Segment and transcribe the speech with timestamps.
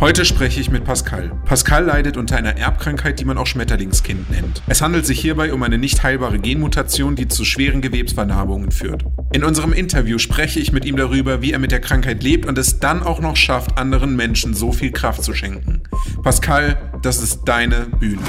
[0.00, 1.30] Heute spreche ich mit Pascal.
[1.44, 4.62] Pascal leidet unter einer Erbkrankheit, die man auch Schmetterlingskind nennt.
[4.66, 9.04] Es handelt sich hierbei um eine nicht heilbare Genmutation, die zu schweren Gewebsvernarbungen führt.
[9.34, 12.56] In unserem Interview spreche ich mit ihm darüber, wie er mit der Krankheit lebt und
[12.56, 15.82] es dann auch noch schafft, anderen Menschen so viel Kraft zu schenken.
[16.22, 18.22] Pascal, das ist deine Bühne.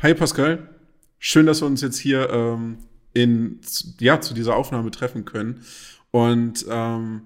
[0.00, 0.68] Hi Pascal,
[1.18, 2.78] schön, dass wir uns jetzt hier ähm,
[3.14, 3.58] in,
[3.98, 5.64] ja, zu dieser Aufnahme treffen können.
[6.12, 7.22] Und ähm,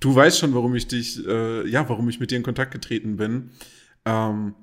[0.00, 3.16] Du weißt schon, warum ich dich, äh, ja, warum ich mit dir in Kontakt getreten
[3.16, 3.50] bin.
[4.06, 4.54] Ähm,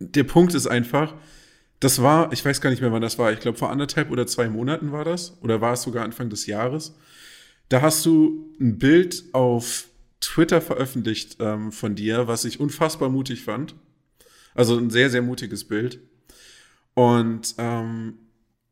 [0.00, 1.14] der Punkt ist einfach,
[1.78, 3.32] das war, ich weiß gar nicht mehr, wann das war.
[3.32, 5.40] Ich glaube, vor anderthalb oder zwei Monaten war das.
[5.42, 6.96] Oder war es sogar Anfang des Jahres.
[7.68, 9.88] Da hast du ein Bild auf
[10.20, 13.74] Twitter veröffentlicht ähm, von dir, was ich unfassbar mutig fand.
[14.54, 16.00] Also ein sehr, sehr mutiges Bild.
[16.94, 18.14] Und ähm,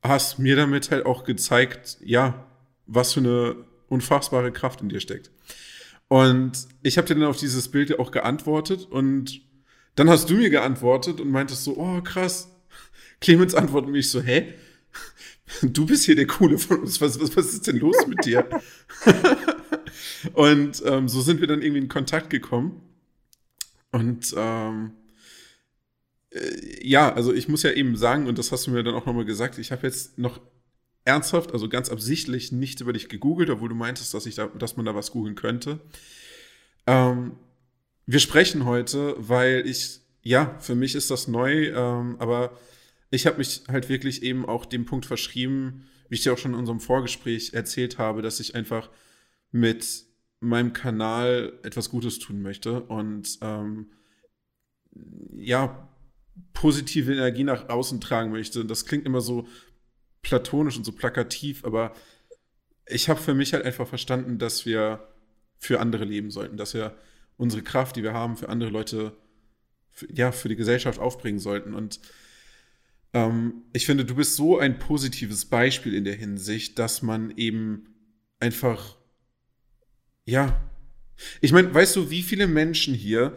[0.02, 2.46] hast mir damit halt auch gezeigt, ja,
[2.86, 3.56] was für eine
[3.94, 5.30] unfassbare Kraft in dir steckt.
[6.08, 9.40] Und ich habe dir dann auf dieses Bild auch geantwortet und
[9.94, 12.50] dann hast du mir geantwortet und meintest so, oh krass.
[13.20, 14.54] Clemens antwortet mich so, hä?
[15.62, 17.00] Du bist hier der Coole von uns.
[17.00, 18.48] Was, was, was ist denn los mit dir?
[20.32, 22.80] und ähm, so sind wir dann irgendwie in Kontakt gekommen.
[23.92, 24.92] Und ähm,
[26.30, 29.06] äh, ja, also ich muss ja eben sagen, und das hast du mir dann auch
[29.06, 30.40] nochmal gesagt, ich habe jetzt noch
[31.04, 34.76] ernsthaft, also ganz absichtlich nicht über dich gegoogelt, obwohl du meintest, dass, ich da, dass
[34.76, 35.80] man da was googeln könnte.
[36.86, 37.36] Ähm,
[38.06, 42.58] wir sprechen heute, weil ich, ja, für mich ist das neu, ähm, aber
[43.10, 46.52] ich habe mich halt wirklich eben auch dem Punkt verschrieben, wie ich dir auch schon
[46.52, 48.90] in unserem Vorgespräch erzählt habe, dass ich einfach
[49.52, 50.04] mit
[50.40, 53.86] meinem Kanal etwas Gutes tun möchte und ähm,
[55.36, 55.88] ja,
[56.52, 58.64] positive Energie nach außen tragen möchte.
[58.64, 59.46] Das klingt immer so
[60.24, 61.94] platonisch und so plakativ, aber
[62.86, 65.08] ich habe für mich halt einfach verstanden, dass wir
[65.56, 66.96] für andere leben sollten, dass wir
[67.36, 69.16] unsere Kraft, die wir haben, für andere Leute,
[69.90, 71.74] für, ja, für die Gesellschaft aufbringen sollten.
[71.74, 72.00] Und
[73.12, 77.94] ähm, ich finde, du bist so ein positives Beispiel in der Hinsicht, dass man eben
[78.40, 78.96] einfach,
[80.26, 80.60] ja,
[81.40, 83.36] ich meine, weißt du, wie viele Menschen hier,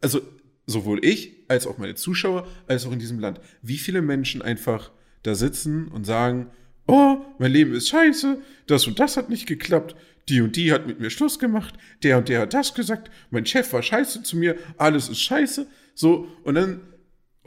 [0.00, 0.20] also
[0.66, 4.90] sowohl ich als auch meine Zuschauer, als auch in diesem Land, wie viele Menschen einfach
[5.26, 6.50] da sitzen und sagen,
[6.86, 9.96] oh, mein Leben ist scheiße, das und das hat nicht geklappt,
[10.28, 13.46] die und die hat mit mir Schluss gemacht, der und der hat das gesagt, mein
[13.46, 15.66] Chef war scheiße zu mir, alles ist scheiße.
[15.94, 16.80] So, und dann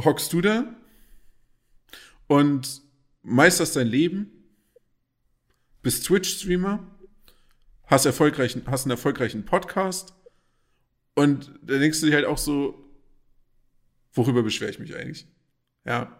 [0.03, 0.75] hockst du da
[2.27, 2.81] und
[3.21, 4.31] meisterst dein Leben,
[5.81, 6.85] bist Twitch-Streamer,
[7.85, 10.13] hast, erfolgreichen, hast einen erfolgreichen Podcast
[11.15, 12.85] und da denkst du dir halt auch so,
[14.13, 15.27] worüber beschwere ich mich eigentlich?
[15.85, 16.18] Ja,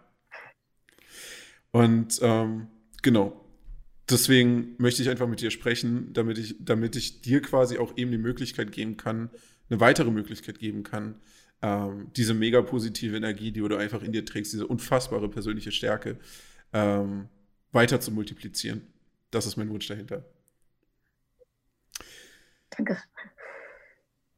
[1.72, 2.68] und ähm,
[3.02, 3.44] genau,
[4.08, 8.10] deswegen möchte ich einfach mit dir sprechen, damit ich, damit ich dir quasi auch eben
[8.10, 9.30] die Möglichkeit geben kann,
[9.68, 11.20] eine weitere Möglichkeit geben kann,
[11.62, 16.18] ähm, diese mega positive Energie, die du einfach in dir trägst, diese unfassbare persönliche Stärke,
[16.72, 17.28] ähm,
[17.72, 18.82] weiter zu multiplizieren.
[19.30, 20.24] Das ist mein Wunsch dahinter.
[22.70, 22.98] Danke.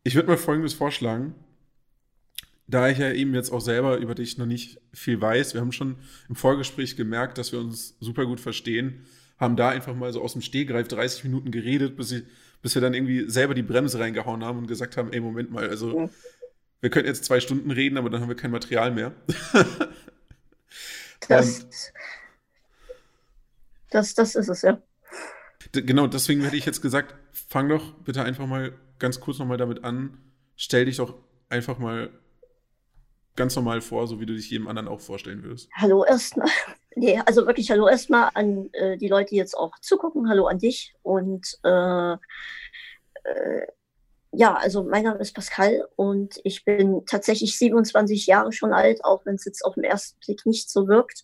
[0.05, 1.35] Ich würde mal Folgendes vorschlagen
[2.73, 5.73] da ich ja eben jetzt auch selber über dich noch nicht viel weiß, wir haben
[5.73, 5.97] schon
[6.29, 9.05] im Vorgespräch gemerkt, dass wir uns super gut verstehen,
[9.39, 12.25] haben da einfach mal so aus dem Stehgreif 30 Minuten geredet, bis, ich,
[12.63, 15.69] bis wir dann irgendwie selber die Bremse reingehauen haben und gesagt haben, ey, Moment mal,
[15.69, 16.11] also ja.
[16.81, 19.13] wir könnten jetzt zwei Stunden reden, aber dann haben wir kein Material mehr.
[21.29, 21.67] das,
[23.91, 24.81] das, das ist es, ja.
[25.73, 29.85] Genau, deswegen hätte ich jetzt gesagt, fang doch bitte einfach mal ganz kurz nochmal damit
[29.85, 30.17] an,
[30.57, 31.19] stell dich doch
[31.51, 32.11] einfach mal
[33.37, 35.69] ganz normal vor, so wie du dich jedem anderen auch vorstellen würdest.
[35.75, 36.49] Hallo erstmal.
[36.95, 40.29] Nee, also wirklich hallo erstmal an äh, die Leute, die jetzt auch zugucken.
[40.29, 40.95] Hallo an dich.
[41.01, 43.67] Und äh, äh,
[44.33, 49.25] ja, also mein Name ist Pascal und ich bin tatsächlich 27 Jahre schon alt, auch
[49.25, 51.23] wenn es jetzt auf den ersten Blick nicht so wirkt.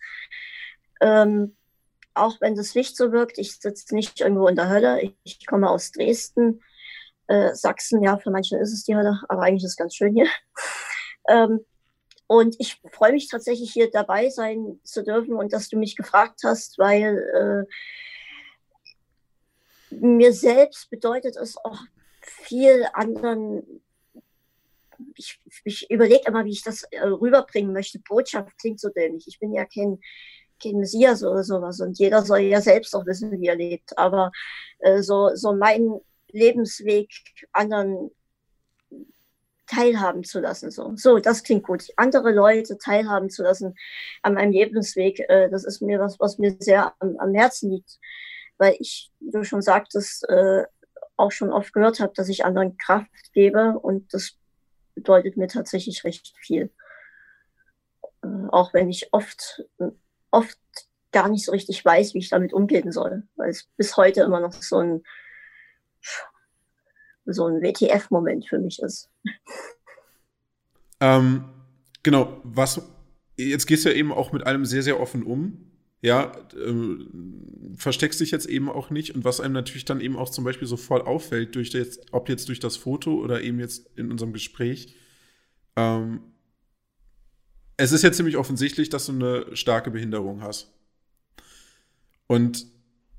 [1.03, 1.55] Ähm,
[2.15, 5.03] auch wenn das nicht so wirkt, ich sitze nicht irgendwo in der Hölle.
[5.03, 6.63] Ich, ich komme aus Dresden,
[7.27, 8.03] äh, Sachsen.
[8.03, 10.29] Ja, für manche ist es die Hölle, aber eigentlich ist es ganz schön hier.
[11.29, 11.61] ähm,
[12.29, 16.41] und ich freue mich tatsächlich hier dabei sein zu dürfen und dass du mich gefragt
[16.45, 17.67] hast, weil
[19.91, 21.81] äh, mir selbst bedeutet es auch
[22.21, 23.83] viel anderen.
[25.15, 27.99] Ich, ich überlege immer, wie ich das äh, rüberbringen möchte.
[28.01, 29.27] Botschaft klingt so dämlich.
[29.27, 29.99] Ich bin ja kein,
[30.63, 33.97] kein Messias oder sowas und jeder soll ja selbst auch wissen, wie er lebt.
[33.97, 34.33] Aber
[34.81, 35.99] äh, so, so mein
[36.31, 37.09] Lebensweg
[37.53, 38.11] anderen
[39.69, 40.71] teilhaben zu lassen.
[40.71, 41.89] So, so das klingt gut.
[41.97, 43.75] Andere Leute teilhaben zu lassen
[44.23, 47.99] an meinem Lebensweg, äh, das ist mir was, was mir sehr am, am Herzen liegt.
[48.57, 50.65] Weil ich, wie du schon sagtest, äh,
[51.17, 54.37] auch schon oft gehört habe, dass ich anderen Kraft gebe und das
[54.95, 56.73] bedeutet mir tatsächlich recht viel.
[58.23, 59.65] Äh, auch wenn ich oft,
[60.31, 60.59] oft
[61.13, 64.41] gar nicht so richtig weiß, wie ich damit umgehen soll, weil es bis heute immer
[64.41, 65.03] noch so ein,
[67.29, 69.11] so ein WTF-Moment für mich ist.
[71.01, 71.45] Ähm,
[72.03, 72.83] genau, was,
[73.37, 75.65] jetzt gehst du ja eben auch mit allem sehr, sehr offen um.
[76.01, 76.75] Ja, äh,
[77.77, 79.15] versteckst dich jetzt eben auch nicht.
[79.15, 82.49] Und was einem natürlich dann eben auch zum Beispiel sofort auffällt, durch das, ob jetzt
[82.49, 84.95] durch das Foto oder eben jetzt in unserem Gespräch,
[85.77, 86.21] ähm,
[87.77, 90.73] es ist ja ziemlich offensichtlich, dass du eine starke Behinderung hast.
[92.27, 92.67] Und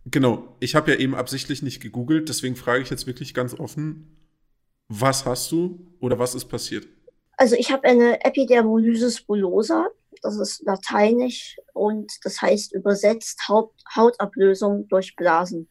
[0.05, 4.15] genau, ich habe ja eben absichtlich nicht gegoogelt, deswegen frage ich jetzt wirklich ganz offen,
[4.87, 6.87] was hast du oder was ist passiert?
[7.37, 9.87] Also ich habe eine Epidermolysis bullosa,
[10.21, 15.69] das ist lateinisch und das heißt übersetzt Haut, Hautablösung durch Blasen.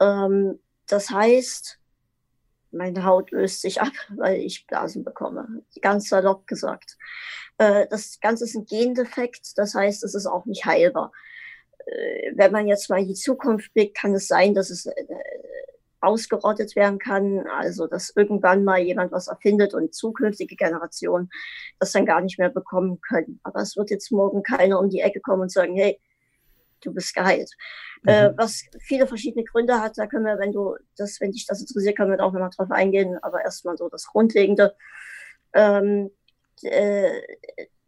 [0.00, 1.78] Ähm, das heißt,
[2.70, 6.96] meine Haut löst sich ab, weil ich Blasen bekomme, ganz salopp gesagt.
[7.58, 11.12] Äh, das Ganze ist ein Gendefekt, das heißt, es ist auch nicht heilbar.
[11.88, 14.92] Äh, wenn man jetzt mal in die Zukunft blickt, kann es sein, dass es äh,
[16.00, 21.28] ausgerottet werden kann, also dass irgendwann mal jemand was erfindet und zukünftige Generationen
[21.78, 23.40] das dann gar nicht mehr bekommen können.
[23.42, 26.00] Aber es wird jetzt morgen keiner um die Ecke kommen und sagen, hey,
[26.82, 27.50] du bist geheilt.
[28.02, 28.08] Mhm.
[28.08, 31.60] Äh, was viele verschiedene Gründe hat, da können wir, wenn du das, wenn dich das
[31.60, 34.76] interessiert, können wir da auch nochmal drauf eingehen, aber erstmal so das Grundlegende.
[35.52, 36.10] Ähm,
[36.62, 37.20] äh,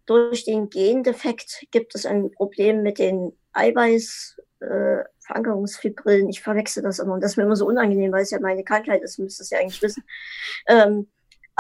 [0.06, 6.29] durch den Gendefekt gibt es ein Problem mit den Eiweiß, äh, Verankerungsfibrillen.
[6.29, 8.64] Ich verwechsel das immer und das ist mir immer so unangenehm, weil es ja meine
[8.64, 10.05] Krankheit ist, müsste es ja eigentlich wissen.
[10.67, 11.08] Ähm,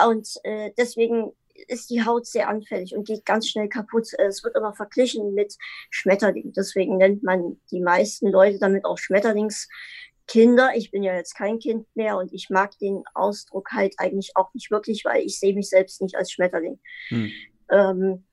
[0.06, 1.32] und äh, deswegen
[1.68, 4.08] ist die Haut sehr anfällig und geht ganz schnell kaputt.
[4.18, 5.56] Es wird immer verglichen mit
[5.90, 6.52] Schmetterling.
[6.52, 10.72] Deswegen nennt man die meisten Leute damit auch Schmetterlingskinder.
[10.74, 14.52] Ich bin ja jetzt kein Kind mehr und ich mag den Ausdruck halt eigentlich auch
[14.54, 16.80] nicht wirklich, weil ich sehe mich selbst nicht als Schmetterling.
[17.08, 17.30] Hm.
[17.70, 18.24] Ähm,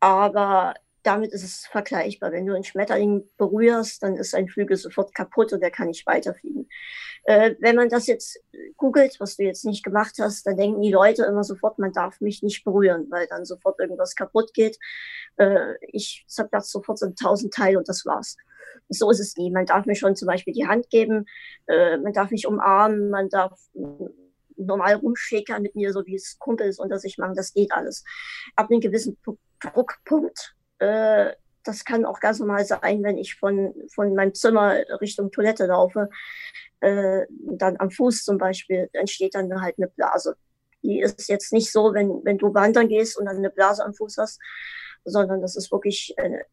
[0.00, 0.74] aber
[1.06, 2.32] damit ist es vergleichbar.
[2.32, 6.06] Wenn du einen Schmetterling berührst, dann ist ein Flügel sofort kaputt und er kann nicht
[6.06, 6.68] weiterfliegen.
[7.24, 8.40] Äh, wenn man das jetzt
[8.76, 12.20] googelt, was du jetzt nicht gemacht hast, dann denken die Leute immer sofort, man darf
[12.20, 14.78] mich nicht berühren, weil dann sofort irgendwas kaputt geht.
[15.36, 18.36] Äh, ich zerplatze sofort so tausend Teile und das war's.
[18.88, 19.50] So ist es nie.
[19.50, 21.26] Man darf mir schon zum Beispiel die Hand geben,
[21.66, 23.58] äh, man darf mich umarmen, man darf
[24.56, 28.04] normal rumschäkern mit mir, so wie es Kumpels unter sich machen, das geht alles.
[28.56, 29.18] Ab einem gewissen
[29.60, 31.32] Druckpunkt äh,
[31.66, 36.08] das kann auch ganz normal sein, wenn ich von, von meinem Zimmer Richtung Toilette laufe.
[36.80, 40.36] Äh, dann am Fuß zum Beispiel entsteht dann halt eine Blase.
[40.82, 43.94] Die ist jetzt nicht so, wenn, wenn du wandern gehst und dann eine Blase am
[43.94, 44.40] Fuß hast,
[45.04, 46.44] sondern das ist wirklich eine,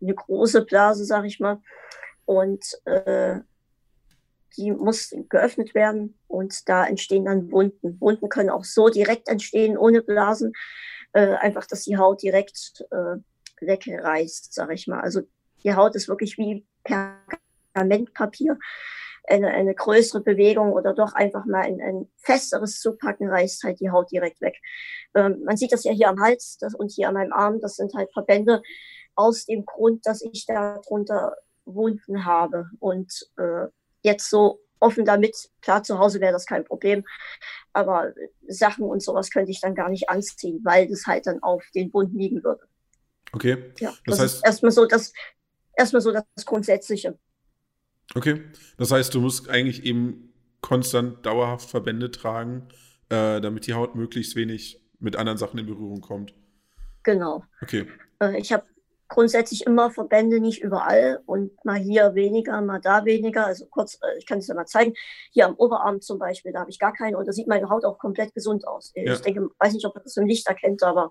[0.00, 1.60] eine große Blase, sag ich mal.
[2.24, 3.40] Und äh,
[4.56, 8.00] die muss geöffnet werden und da entstehen dann Wunden.
[8.00, 10.52] Wunden können auch so direkt entstehen, ohne Blasen.
[11.12, 13.16] Äh, einfach, dass die Haut direkt äh,
[13.60, 15.00] wegreißt, sag ich mal.
[15.00, 15.22] Also
[15.62, 18.58] die Haut ist wirklich wie Pergamentpapier.
[19.26, 23.90] Eine, eine größere Bewegung oder doch einfach mal ein, ein festeres Zupacken reißt halt die
[23.90, 24.56] Haut direkt weg.
[25.14, 27.60] Ähm, man sieht das ja hier am Hals das, und hier an meinem Arm.
[27.60, 28.62] Das sind halt Verbände
[29.14, 32.68] aus dem Grund, dass ich darunter Wunden habe.
[32.80, 33.68] Und äh,
[34.02, 37.04] jetzt so offen damit, klar, zu Hause wäre das kein Problem.
[37.72, 38.12] Aber
[38.46, 41.92] Sachen und sowas könnte ich dann gar nicht anziehen, weil das halt dann auf den
[41.92, 42.68] Wunden liegen würde.
[43.34, 43.72] Okay.
[43.80, 45.12] Ja, das, das heißt, ist erstmal so das,
[45.76, 47.18] erstmal so das Grundsätzliche.
[48.14, 48.42] Okay.
[48.78, 52.68] Das heißt, du musst eigentlich eben konstant dauerhaft Verbände tragen,
[53.08, 56.34] äh, damit die Haut möglichst wenig mit anderen Sachen in Berührung kommt.
[57.02, 57.44] Genau.
[57.60, 57.86] Okay.
[58.20, 58.64] Äh, ich habe
[59.08, 63.46] grundsätzlich immer Verbände, nicht überall und mal hier weniger, mal da weniger.
[63.46, 64.94] Also kurz, äh, ich kann es ja mal zeigen.
[65.32, 67.84] Hier am Oberarm zum Beispiel, da habe ich gar keine und da sieht meine Haut
[67.84, 68.92] auch komplett gesund aus.
[68.94, 69.12] Ja.
[69.12, 71.10] Ich denke, weiß nicht, ob man das im Licht erkennt, aber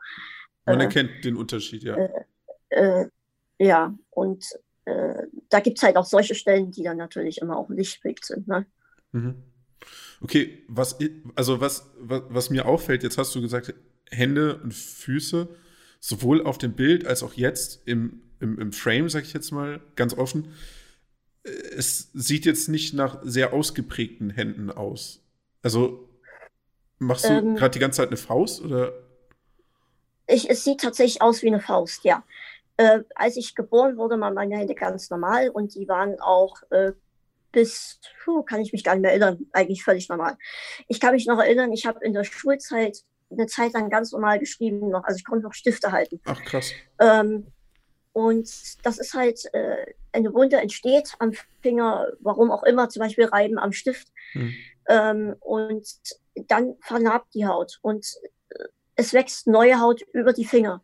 [0.66, 1.96] man äh, erkennt den Unterschied, ja.
[1.96, 2.26] Äh,
[2.70, 3.08] äh,
[3.60, 4.46] ja, und
[5.50, 8.50] da gibt es halt auch solche Stellen, die dann natürlich immer auch lichtblick sind.
[8.50, 8.66] Ne?
[9.14, 9.36] Mhm.
[10.22, 10.98] Okay, was,
[11.36, 13.74] also was, was, was mir auffällt, jetzt hast du gesagt,
[14.10, 15.48] Hände und Füße,
[16.00, 19.82] sowohl auf dem Bild als auch jetzt im, im, im Frame, sag ich jetzt mal
[19.96, 20.50] ganz offen,
[21.44, 25.22] es sieht jetzt nicht nach sehr ausgeprägten Händen aus.
[25.62, 26.10] Also
[27.00, 28.94] machst du ähm, gerade die ganze Zeit eine Faust oder?
[30.34, 32.24] Ich, es sieht tatsächlich aus wie eine Faust, ja.
[32.78, 36.94] Äh, als ich geboren wurde, waren meine Hände ganz normal und die waren auch äh,
[37.52, 40.38] bis, puh, kann ich mich gar nicht mehr erinnern, eigentlich völlig normal.
[40.88, 42.98] Ich kann mich noch erinnern, ich habe in der Schulzeit
[43.30, 46.20] eine Zeit lang ganz normal geschrieben noch, also ich konnte noch Stifte halten.
[46.26, 46.72] Ach krass.
[47.00, 47.48] Ähm,
[48.12, 48.50] und
[48.84, 53.60] das ist halt, äh, eine Wunde entsteht am Finger, warum auch immer, zum Beispiel Reiben
[53.60, 54.08] am Stift.
[54.34, 54.54] Hm.
[54.88, 55.88] Ähm, und
[56.48, 58.06] dann vernarbt die Haut und
[58.96, 60.82] es wächst neue Haut über die Finger.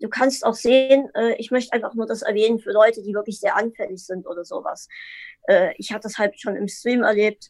[0.00, 3.38] Du kannst auch sehen, äh, ich möchte einfach nur das erwähnen für Leute, die wirklich
[3.38, 4.88] sehr anfällig sind oder sowas.
[5.46, 7.48] Äh, ich hatte das halt schon im Stream erlebt,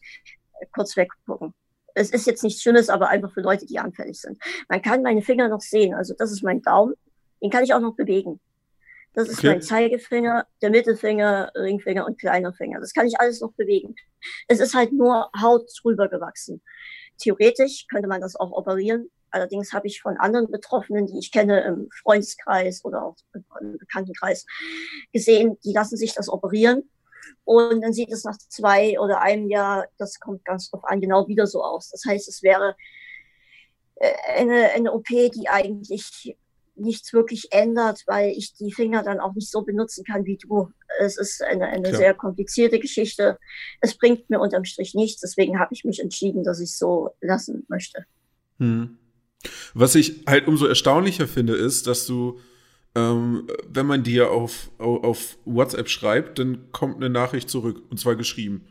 [0.73, 1.53] kurz weggucken.
[1.93, 4.41] Es ist jetzt nichts Schlimmes, aber einfach für Leute, die anfällig sind.
[4.69, 5.93] Man kann meine Finger noch sehen.
[5.93, 6.95] Also das ist mein Daumen.
[7.41, 8.39] Den kann ich auch noch bewegen.
[9.13, 9.47] Das ist okay.
[9.47, 12.79] mein Zeigefinger, der Mittelfinger, Ringfinger und kleiner Finger.
[12.79, 13.95] Das kann ich alles noch bewegen.
[14.47, 16.61] Es ist halt nur Haut drüber gewachsen.
[17.17, 19.09] Theoretisch könnte man das auch operieren.
[19.31, 23.15] Allerdings habe ich von anderen Betroffenen, die ich kenne im Freundeskreis oder auch
[23.59, 24.45] im Bekanntenkreis,
[25.13, 26.89] gesehen, die lassen sich das operieren.
[27.43, 31.27] Und dann sieht es nach zwei oder einem Jahr, das kommt ganz drauf an, genau
[31.27, 31.89] wieder so aus.
[31.89, 32.75] Das heißt, es wäre
[33.95, 36.35] äh, eine, eine OP, die eigentlich
[36.75, 40.71] nichts wirklich ändert, weil ich die Finger dann auch nicht so benutzen kann wie du.
[40.99, 43.37] Es ist eine, eine sehr komplizierte Geschichte.
[43.81, 45.21] Es bringt mir unterm Strich nichts.
[45.21, 48.05] Deswegen habe ich mich entschieden, dass ich es so lassen möchte.
[48.57, 48.97] Hm.
[49.73, 52.39] Was ich halt umso erstaunlicher finde, ist, dass du,
[52.95, 58.15] ähm, wenn man dir auf, auf WhatsApp schreibt, dann kommt eine Nachricht zurück und zwar
[58.15, 58.67] geschrieben.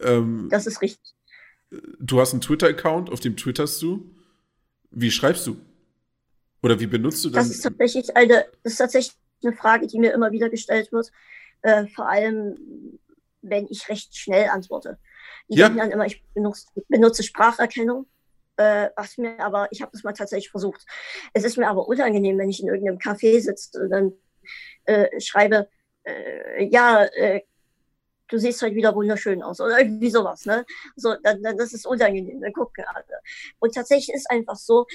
[0.00, 1.14] Ähm, das ist richtig.
[1.98, 4.14] Du hast einen Twitter-Account, auf dem twitterst du.
[4.90, 5.56] Wie schreibst du?
[6.62, 7.48] Oder wie benutzt du das?
[7.48, 11.10] Das ist tatsächlich eine, das ist tatsächlich eine Frage, die mir immer wieder gestellt wird.
[11.62, 12.98] Äh, vor allem,
[13.42, 14.98] wenn ich recht schnell antworte.
[15.48, 15.68] Die ja.
[15.68, 18.06] denken dann immer, ich benutze, benutze Spracherkennung.
[18.58, 20.84] Äh, was mir aber, ich habe das mal tatsächlich versucht.
[21.32, 24.12] Es ist mir aber unangenehm, wenn ich in irgendeinem Café sitze und dann
[24.86, 25.68] äh, schreibe,
[26.04, 27.42] äh, ja, äh,
[28.28, 30.64] du siehst halt wieder wunderschön aus oder irgendwie sowas, ne?
[30.96, 33.04] So, dann, dann das ist unangenehm, dann gucken alle.
[33.58, 34.86] Und tatsächlich ist einfach so,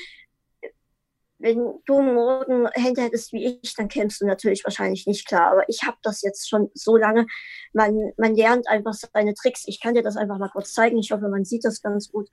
[1.39, 5.51] wenn du morgen Hände hättest wie ich, dann kämst du natürlich wahrscheinlich nicht klar.
[5.51, 7.25] Aber ich habe das jetzt schon so lange.
[7.73, 9.63] Man, man lernt einfach seine Tricks.
[9.65, 10.97] Ich kann dir das einfach mal kurz zeigen.
[10.97, 12.29] Ich hoffe, man sieht das ganz gut.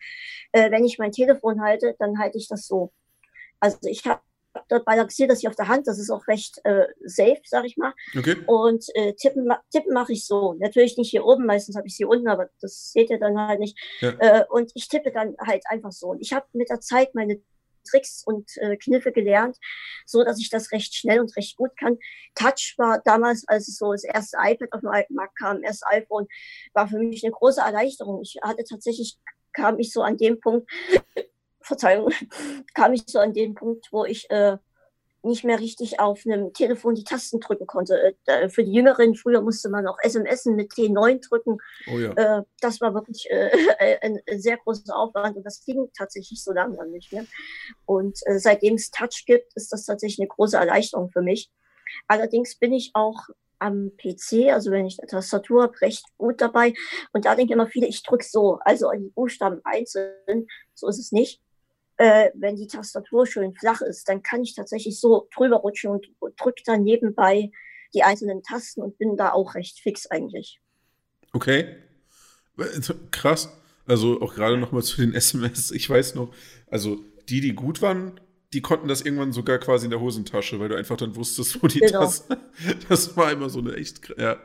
[0.52, 2.92] Äh, wenn ich mein Telefon halte, dann halte ich das so.
[3.58, 4.20] Also ich habe
[4.68, 5.86] dort balanciert das hier auf der Hand.
[5.86, 7.92] Das ist auch recht äh, safe, sag ich mal.
[8.16, 8.36] Okay.
[8.46, 10.54] Und äh, tippen, tippen mache ich so.
[10.58, 13.60] Natürlich nicht hier oben, meistens habe ich sie unten, aber das seht ihr dann halt
[13.60, 13.78] nicht.
[14.00, 14.10] Ja.
[14.18, 16.08] Äh, und ich tippe dann halt einfach so.
[16.08, 17.40] Und ich habe mit der Zeit meine
[17.84, 19.56] Tricks und äh, Kniffe gelernt,
[20.06, 21.98] so dass ich das recht schnell und recht gut kann.
[22.34, 25.84] Touch war damals, als es so das erste iPad auf dem alten Markt kam, erst
[25.86, 26.26] iPhone,
[26.72, 28.22] war für mich eine große Erleichterung.
[28.22, 29.18] Ich hatte tatsächlich,
[29.52, 30.70] kam ich so an dem Punkt,
[31.60, 32.10] Verzeihung,
[32.74, 34.56] kam ich so an den Punkt, wo ich äh,
[35.22, 38.14] nicht mehr richtig auf einem Telefon die Tasten drücken konnte.
[38.26, 41.58] Äh, für die Jüngeren, früher musste man auch SMS mit T9 drücken.
[41.92, 42.12] Oh ja.
[42.12, 43.50] Äh, das war wirklich äh,
[44.02, 47.26] ein, sehr großer Aufwand und das ging tatsächlich so langsam nicht mehr.
[47.86, 51.50] Und seitdem es Touch gibt, ist das tatsächlich eine große Erleichterung für mich.
[52.06, 56.72] Allerdings bin ich auch am PC, also wenn ich eine Tastatur habe, recht gut dabei.
[57.12, 60.46] Und da denken immer viele, ich drücke so, also die Buchstaben einzeln.
[60.74, 61.40] So ist es nicht
[62.00, 66.06] äh, wenn die Tastatur schön flach ist, dann kann ich tatsächlich so drüber rutschen und,
[66.38, 67.50] drücke dann nebenbei
[67.92, 70.60] die einzelnen Tasten und bin da auch recht fix eigentlich.
[71.34, 71.76] Okay.
[73.10, 73.50] Krass.
[73.86, 75.72] Also auch gerade nochmal zu den SMS.
[75.72, 76.32] Ich weiß noch,
[76.68, 78.18] also die, die gut waren,
[78.54, 81.66] die konnten das irgendwann sogar quasi in der Hosentasche, weil du einfach dann wusstest, wo
[81.66, 82.00] die genau.
[82.00, 82.36] Tasten.
[82.88, 84.10] Das war immer so eine echt.
[84.16, 84.38] Ja.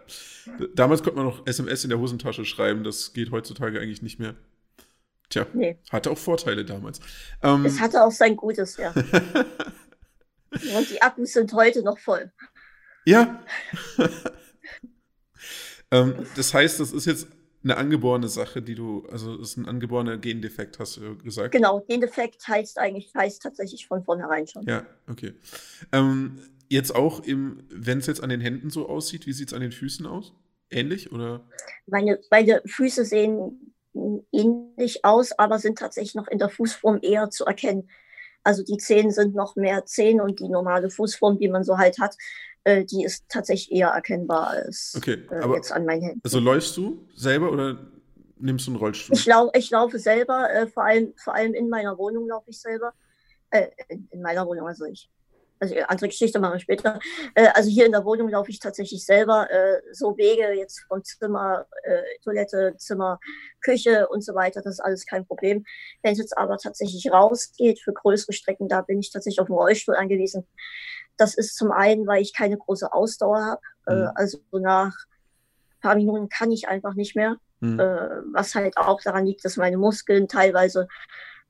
[0.76, 2.84] Damals konnte man noch SMS in der Hosentasche schreiben.
[2.84, 4.36] Das geht heutzutage eigentlich nicht mehr.
[5.36, 5.78] Tja, nee.
[5.92, 7.02] hatte auch Vorteile damals.
[7.44, 8.92] Ähm, es hatte auch sein Gutes, ja.
[10.52, 12.32] Und die Akkus sind heute noch voll.
[13.04, 13.44] Ja.
[15.92, 17.28] ähm, das heißt, das ist jetzt
[17.66, 21.52] eine angeborene Sache, die du, also das ist ein angeborener Gendefekt, hast du gesagt.
[21.52, 24.64] Genau, Gendefekt heißt eigentlich, heißt tatsächlich von vornherein schon.
[24.66, 25.34] Ja, okay.
[25.92, 26.40] Ähm,
[26.70, 29.74] jetzt auch wenn es jetzt an den Händen so aussieht, wie sieht es an den
[29.74, 30.32] Füßen aus?
[30.70, 31.46] Ähnlich oder?
[31.88, 33.75] Meine, meine Füße sehen
[34.32, 37.90] ähnlich aus, aber sind tatsächlich noch in der Fußform eher zu erkennen.
[38.44, 42.00] Also die Zehen sind noch mehr Zehen und die normale Fußform, die man so halt
[42.00, 42.16] hat,
[42.64, 46.22] äh, die ist tatsächlich eher erkennbar als okay, äh, jetzt an meinen Händen.
[46.24, 47.78] Also läufst du selber oder
[48.38, 49.16] nimmst du einen Rollstuhl?
[49.16, 52.60] Ich, lau ich laufe selber, äh, vor, allem, vor allem in meiner Wohnung laufe ich
[52.60, 52.94] selber.
[53.50, 55.10] Äh, in meiner Wohnung, also ich
[55.60, 57.00] also andere Geschichte machen wir später.
[57.34, 61.04] Äh, also hier in der Wohnung laufe ich tatsächlich selber äh, so Wege jetzt vom
[61.04, 63.20] Zimmer, äh, Toilette, Zimmer,
[63.62, 64.62] Küche und so weiter.
[64.62, 65.66] Das ist alles kein Problem.
[66.02, 69.56] Wenn es jetzt aber tatsächlich rausgeht für größere Strecken, da bin ich tatsächlich auf den
[69.56, 70.46] Rollstuhl angewiesen.
[71.18, 73.62] Das ist zum einen, weil ich keine große Ausdauer habe.
[73.88, 74.12] Äh, mhm.
[74.16, 77.38] also nach ein paar Minuten kann ich einfach nicht mehr.
[77.62, 77.80] Mhm.
[77.80, 80.88] Äh, was halt auch daran liegt, dass meine Muskeln teilweise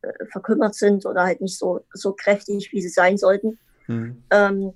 [0.01, 3.59] äh, verkümmert sind oder halt nicht so, so kräftig, wie sie sein sollten.
[3.87, 4.23] Mhm.
[4.31, 4.73] Ähm,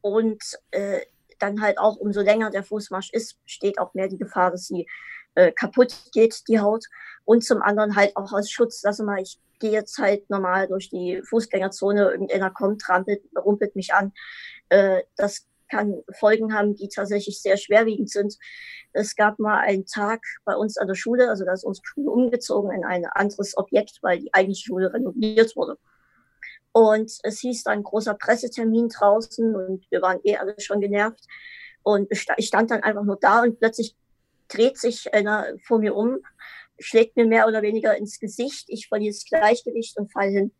[0.00, 1.00] und äh,
[1.38, 4.86] dann halt auch, umso länger der Fußmarsch ist, besteht auch mehr die Gefahr, dass sie
[5.34, 6.84] äh, kaputt geht, die Haut.
[7.24, 10.88] Und zum anderen halt auch als Schutz, dass mal, ich gehe jetzt halt normal durch
[10.88, 14.12] die Fußgängerzone, irgendeiner kommt, rampelt, rumpelt mich an.
[14.68, 18.36] Äh, das kann Folgen haben, die tatsächlich sehr schwerwiegend sind.
[18.92, 22.10] Es gab mal einen Tag bei uns an der Schule, also da ist unsere Schule
[22.10, 25.76] umgezogen in ein anderes Objekt, weil die eigentliche Schule renoviert wurde.
[26.72, 31.24] Und es hieß dann großer Pressetermin draußen und wir waren eh alle schon genervt.
[31.82, 33.96] Und ich stand dann einfach nur da und plötzlich
[34.48, 36.18] dreht sich einer vor mir um,
[36.78, 38.66] schlägt mir mehr oder weniger ins Gesicht.
[38.68, 40.52] Ich verliere das Gleichgewicht und falle hin.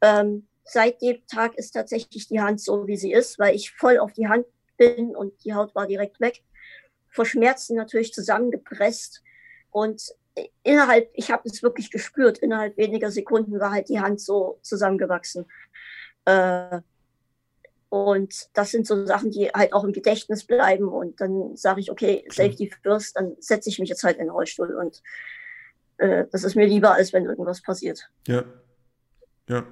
[0.00, 3.98] Ähm, seit dem Tag ist tatsächlich die Hand so, wie sie ist, weil ich voll
[3.98, 6.42] auf die Hand bin und die Haut war direkt weg.
[7.08, 9.22] Vor Schmerzen natürlich zusammengepresst.
[9.70, 10.14] Und
[10.62, 15.46] innerhalb, ich habe es wirklich gespürt, innerhalb weniger Sekunden war halt die Hand so zusammengewachsen.
[16.24, 16.80] Äh,
[17.88, 20.88] und das sind so Sachen, die halt auch im Gedächtnis bleiben.
[20.88, 24.30] Und dann sage ich, okay, Safety first, dann setze ich mich jetzt halt in den
[24.30, 24.76] Rollstuhl.
[24.76, 25.02] Und
[25.98, 28.08] äh, das ist mir lieber, als wenn irgendwas passiert.
[28.28, 28.44] Ja.
[29.48, 29.66] Ja.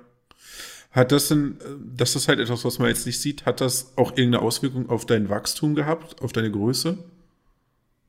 [0.90, 1.58] Hat das denn,
[1.94, 5.06] das ist halt etwas, was man jetzt nicht sieht, hat das auch irgendeine Auswirkung auf
[5.06, 6.98] dein Wachstum gehabt, auf deine Größe?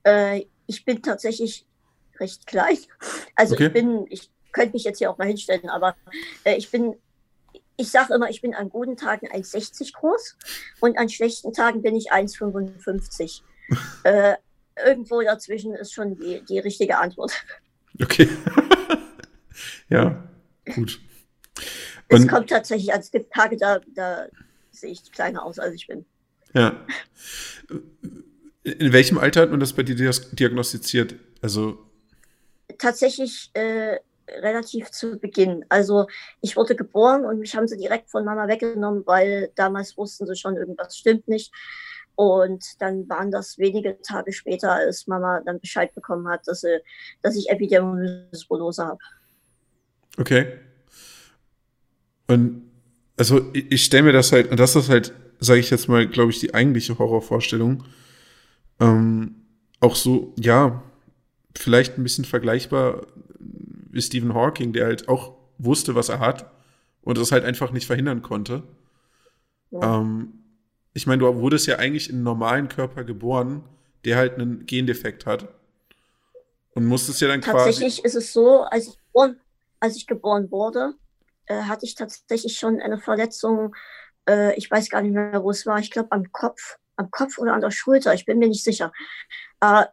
[0.03, 1.68] Äh, ich bin tatsächlich
[2.19, 2.77] recht klein.
[3.35, 3.67] Also okay.
[3.67, 5.95] ich bin, ich könnte mich jetzt hier auch mal hinstellen, aber
[6.43, 6.95] äh, ich bin
[7.79, 10.35] ich sage immer, ich bin an guten Tagen 1,60 groß
[10.81, 13.41] und an schlechten Tagen bin ich 1,55.
[14.03, 14.35] äh,
[14.85, 17.31] irgendwo dazwischen ist schon die, die richtige Antwort.
[18.01, 18.27] Okay.
[19.89, 20.27] ja,
[20.75, 20.99] gut.
[22.11, 24.27] Und es kommt tatsächlich, also es gibt Tage, da, da
[24.71, 26.05] sehe ich kleiner aus, als ich bin.
[26.53, 26.85] Ja.
[28.63, 31.15] In welchem Alter hat man das bei dir diagnostiziert?
[31.41, 31.88] Also
[32.79, 35.65] tatsächlich äh, relativ zu Beginn.
[35.69, 36.07] Also
[36.41, 40.36] ich wurde geboren und mich haben sie direkt von Mama weggenommen, weil damals wussten sie
[40.36, 41.51] schon, irgendwas stimmt nicht.
[42.15, 46.79] Und dann waren das wenige Tage später, als Mama dann Bescheid bekommen hat, dass, sie,
[47.21, 49.00] dass ich Epidermolyse habe.
[50.17, 50.59] Okay.
[52.27, 52.69] Und
[53.15, 56.07] also ich, ich stelle mir das halt, und das ist halt, sage ich jetzt mal,
[56.07, 57.85] glaube ich, die eigentliche Horrorvorstellung.
[58.81, 59.46] Ähm,
[59.79, 60.83] auch so, ja,
[61.59, 63.05] vielleicht ein bisschen vergleichbar
[63.37, 66.50] wie Stephen Hawking, der halt auch wusste, was er hat
[67.01, 68.63] und das halt einfach nicht verhindern konnte.
[69.72, 70.00] Ja.
[70.00, 70.33] Ähm,
[70.93, 73.63] ich meine, du wurdest ja eigentlich in einem normalen Körper geboren,
[74.05, 75.48] der halt einen Gendefekt hat.
[76.75, 77.81] Und musstest ja dann tatsächlich quasi.
[77.81, 79.39] Tatsächlich ist es so, als ich geboren,
[79.81, 80.93] als ich geboren wurde,
[81.48, 83.75] äh, hatte ich tatsächlich schon eine Verletzung.
[84.27, 85.79] Äh, ich weiß gar nicht mehr, wo es war.
[85.79, 88.13] Ich glaube am Kopf, am Kopf oder an der Schulter.
[88.13, 88.93] Ich bin mir nicht sicher.
[89.59, 89.85] Äh,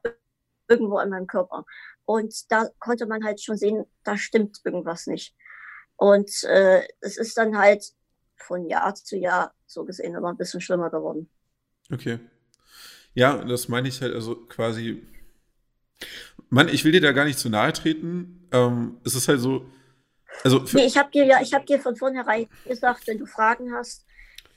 [0.69, 1.65] irgendwo in meinem Körper.
[2.05, 5.35] Und da konnte man halt schon sehen, da stimmt irgendwas nicht.
[5.97, 7.85] Und äh, es ist dann halt
[8.37, 11.29] von Jahr zu Jahr so gesehen immer ein bisschen schlimmer geworden.
[11.91, 12.21] Okay.
[13.15, 15.03] Ja, das meine ich halt also quasi.
[16.51, 18.47] Mann, ich will dir da gar nicht zu nahe treten.
[18.53, 19.67] Ähm, es ist halt so.
[20.45, 23.73] Also nee, ich habe dir ja, ich habe dir von vornherein gesagt, wenn du Fragen
[23.73, 24.05] hast,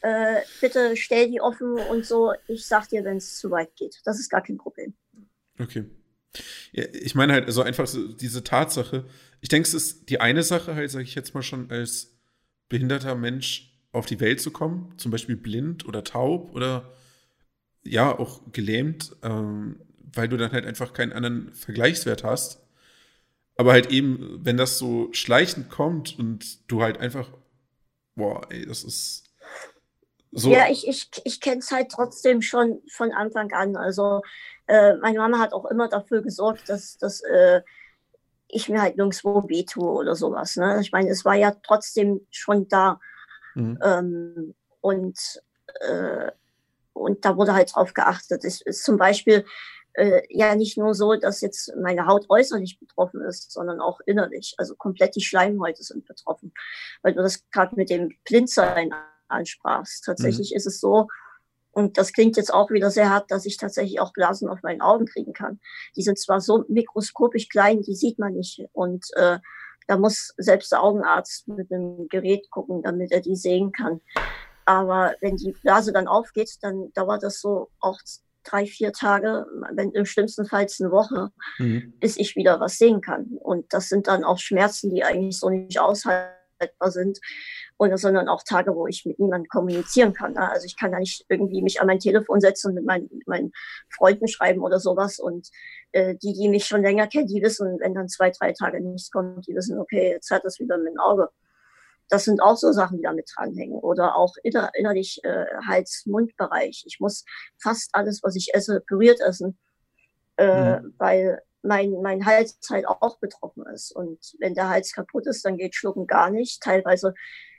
[0.01, 2.33] äh, bitte stell die offen und so.
[2.47, 4.01] Ich sag dir, wenn es zu weit geht.
[4.03, 4.93] Das ist gar kein Problem.
[5.57, 5.85] Okay.
[6.71, 9.05] Ich meine halt, also einfach so diese Tatsache.
[9.41, 12.17] Ich denke, es ist die eine Sache halt, sage ich jetzt mal schon, als
[12.67, 16.93] behinderter Mensch auf die Welt zu kommen, zum Beispiel blind oder taub oder
[17.83, 19.79] ja, auch gelähmt, ähm,
[20.13, 22.61] weil du dann halt einfach keinen anderen Vergleichswert hast.
[23.55, 27.29] Aber halt eben, wenn das so schleichend kommt und du halt einfach,
[28.15, 29.29] boah, ey, das ist
[30.31, 30.51] so.
[30.51, 33.75] Ja, ich, ich, ich kenne es halt trotzdem schon von Anfang an.
[33.75, 34.21] Also
[34.69, 37.61] äh, meine Mama hat auch immer dafür gesorgt, dass, dass äh,
[38.47, 40.57] ich mir halt nirgendwo weh tue oder sowas.
[40.57, 40.79] Ne?
[40.81, 42.99] Ich meine, es war ja trotzdem schon da.
[43.55, 43.79] Mhm.
[43.83, 45.19] Ähm, und,
[45.81, 46.31] äh,
[46.93, 48.45] und da wurde halt drauf geachtet.
[48.45, 49.43] Es ist zum Beispiel
[49.93, 54.53] äh, ja nicht nur so, dass jetzt meine Haut äußerlich betroffen ist, sondern auch innerlich.
[54.57, 56.53] Also komplett die Schleimhäute sind betroffen.
[57.01, 58.93] Weil du das gerade mit dem Blindsein
[59.29, 60.05] ansprachst.
[60.05, 60.57] Tatsächlich mhm.
[60.57, 61.07] ist es so,
[61.71, 64.81] und das klingt jetzt auch wieder sehr hart, dass ich tatsächlich auch Blasen auf meinen
[64.81, 65.59] Augen kriegen kann.
[65.95, 68.61] Die sind zwar so mikroskopisch klein, die sieht man nicht.
[68.73, 69.39] Und äh,
[69.87, 74.01] da muss selbst der Augenarzt mit einem Gerät gucken, damit er die sehen kann.
[74.65, 77.99] Aber wenn die Blase dann aufgeht, dann dauert das so auch
[78.43, 81.93] drei, vier Tage, wenn im schlimmsten Fall eine Woche, mhm.
[81.99, 83.37] bis ich wieder was sehen kann.
[83.39, 87.19] Und das sind dann auch Schmerzen, die eigentlich so nicht aushaltbar sind
[87.79, 90.33] oder sondern auch Tage, wo ich mit niemandem kommunizieren kann.
[90.33, 90.51] Ne?
[90.51, 93.25] Also ich kann da nicht irgendwie mich an mein Telefon setzen und mit meinen, mit
[93.25, 93.53] meinen
[93.89, 95.17] Freunden schreiben oder sowas.
[95.17, 95.47] Und
[95.93, 99.09] äh, die, die mich schon länger kennen, die wissen, wenn dann zwei, drei Tage nichts
[99.11, 101.29] kommt, die wissen, okay, jetzt hat es wieder mit dem Auge.
[102.09, 103.79] Das sind auch so Sachen, die damit dranhängen.
[103.79, 106.83] Oder auch inner, innerlich äh, Hals-Mund-Bereich.
[106.85, 107.23] Ich muss
[107.57, 109.57] fast alles, was ich esse, püriert essen,
[110.35, 110.95] äh, mhm.
[110.97, 113.95] weil mein, mein Hals halt auch betroffen ist.
[113.95, 116.61] Und wenn der Hals kaputt ist, dann geht Schlucken gar nicht.
[116.61, 117.13] Teilweise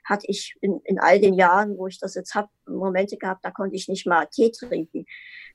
[0.04, 3.50] hatte ich in, in all den Jahren, wo ich das jetzt habe, Momente gehabt, da
[3.50, 5.06] konnte ich nicht mal Tee trinken,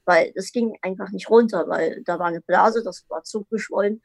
[0.06, 4.02] weil es ging einfach nicht runter, weil da war eine Blase, das war zugeschwollen.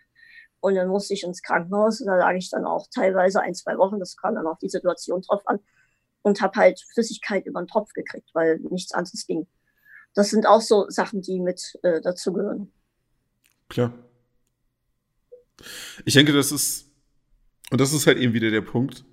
[0.61, 3.79] Und dann musste ich ins Krankenhaus und da lag ich dann auch teilweise ein, zwei
[3.79, 5.61] Wochen, das kam dann auch die Situation drauf an,
[6.22, 9.46] und habe halt Flüssigkeit über den Tropf gekriegt, weil nichts anderes ging.
[10.14, 12.72] Das sind auch so Sachen, die mit äh, dazugehören.
[13.68, 13.92] Klar.
[16.05, 16.90] Ich denke, das ist,
[17.70, 19.05] und das ist halt eben wieder der Punkt.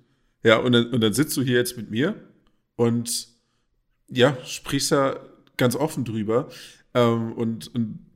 [0.42, 2.14] Ja, und dann, und dann sitzt du hier jetzt mit mir
[2.76, 3.28] und
[4.08, 5.16] ja, sprichst ja
[5.56, 6.48] ganz offen drüber.
[6.94, 8.06] Ähm, und, und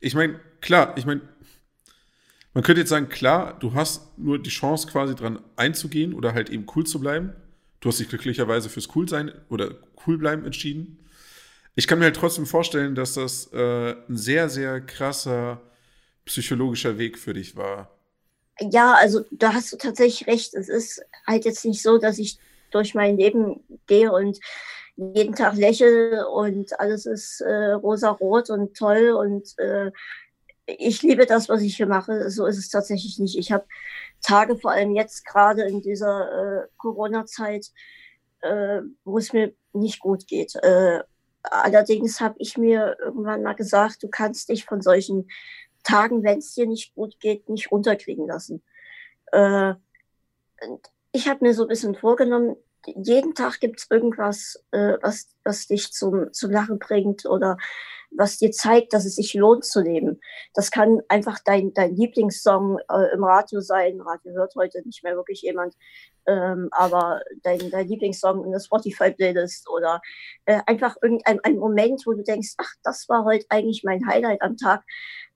[0.00, 1.22] ich meine, klar, ich meine,
[2.54, 6.50] man könnte jetzt sagen, klar, du hast nur die Chance quasi dran einzugehen oder halt
[6.50, 7.32] eben cool zu bleiben.
[7.80, 9.74] Du hast dich glücklicherweise fürs cool sein oder
[10.06, 10.98] cool bleiben entschieden.
[11.74, 15.62] Ich kann mir halt trotzdem vorstellen, dass das äh, ein sehr, sehr krasser
[16.26, 17.90] psychologischer Weg für dich war.
[18.70, 20.54] Ja, also da hast du tatsächlich recht.
[20.54, 22.38] Es ist halt jetzt nicht so, dass ich
[22.70, 24.38] durch mein Leben gehe und
[24.96, 29.90] jeden Tag lächle und alles ist äh, rosa-rot und toll und äh,
[30.66, 32.30] ich liebe das, was ich hier mache.
[32.30, 33.36] So ist es tatsächlich nicht.
[33.36, 33.64] Ich habe
[34.20, 37.66] Tage, vor allem jetzt gerade in dieser äh, Corona-Zeit,
[38.42, 40.54] äh, wo es mir nicht gut geht.
[40.56, 41.00] Äh,
[41.42, 45.28] allerdings habe ich mir irgendwann mal gesagt, du kannst dich von solchen
[45.82, 48.62] Tagen, wenn es dir nicht gut geht, nicht runterkriegen lassen.
[49.32, 49.74] Äh,
[51.12, 55.66] ich habe mir so ein bisschen vorgenommen, jeden Tag gibt es irgendwas, äh, was, was
[55.66, 57.56] dich zum, zum Lachen bringt oder
[58.14, 60.20] was dir zeigt, dass es sich lohnt zu leben.
[60.54, 64.00] Das kann einfach dein, dein Lieblingssong äh, im Radio sein.
[64.00, 65.74] Radio hört heute nicht mehr wirklich jemand,
[66.26, 70.00] ähm, aber dein, dein Lieblingssong in der Spotify-Playlist oder
[70.44, 74.42] äh, einfach irgendein ein Moment, wo du denkst, ach, das war heute eigentlich mein Highlight
[74.42, 74.84] am Tag.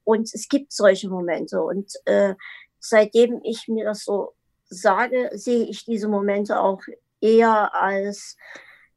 [0.07, 1.61] Und es gibt solche Momente.
[1.61, 2.37] Und äh,
[2.79, 4.35] seitdem ich mir das so
[4.69, 6.81] sage, sehe ich diese Momente auch
[7.21, 8.37] eher als,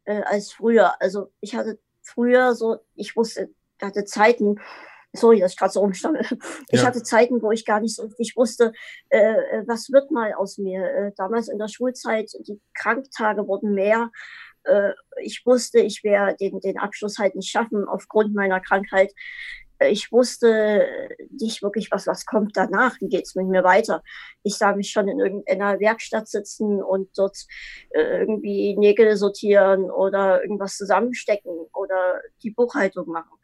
[0.05, 1.01] äh, als früher.
[1.01, 3.49] Also ich hatte früher so, ich wusste,
[3.81, 4.59] hatte Zeiten,
[5.11, 6.21] sorry, dass ich gerade so rumstamme.
[6.69, 6.85] Ich ja.
[6.85, 8.71] hatte Zeiten, wo ich gar nicht so richtig wusste,
[9.09, 10.83] äh, äh, was wird mal aus mir.
[10.83, 14.11] Äh, damals in der Schulzeit, die Kranktage wurden mehr.
[14.63, 14.91] Äh,
[15.23, 19.11] ich wusste, ich werde den, den Abschluss halt nicht schaffen aufgrund meiner Krankheit
[19.79, 20.87] ich wusste
[21.29, 24.03] nicht wirklich, was, was kommt danach, wie geht es mit mir weiter.
[24.43, 27.37] Ich sah mich schon in irgendeiner Werkstatt sitzen und dort
[27.91, 33.37] äh, irgendwie Nägel sortieren oder irgendwas zusammenstecken oder die Buchhaltung machen.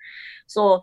[0.46, 0.82] So.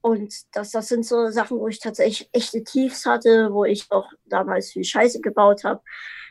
[0.00, 4.10] Und das, das sind so Sachen, wo ich tatsächlich echte Tiefs hatte, wo ich auch
[4.24, 5.80] damals viel Scheiße gebaut habe,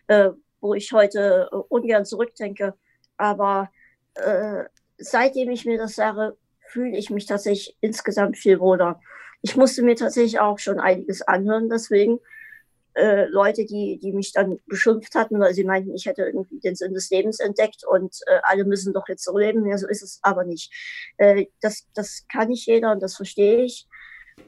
[0.08, 2.74] äh, wo ich heute äh, ungern zurückdenke.
[3.16, 3.72] Aber
[4.16, 4.66] äh,
[4.98, 6.36] seitdem ich mir das sage,
[6.72, 9.00] fühle ich mich tatsächlich insgesamt viel wohler.
[9.42, 12.20] Ich musste mir tatsächlich auch schon einiges anhören, deswegen.
[12.94, 16.76] Äh, Leute, die, die mich dann beschimpft hatten, weil sie meinten, ich hätte irgendwie den
[16.76, 19.66] Sinn des Lebens entdeckt und äh, alle müssen doch jetzt so leben.
[19.66, 20.74] Ja, so ist es aber nicht.
[21.16, 23.88] Äh, das, das kann nicht jeder und das verstehe ich.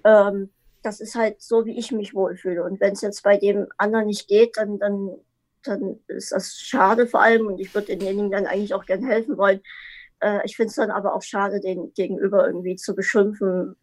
[0.04, 0.50] Ähm,
[0.82, 2.64] das ist halt so, wie ich mich wohlfühle.
[2.64, 5.16] Und wenn es jetzt bei dem anderen nicht geht, dann, dann,
[5.64, 9.38] dann ist das schade vor allem und ich würde denjenigen dann eigentlich auch gerne helfen
[9.38, 9.62] wollen.
[10.24, 13.76] Äh, ich finde es dann aber auch schade, den Gegenüber irgendwie zu beschimpfen,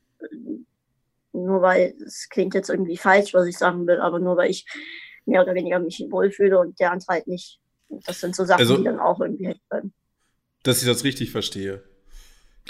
[1.32, 4.66] nur weil es klingt jetzt irgendwie falsch, was ich sagen will, aber nur weil ich
[5.26, 7.60] mehr oder weniger mich wohlfühle und der andere halt nicht.
[8.06, 9.92] Das sind so Sachen, also, die dann auch irgendwie helfen.
[10.62, 11.82] Dass ich das richtig verstehe.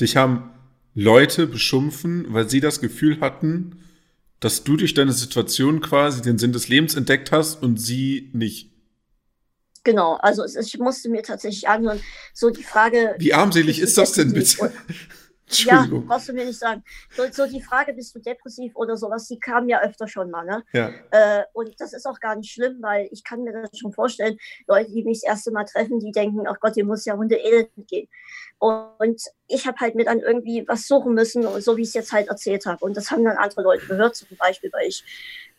[0.00, 0.52] Dich haben
[0.94, 3.84] Leute beschimpfen, weil sie das Gefühl hatten,
[4.40, 8.69] dass du durch deine Situation quasi den Sinn des Lebens entdeckt hast und sie nicht.
[9.82, 12.00] Genau, also ich musste mir tatsächlich anhören,
[12.34, 13.14] so die Frage.
[13.18, 14.72] Wie armselig ist das denn bitte?
[15.50, 16.84] Ja, brauchst du mir nicht sagen.
[17.10, 20.44] So, so, die Frage, bist du depressiv oder sowas, die kam ja öfter schon mal.
[20.44, 20.62] Ne?
[20.72, 20.90] Ja.
[21.10, 24.38] Äh, und das ist auch gar nicht schlimm, weil ich kann mir das schon vorstellen,
[24.66, 27.36] Leute, die mich das erste Mal treffen, die denken, ach Gott, dir muss ja Hunde
[27.36, 28.08] elend gehen.
[28.58, 32.12] Und ich habe halt mir dann irgendwie was suchen müssen, so wie ich es jetzt
[32.12, 32.84] halt erzählt habe.
[32.84, 35.02] Und das haben dann andere Leute gehört, zum Beispiel, weil ich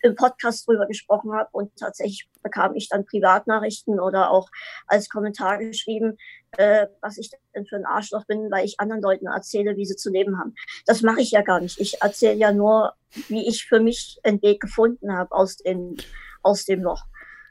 [0.03, 4.49] im Podcast drüber gesprochen habe und tatsächlich bekam ich dann Privatnachrichten oder auch
[4.87, 6.17] als Kommentar geschrieben,
[6.57, 9.95] äh, was ich denn für ein Arschloch bin, weil ich anderen Leuten erzähle, wie sie
[9.95, 10.55] zu leben haben.
[10.85, 11.79] Das mache ich ja gar nicht.
[11.79, 12.93] Ich erzähle ja nur,
[13.27, 15.95] wie ich für mich einen Weg gefunden habe aus dem,
[16.41, 17.03] aus dem Loch.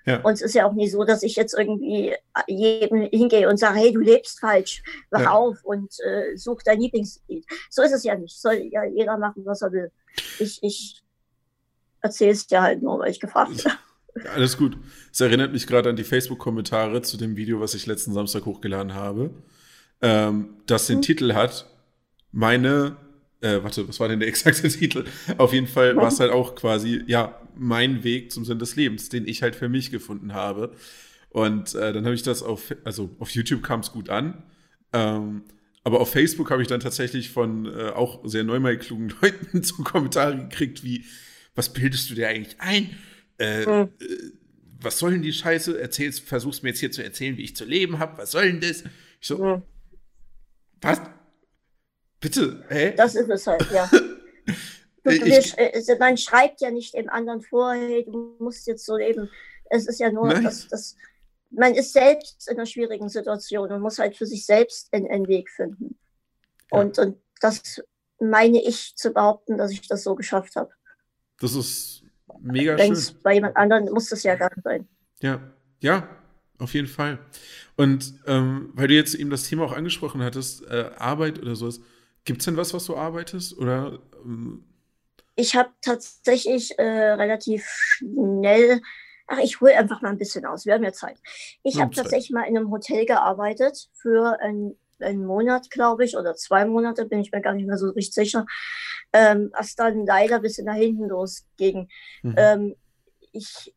[0.07, 0.21] Ja.
[0.21, 2.15] Und es ist ja auch nicht so, dass ich jetzt irgendwie
[2.47, 5.31] jedem hingehe und sage, hey, du lebst falsch, wach ja.
[5.33, 7.45] auf und äh, such dein Lieblingslied.
[7.69, 8.41] So ist es ja nicht.
[8.41, 9.93] Soll ja jeder machen, was er will.
[10.39, 11.03] Ich, ich
[12.01, 13.79] erzähle es dir halt nur, weil ich gefragt habe.
[14.35, 14.77] Alles gut.
[15.13, 18.95] Es erinnert mich gerade an die Facebook-Kommentare zu dem Video, was ich letzten Samstag hochgeladen
[18.95, 19.31] habe,
[20.03, 21.03] ähm, das den mhm.
[21.03, 21.67] Titel hat,
[22.33, 22.97] meine
[23.43, 25.05] Äh, warte, was war denn der exakte Titel?
[25.39, 29.09] Auf jeden Fall war es halt auch quasi, ja, mein Weg zum Sinn des Lebens,
[29.09, 30.75] den ich halt für mich gefunden habe.
[31.31, 34.43] Und äh, dann habe ich das auf, also auf YouTube kam es gut an.
[34.93, 35.45] Ähm,
[35.85, 39.83] aber auf Facebook habe ich dann tatsächlich von äh, auch sehr neunmal klugen Leuten so
[39.85, 41.07] Kommentare gekriegt wie,
[41.55, 42.91] was bildest du dir eigentlich ein?
[43.41, 43.89] Äh, mhm.
[44.01, 44.33] äh,
[44.83, 45.81] was soll denn die Scheiße?
[45.81, 48.19] Erzählst, versuchst mir jetzt hier zu erzählen, wie ich zu leben habe.
[48.19, 48.85] Was soll denn das?
[49.21, 49.63] Ich so, mhm.
[50.81, 51.01] was?
[52.21, 52.95] Bitte, hä?
[52.97, 53.91] Das ist es halt, ja.
[55.03, 58.99] Du, ich, wir, man schreibt ja nicht dem anderen vor, hey, du musst jetzt so
[58.99, 59.31] leben.
[59.71, 60.95] Es ist ja nur, dass, dass
[61.49, 65.49] man ist selbst in einer schwierigen Situation und muss halt für sich selbst einen, Weg
[65.49, 65.99] finden.
[66.71, 66.81] Ja.
[66.81, 67.83] Und, und das
[68.19, 70.71] meine ich zu behaupten, dass ich das so geschafft habe.
[71.39, 72.05] Das ist
[72.41, 73.17] mega Denkst, schön.
[73.23, 74.89] Bei jemand anderem muss das ja gar nicht sein.
[75.21, 75.41] Ja,
[75.81, 76.09] ja,
[76.59, 77.19] auf jeden Fall.
[77.77, 81.81] Und ähm, weil du jetzt eben das Thema auch angesprochen hattest, äh, Arbeit oder sowas,
[82.25, 83.57] gibt es denn was, was du arbeitest?
[83.59, 84.65] Oder ähm
[85.37, 88.83] ich habe tatsächlich äh, relativ schnell,
[89.27, 91.19] ach, ich hole einfach mal ein bisschen aus, wir haben ja Zeit.
[91.63, 96.35] Ich habe tatsächlich mal in einem Hotel gearbeitet für ein, einen Monat, glaube ich, oder
[96.35, 98.47] zwei Monate, bin ich mir gar nicht mehr so richtig sicher,
[99.13, 101.89] ähm, was dann leider bis nach hinten losging.
[102.23, 102.35] Mhm.
[102.37, 102.77] Ähm,
[103.33, 103.75] ich,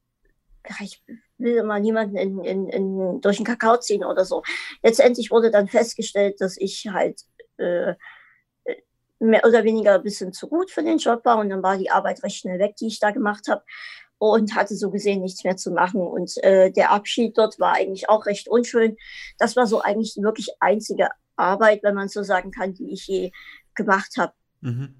[0.81, 1.03] ich
[1.37, 4.43] will immer niemanden in, in, in, durch den Kakao ziehen oder so.
[4.81, 7.21] Letztendlich wurde dann festgestellt, dass ich halt
[7.57, 7.95] äh,
[9.19, 11.89] mehr oder weniger ein bisschen zu gut für den Job war und dann war die
[11.89, 13.63] Arbeit recht schnell weg, die ich da gemacht habe
[14.31, 16.01] und hatte so gesehen nichts mehr zu machen.
[16.01, 18.95] Und äh, der Abschied dort war eigentlich auch recht unschön.
[19.37, 23.07] Das war so eigentlich die wirklich einzige Arbeit, wenn man so sagen kann, die ich
[23.07, 23.31] je
[23.75, 24.33] gemacht habe.
[24.61, 24.95] Mhm.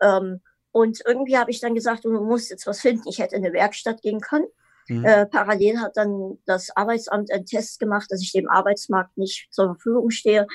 [0.00, 0.40] Ähm,
[0.72, 3.08] und irgendwie habe ich dann gesagt, du musst jetzt was finden.
[3.08, 4.46] Ich hätte in eine Werkstatt gehen können.
[4.88, 5.04] Mhm.
[5.04, 9.74] Äh, parallel hat dann das Arbeitsamt einen Test gemacht, dass ich dem Arbeitsmarkt nicht zur
[9.74, 10.46] Verfügung stehe.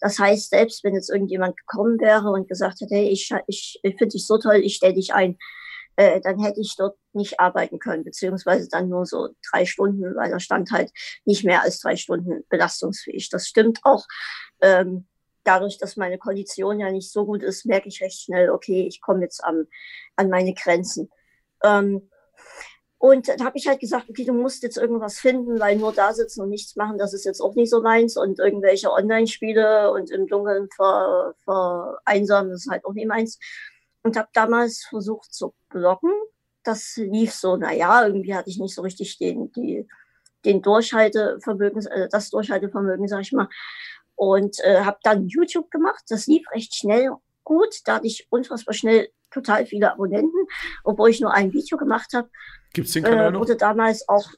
[0.00, 3.96] Das heißt, selbst wenn jetzt irgendjemand gekommen wäre und gesagt hätte, hey, ich, ich, ich
[3.96, 5.38] finde dich so toll, ich stelle dich ein,
[6.00, 10.30] äh, dann hätte ich dort nicht arbeiten können, beziehungsweise dann nur so drei Stunden, weil
[10.30, 10.90] da stand halt
[11.26, 13.28] nicht mehr als drei Stunden belastungsfähig.
[13.28, 14.06] Das stimmt auch.
[14.62, 15.06] Ähm,
[15.44, 19.02] dadurch, dass meine Kondition ja nicht so gut ist, merke ich recht schnell, okay, ich
[19.02, 19.66] komme jetzt am,
[20.16, 21.10] an meine Grenzen.
[21.62, 22.08] Ähm,
[22.96, 26.14] und dann habe ich halt gesagt, okay, du musst jetzt irgendwas finden, weil nur da
[26.14, 28.16] sitzen und nichts machen, das ist jetzt auch nicht so meins.
[28.16, 33.38] Und irgendwelche Online-Spiele und im Dunkeln ver, vereinsamen, das ist halt auch nicht meins.
[34.02, 36.12] Und habe damals versucht zu blocken.
[36.62, 39.88] Das lief so, naja, irgendwie hatte ich nicht so richtig den, die,
[40.44, 43.48] den Durchhaltevermögen, äh, das Durchhaltevermögen, sag ich mal.
[44.14, 46.04] Und äh, habe dann YouTube gemacht.
[46.10, 47.10] Das lief recht schnell
[47.44, 47.74] gut.
[47.86, 50.46] Da hatte ich unfassbar schnell total viele Abonnenten,
[50.84, 52.28] obwohl ich nur ein Video gemacht habe.
[52.72, 53.40] Gibt es den Kanal äh, noch?
[53.40, 54.28] Wurde damals auch,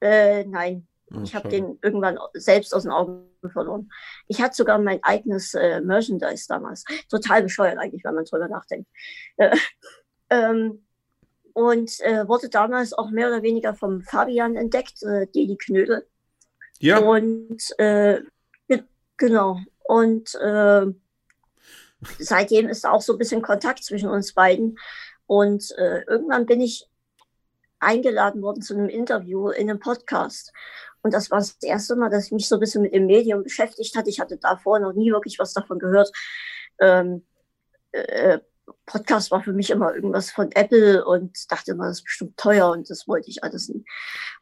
[0.00, 3.90] äh, nein, oh, ich habe den irgendwann selbst aus den Augen verloren.
[4.28, 6.84] Ich hatte sogar mein eigenes äh, Merchandise damals.
[7.08, 8.88] Total bescheuert eigentlich, wenn man drüber nachdenkt.
[9.36, 9.56] Äh,
[10.32, 10.82] ähm,
[11.52, 16.06] und äh, wurde damals auch mehr oder weniger vom Fabian entdeckt, äh, Deli Knödel.
[16.78, 16.98] Ja.
[16.98, 18.20] Und äh,
[19.18, 19.58] genau.
[19.84, 20.86] Und äh,
[22.18, 24.78] seitdem ist auch so ein bisschen Kontakt zwischen uns beiden.
[25.26, 26.88] Und äh, irgendwann bin ich
[27.78, 30.52] eingeladen worden zu einem Interview in einem Podcast.
[31.02, 33.42] Und das war das erste Mal, dass ich mich so ein bisschen mit dem Medium
[33.42, 34.08] beschäftigt hatte.
[34.08, 36.10] Ich hatte davor noch nie wirklich was davon gehört.
[36.80, 37.26] Ähm,
[37.90, 38.38] äh,
[38.86, 42.70] Podcast war für mich immer irgendwas von Apple und dachte immer, das ist bestimmt teuer
[42.70, 43.86] und das wollte ich alles nicht.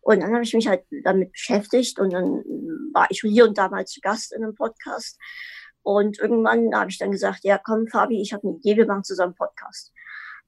[0.00, 2.44] Und dann habe ich mich halt damit beschäftigt und dann
[2.92, 5.18] war ich hier und da mal zu Gast in einem Podcast.
[5.82, 9.04] Und irgendwann habe ich dann gesagt, ja komm Fabi, ich habe eine Idee, wir machen
[9.04, 9.92] zusammen Podcast.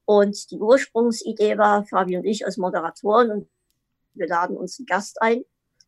[0.04, 3.50] Und die Ursprungsidee war, Fabi und ich als Moderatoren und
[4.14, 5.44] wir laden uns einen Gast ein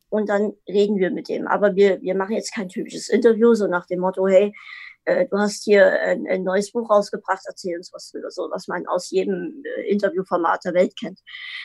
[0.08, 1.46] und dann reden wir mit dem.
[1.46, 4.52] Aber wir, wir machen jetzt kein typisches Interview, so nach dem Motto, hey,
[5.04, 8.68] äh, du hast hier ein, ein, neues Buch rausgebracht, erzähl uns was drüber, so was
[8.68, 11.20] man aus jedem äh, Interviewformat der Welt kennt.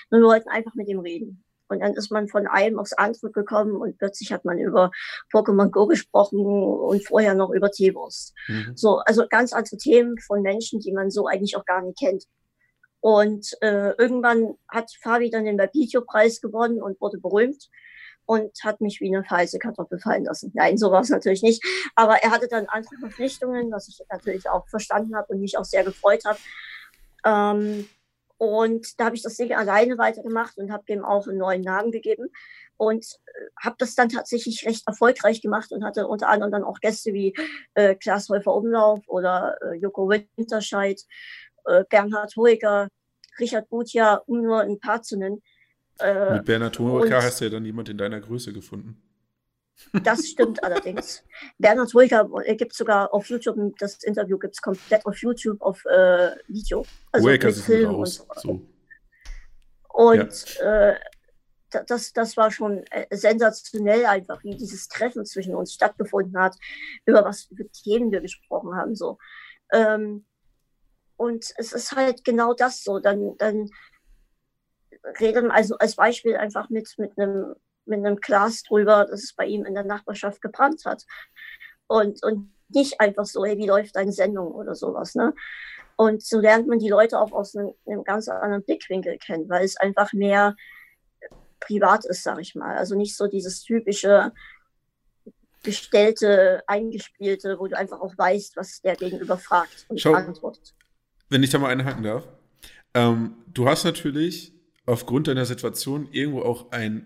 [0.09, 1.43] Und wir wollten einfach mit ihm reden.
[1.69, 4.89] Und dann ist man von einem aufs andere gekommen und plötzlich hat man über
[5.31, 8.33] Pokémon Go gesprochen und vorher noch über Teewurst.
[8.47, 8.71] Mhm.
[8.75, 12.25] So, also ganz andere Themen von Menschen, die man so eigentlich auch gar nicht kennt.
[13.01, 17.69] Und äh, irgendwann hat Fabi dann den Babitio-Preis gewonnen und wurde berühmt
[18.29, 20.51] und hat mich wie eine heiße Kartoffel fallen lassen.
[20.53, 21.65] Nein, so war es natürlich nicht.
[21.95, 25.65] Aber er hatte dann andere Verpflichtungen, was ich natürlich auch verstanden habe und mich auch
[25.65, 26.37] sehr gefreut habe.
[27.25, 27.89] Ähm,
[28.37, 31.91] und da habe ich das Ding alleine weitergemacht und habe dem auch einen neuen Namen
[31.91, 32.27] gegeben
[32.77, 36.81] und äh, habe das dann tatsächlich recht erfolgreich gemacht und hatte unter anderem dann auch
[36.81, 37.33] Gäste wie
[37.73, 41.01] äh, Klaas Häufer Umlauf oder äh, Joko Winterscheid
[41.65, 42.89] äh, Bernhard Hoeker,
[43.39, 45.41] Richard Butja, um nur ein paar zu nennen.
[45.99, 49.01] Äh, Mit Bernhard Hoeker hast du ja dann jemand in deiner Größe gefunden.
[50.03, 51.23] Das stimmt allerdings.
[51.57, 56.31] Bernhard Ruhiger gibt sogar auf YouTube, das Interview gibt es komplett auf YouTube auf äh,
[56.47, 56.85] Video.
[57.11, 58.25] Also Ruhiger mit Film und so.
[58.35, 58.61] so.
[59.89, 60.91] Und ja.
[60.91, 60.99] äh,
[61.87, 66.55] das, das war schon äh, sensationell einfach, wie dieses Treffen zwischen uns stattgefunden hat,
[67.05, 68.95] über was für Themen wir gesprochen haben.
[68.95, 69.17] So.
[69.71, 70.25] Ähm,
[71.15, 72.99] und es ist halt genau das so.
[72.99, 73.69] Dann, dann
[75.19, 77.55] reden, also als Beispiel einfach mit, mit einem
[77.89, 81.05] mit einem Glas drüber, dass es bei ihm in der Nachbarschaft gebrannt hat.
[81.87, 85.15] Und, und nicht einfach so, hey, wie läuft deine Sendung oder sowas.
[85.15, 85.33] Ne?
[85.95, 89.65] Und so lernt man die Leute auch aus einem, einem ganz anderen Blickwinkel kennen, weil
[89.65, 90.55] es einfach mehr
[91.59, 92.77] privat ist, sag ich mal.
[92.77, 94.31] Also nicht so dieses typische
[95.63, 100.73] gestellte, eingespielte, wo du einfach auch weißt, was der Gegenüber fragt und Schau, antwortet.
[101.27, 102.25] Wenn ich da mal einhaken darf.
[102.93, 104.53] Ähm, du hast natürlich
[104.89, 107.05] aufgrund deiner Situation irgendwo auch einen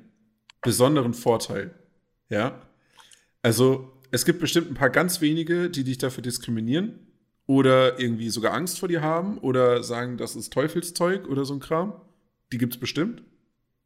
[0.62, 1.76] besonderen Vorteil.
[2.30, 2.62] Ja.
[3.42, 6.98] Also es gibt bestimmt ein paar ganz wenige, die dich dafür diskriminieren
[7.46, 11.60] oder irgendwie sogar Angst vor dir haben oder sagen, das ist Teufelszeug oder so ein
[11.60, 11.94] Kram.
[12.54, 13.22] Die gibt es bestimmt.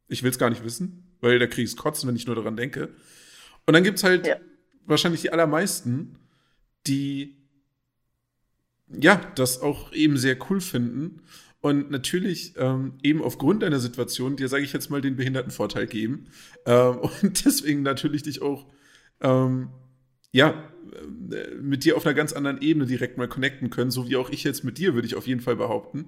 [0.06, 2.36] Ich will es gar nicht wissen, weil da kriege ich es kotzen, wenn ich nur
[2.36, 2.90] daran denke.
[3.66, 4.36] Und dann gibt es halt ja.
[4.86, 6.20] wahrscheinlich die allermeisten,
[6.86, 7.36] die
[8.88, 11.22] ja, das auch eben sehr cool finden
[11.60, 16.26] und natürlich ähm, eben aufgrund deiner Situation dir, sage ich jetzt mal, den Behindertenvorteil geben
[16.66, 18.66] ähm, und deswegen natürlich dich auch
[19.20, 19.68] ähm,
[20.30, 20.70] ja,
[21.30, 24.30] äh, mit dir auf einer ganz anderen Ebene direkt mal connecten können, so wie auch
[24.30, 26.06] ich jetzt mit dir, würde ich auf jeden Fall behaupten.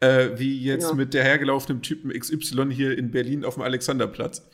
[0.00, 0.94] Äh, wie jetzt ja.
[0.94, 4.48] mit der hergelaufenen Typen XY hier in Berlin auf dem Alexanderplatz.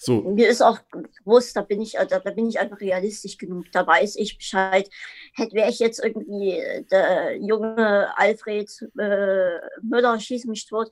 [0.00, 0.22] So.
[0.22, 0.78] Mir ist auch
[1.24, 3.64] bewusst, da bin ich, da, da, bin ich einfach realistisch genug.
[3.72, 4.88] Da weiß ich Bescheid.
[5.34, 10.88] Hätte wäre ich jetzt irgendwie der junge Alfred äh, Müller schießt mich tot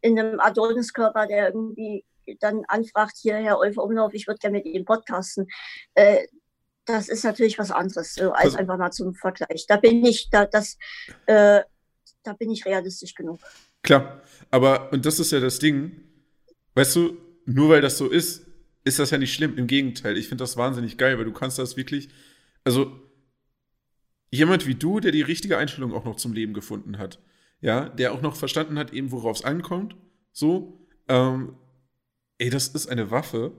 [0.00, 2.04] in einem Adoniskörper, der irgendwie
[2.40, 5.46] dann anfragt, hier, Herr Olfer Umlauf, ich würde gerne mit Ihnen podcasten.
[5.94, 6.26] Äh,
[6.84, 9.66] das ist natürlich was anderes, so als also, einfach mal zum Vergleich.
[9.68, 10.78] Da bin ich, da, das,
[11.26, 11.60] äh,
[12.24, 13.38] da bin ich realistisch genug.
[13.82, 16.00] Klar, aber, und das ist ja das Ding,
[16.74, 18.47] weißt du, nur weil das so ist,
[18.88, 19.56] ist das ja nicht schlimm.
[19.56, 22.08] Im Gegenteil, ich finde das wahnsinnig geil, weil du kannst das wirklich,
[22.64, 22.98] also
[24.30, 27.20] jemand wie du, der die richtige Einstellung auch noch zum Leben gefunden hat,
[27.60, 29.96] ja, der auch noch verstanden hat, eben worauf es ankommt,
[30.32, 31.56] so, ähm,
[32.38, 33.52] ey, das ist eine Waffe,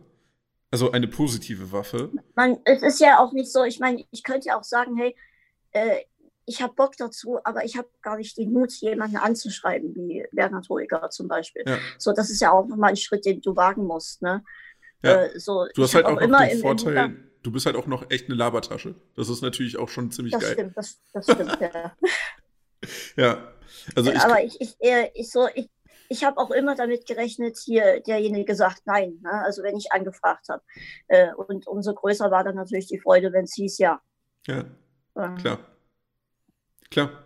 [0.72, 2.12] also eine positive Waffe.
[2.36, 5.16] Man, es ist ja auch nicht so, ich meine, ich könnte ja auch sagen, hey,
[5.72, 6.02] äh,
[6.46, 10.68] ich habe Bock dazu, aber ich habe gar nicht den Mut, jemanden anzuschreiben, wie Bernhard
[10.68, 11.64] Hoeger zum Beispiel.
[11.66, 11.78] Ja.
[12.00, 14.44] So, das ist ja auch nochmal ein Schritt, den du wagen musst, ne?
[15.04, 15.24] Ja.
[15.24, 17.88] Äh, so, du hast halt auch, auch noch den Vorteil, im, du bist halt auch
[17.88, 18.96] noch echt eine Labertasche.
[19.16, 20.54] Das ist natürlich auch schon ziemlich das geil.
[20.54, 21.96] Stimmt, das, das stimmt, ja.
[23.16, 23.54] ja.
[23.96, 24.76] Also ich, aber ich, ich,
[25.14, 25.70] ich, so, ich,
[26.10, 29.20] ich habe auch immer damit gerechnet, hier derjenige gesagt, nein.
[29.22, 29.32] Ne?
[29.32, 30.64] Also wenn ich angefragt habe.
[31.08, 34.02] Äh, und umso größer war dann natürlich die Freude, wenn es hieß, ja.
[34.48, 34.66] Ja.
[35.16, 35.36] Ähm.
[35.38, 35.60] Klar.
[36.92, 37.24] Klar.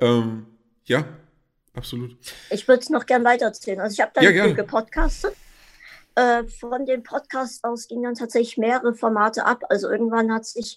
[0.00, 0.46] Ähm,
[0.84, 1.04] ja,
[1.74, 2.16] absolut.
[2.50, 3.80] Ich würde es noch gern weitererzählen.
[3.80, 5.34] Also ich habe dann ja, gepodcastet
[6.14, 9.62] äh, von dem Podcast aus gingen dann tatsächlich mehrere Formate ab.
[9.68, 10.76] Also irgendwann hat sich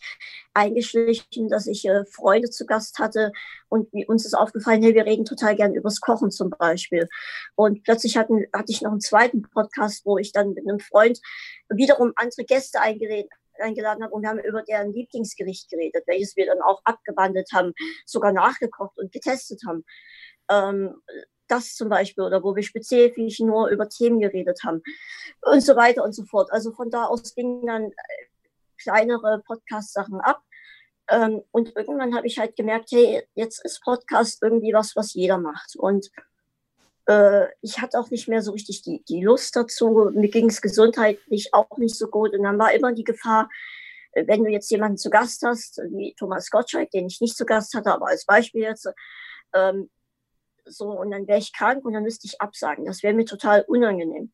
[0.54, 3.32] eingeschlichen, dass ich äh, Freude zu Gast hatte
[3.70, 7.10] und uns ist aufgefallen, hey, wir reden total gern übers Kochen zum Beispiel.
[7.56, 11.20] Und plötzlich hatten, hatte ich noch einen zweiten Podcast, wo ich dann mit einem Freund
[11.70, 16.46] wiederum andere Gäste eingeladen eingeladen habe und wir haben über deren Lieblingsgericht geredet, welches wir
[16.46, 17.72] dann auch abgewandelt haben,
[18.06, 19.86] sogar nachgekocht und getestet haben.
[20.50, 21.02] Ähm,
[21.48, 24.82] das zum Beispiel oder wo wir spezifisch nur über Themen geredet haben
[25.42, 26.52] und so weiter und so fort.
[26.52, 27.94] Also von da aus gingen dann äh,
[28.82, 30.42] kleinere Podcast-Sachen ab.
[31.10, 35.38] Ähm, und irgendwann habe ich halt gemerkt, hey, jetzt ist Podcast irgendwie was, was jeder
[35.38, 35.76] macht.
[35.76, 36.10] Und
[37.06, 40.10] äh, ich hatte auch nicht mehr so richtig die, die Lust dazu.
[40.14, 42.34] Mir ging es gesundheitlich auch nicht so gut.
[42.34, 43.50] Und dann war immer die Gefahr,
[44.14, 47.74] wenn du jetzt jemanden zu Gast hast, wie Thomas Gottschalk, den ich nicht zu Gast
[47.74, 48.88] hatte, aber als Beispiel jetzt,
[49.54, 49.90] ähm,
[50.66, 52.86] so und dann wäre ich krank und dann müsste ich absagen.
[52.86, 54.34] Das wäre mir total unangenehm,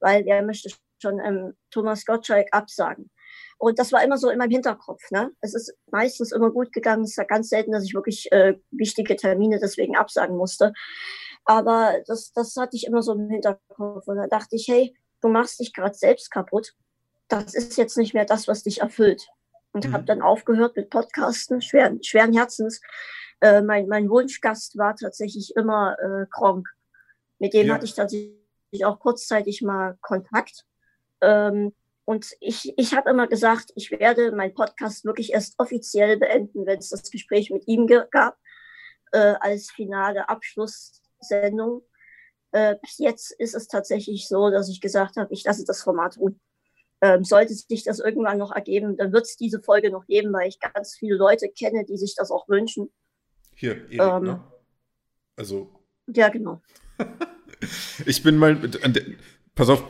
[0.00, 3.10] weil wer möchte schon ähm, Thomas Gottschalk absagen?
[3.58, 5.10] Und das war immer so in meinem Hinterkopf.
[5.10, 5.30] Ne?
[5.40, 7.04] Es ist meistens immer gut gegangen.
[7.04, 10.72] Es ist ja ganz selten, dass ich wirklich äh, wichtige Termine deswegen absagen musste.
[11.44, 14.06] Aber das, das hatte ich immer so im Hinterkopf.
[14.08, 16.74] Und da dachte ich, hey, du machst dich gerade selbst kaputt.
[17.28, 19.28] Das ist jetzt nicht mehr das, was dich erfüllt.
[19.72, 19.92] Und mhm.
[19.92, 22.80] habe dann aufgehört mit Podcasten, schweren, schweren Herzens,
[23.42, 26.68] äh, mein, mein Wunschgast war tatsächlich immer äh, Kronk.
[27.40, 27.74] Mit dem ja.
[27.74, 30.64] hatte ich tatsächlich auch kurzzeitig mal Kontakt.
[31.20, 31.74] Ähm,
[32.04, 36.78] und ich, ich habe immer gesagt, ich werde meinen Podcast wirklich erst offiziell beenden, wenn
[36.78, 38.38] es das Gespräch mit ihm gab,
[39.10, 41.82] äh, als finale Abschlusssendung.
[42.52, 46.16] Äh, bis jetzt ist es tatsächlich so, dass ich gesagt habe, ich lasse das Format
[46.16, 46.40] ruhen.
[47.00, 50.48] ähm, sollte sich das irgendwann noch ergeben, dann wird es diese Folge noch geben, weil
[50.48, 52.92] ich ganz viele Leute kenne, die sich das auch wünschen.
[53.54, 54.44] Hier, Erik, ähm, ne?
[55.36, 55.70] Also.
[56.06, 56.62] Ja, genau.
[58.06, 58.56] ich bin mal.
[59.54, 59.84] Pass auf,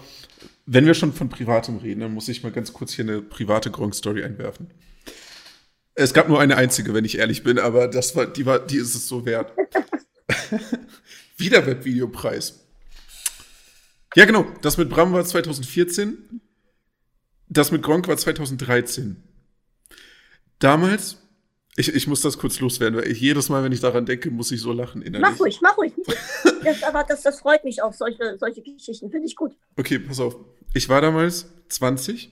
[0.66, 3.70] wenn wir schon von Privatem reden, dann muss ich mal ganz kurz hier eine private
[3.70, 4.72] Gronk-Story einwerfen.
[5.94, 8.78] Es gab nur eine einzige, wenn ich ehrlich bin, aber das war, die war, die
[8.78, 9.52] ist es so wert.
[11.36, 12.66] Wieder Webvideopreis.
[14.14, 14.46] Ja, genau.
[14.62, 16.40] Das mit Bram war 2014.
[17.48, 19.22] Das mit Gronk war 2013.
[20.58, 21.21] Damals,
[21.76, 24.50] ich, ich muss das kurz loswerden, weil ich, jedes Mal, wenn ich daran denke, muss
[24.52, 25.30] ich so lachen innerlich.
[25.30, 25.92] Mach ruhig, mach ruhig.
[26.64, 29.10] Das, aber das, das freut mich auch, solche, solche Geschichten.
[29.10, 29.52] Finde ich gut.
[29.76, 30.36] Okay, pass auf.
[30.74, 32.30] Ich war damals 20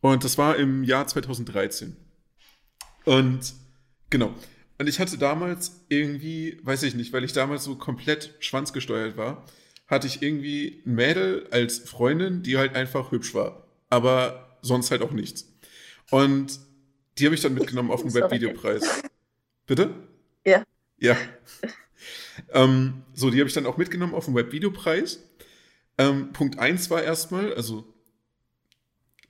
[0.00, 1.96] und das war im Jahr 2013.
[3.04, 3.54] Und
[4.08, 4.34] genau.
[4.78, 9.44] Und ich hatte damals irgendwie, weiß ich nicht, weil ich damals so komplett schwanzgesteuert war,
[9.86, 13.68] hatte ich irgendwie ein Mädel als Freundin, die halt einfach hübsch war.
[13.90, 15.52] Aber sonst halt auch nichts.
[16.10, 16.58] Und
[17.18, 19.02] die habe ich dann mitgenommen auf den Webvideopreis.
[19.66, 19.94] Bitte?
[20.44, 20.64] Ja.
[20.98, 21.16] Ja.
[22.52, 25.22] ähm, so, die habe ich dann auch mitgenommen auf den Webvideopreis.
[25.98, 27.94] Ähm, Punkt 1 war erstmal, also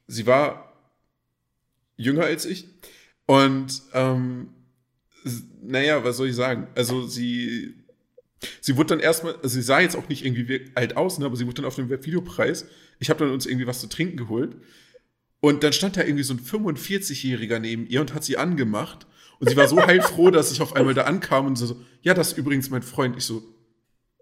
[0.06, 0.72] sie war
[1.96, 2.68] jünger als ich.
[3.26, 4.54] Und ähm,
[5.62, 6.68] naja, was soll ich sagen?
[6.74, 7.84] Also sie
[8.60, 11.36] Sie wurde dann erstmal, also sie sah jetzt auch nicht irgendwie alt aus, ne, aber
[11.36, 12.66] sie wurde dann auf dem Webvideopreis.
[12.98, 14.56] Ich habe dann uns irgendwie was zu trinken geholt.
[15.44, 19.06] Und dann stand da irgendwie so ein 45-Jähriger neben ihr und hat sie angemacht.
[19.38, 22.28] Und sie war so heilfroh, dass ich auf einmal da ankam und so, ja, das
[22.28, 23.14] ist übrigens mein Freund.
[23.18, 23.42] Ich so,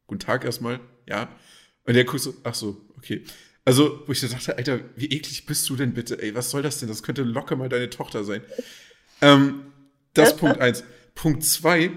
[0.09, 1.29] guten Tag erstmal, ja.
[1.85, 3.23] Und der guckt so, ach so, okay.
[3.65, 6.63] Also, wo ich so dachte, Alter, wie eklig bist du denn bitte, ey, was soll
[6.63, 6.89] das denn?
[6.89, 8.43] Das könnte locker mal deine Tochter sein.
[9.21, 9.67] Ähm,
[10.15, 10.83] das Punkt eins.
[11.15, 11.93] Punkt zwei,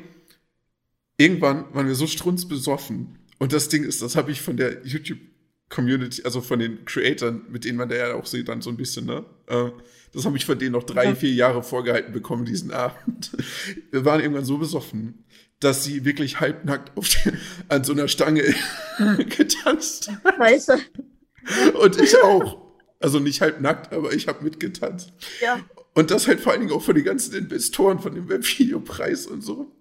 [1.18, 3.18] irgendwann waren wir so strunzbesoffen.
[3.40, 4.86] Und das Ding ist, das habe ich von der
[5.70, 8.78] YouTube-Community, also von den Creatoren, mit denen man da ja auch sieht, dann so ein
[8.78, 9.26] bisschen, ne?
[9.48, 9.70] Äh,
[10.14, 13.32] das habe ich von denen noch drei, vier Jahre vorgehalten bekommen, diesen Abend.
[13.92, 15.26] Wir waren irgendwann so besoffen,
[15.60, 17.10] dass sie wirklich halbnackt auf
[17.70, 18.44] an so einer Stange
[19.38, 20.40] getanzt hat.
[20.40, 21.80] Weißt du?
[21.80, 22.64] Und ich auch.
[23.02, 25.12] Also nicht halbnackt, aber ich habe mitgetanzt.
[25.42, 25.60] Ja.
[25.98, 29.42] Und das halt vor allen Dingen auch von den ganzen Investoren von dem Webvideopreis und
[29.42, 29.72] so.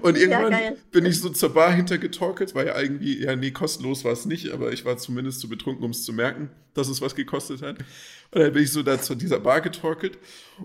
[0.00, 4.04] Und irgendwann ja, bin ich so zur Bar hintergetorkelt, weil ja irgendwie, ja, nee, kostenlos
[4.04, 7.00] war es nicht, aber ich war zumindest zu betrunken, um es zu merken, dass es
[7.00, 7.80] was gekostet hat.
[8.30, 10.18] Und dann bin ich so da zu dieser Bar getorkelt.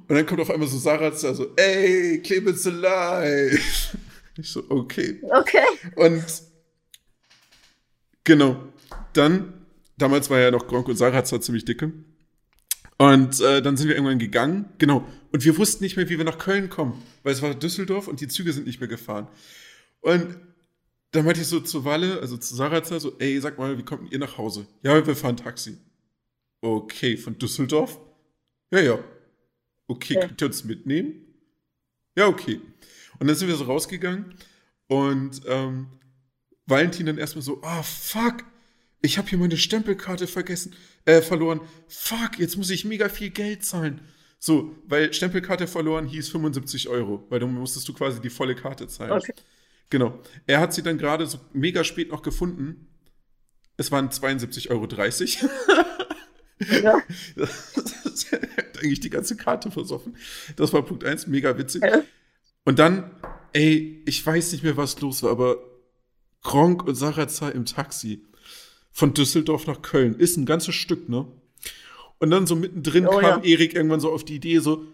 [0.07, 3.59] Und dann kommt auf einmal so Sarah da so, ey, Clemens alive.
[4.37, 5.21] Ich so, okay.
[5.29, 5.65] Okay.
[5.97, 6.23] Und
[8.23, 8.71] genau.
[9.11, 9.65] Dann,
[9.97, 11.91] damals war ja noch Gronk und Sarah zwar ziemlich dicke.
[13.01, 14.69] Und äh, dann sind wir irgendwann gegangen.
[14.77, 15.07] Genau.
[15.31, 18.21] Und wir wussten nicht mehr, wie wir nach Köln kommen, weil es war Düsseldorf und
[18.21, 19.27] die Züge sind nicht mehr gefahren.
[20.01, 20.37] Und
[21.09, 24.11] dann meinte ich so zu Walle, also zu Sarazar, so, ey, sag mal, wie kommt
[24.11, 24.67] ihr nach Hause?
[24.83, 25.79] Ja, wir fahren Taxi.
[26.61, 27.99] Okay, von Düsseldorf?
[28.69, 28.99] Ja, ja.
[29.87, 30.19] Okay, ja.
[30.27, 31.25] könnt ihr uns mitnehmen?
[32.15, 32.61] Ja, okay.
[33.17, 34.35] Und dann sind wir so rausgegangen
[34.85, 35.87] und ähm,
[36.67, 38.43] Valentin dann erstmal so, ah, oh, fuck,
[39.01, 40.75] ich habe hier meine Stempelkarte vergessen,
[41.05, 41.61] äh, verloren.
[41.87, 44.01] Fuck, jetzt muss ich mega viel Geld zahlen.
[44.39, 48.87] So, weil Stempelkarte verloren hieß 75 Euro, weil dann musstest du quasi die volle Karte
[48.87, 49.11] zahlen.
[49.11, 49.33] Okay.
[49.89, 50.19] Genau.
[50.47, 52.87] Er hat sie dann gerade so mega spät noch gefunden.
[53.77, 54.87] Es waren 72,30 Euro.
[56.83, 57.01] Ja.
[57.35, 60.15] Das hat eigentlich die ganze Karte versoffen.
[60.57, 61.81] Das war Punkt 1, mega witzig.
[61.83, 62.03] Ja.
[62.65, 63.09] Und dann,
[63.53, 65.57] ey, ich weiß nicht mehr, was los war, aber
[66.43, 68.27] Gronk und Sarazar im Taxi
[68.91, 70.15] von Düsseldorf nach Köln.
[70.15, 71.27] Ist ein ganzes Stück, ne?
[72.19, 73.49] Und dann so mittendrin oh, kam ja.
[73.49, 74.85] Erik irgendwann so auf die Idee, so,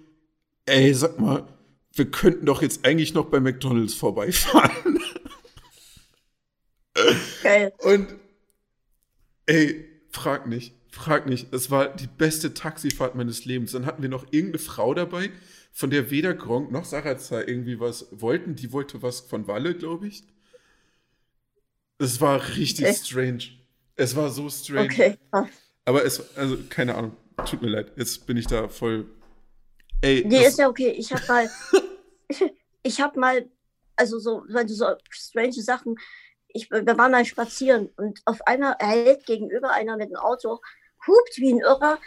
[0.66, 1.48] ey, sag mal,
[1.92, 5.00] wir könnten doch jetzt eigentlich noch bei McDonalds vorbeifahren.
[7.44, 7.74] Geil.
[7.80, 8.16] Und
[9.46, 11.54] ey, frag nicht, frag nicht.
[11.54, 13.72] Es war die beste Taxifahrt meines Lebens.
[13.72, 15.32] Dann hatten wir noch irgendeine Frau dabei,
[15.72, 18.56] von der weder Gronk noch Sarazar irgendwie was wollten.
[18.56, 20.24] Die wollte was von Walle, glaube ich.
[22.00, 23.08] Es war richtig Echt?
[23.08, 23.44] strange.
[23.98, 24.86] Es war so strange.
[24.86, 25.18] Okay.
[25.86, 27.18] Aber es, also keine Ahnung,
[27.50, 27.92] tut mir leid.
[27.96, 29.08] Jetzt bin ich da voll.
[30.02, 30.24] Ey.
[30.26, 30.90] Nee, ist ja okay.
[30.92, 31.50] Ich hab mal,
[32.84, 33.50] ich hab mal,
[33.96, 35.96] also so, wenn du so strange Sachen,
[36.50, 40.60] ich, wir waren mal spazieren und auf einmal erhält gegenüber einer mit dem Auto,
[41.08, 42.00] hupt wie ein Irrer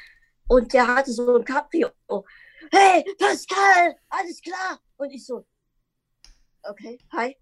[0.47, 1.91] und der hatte so ein Cabrio.
[2.71, 4.81] Hey, Pascal, alles klar.
[4.97, 5.45] Und ich so,
[6.63, 7.37] okay, hi.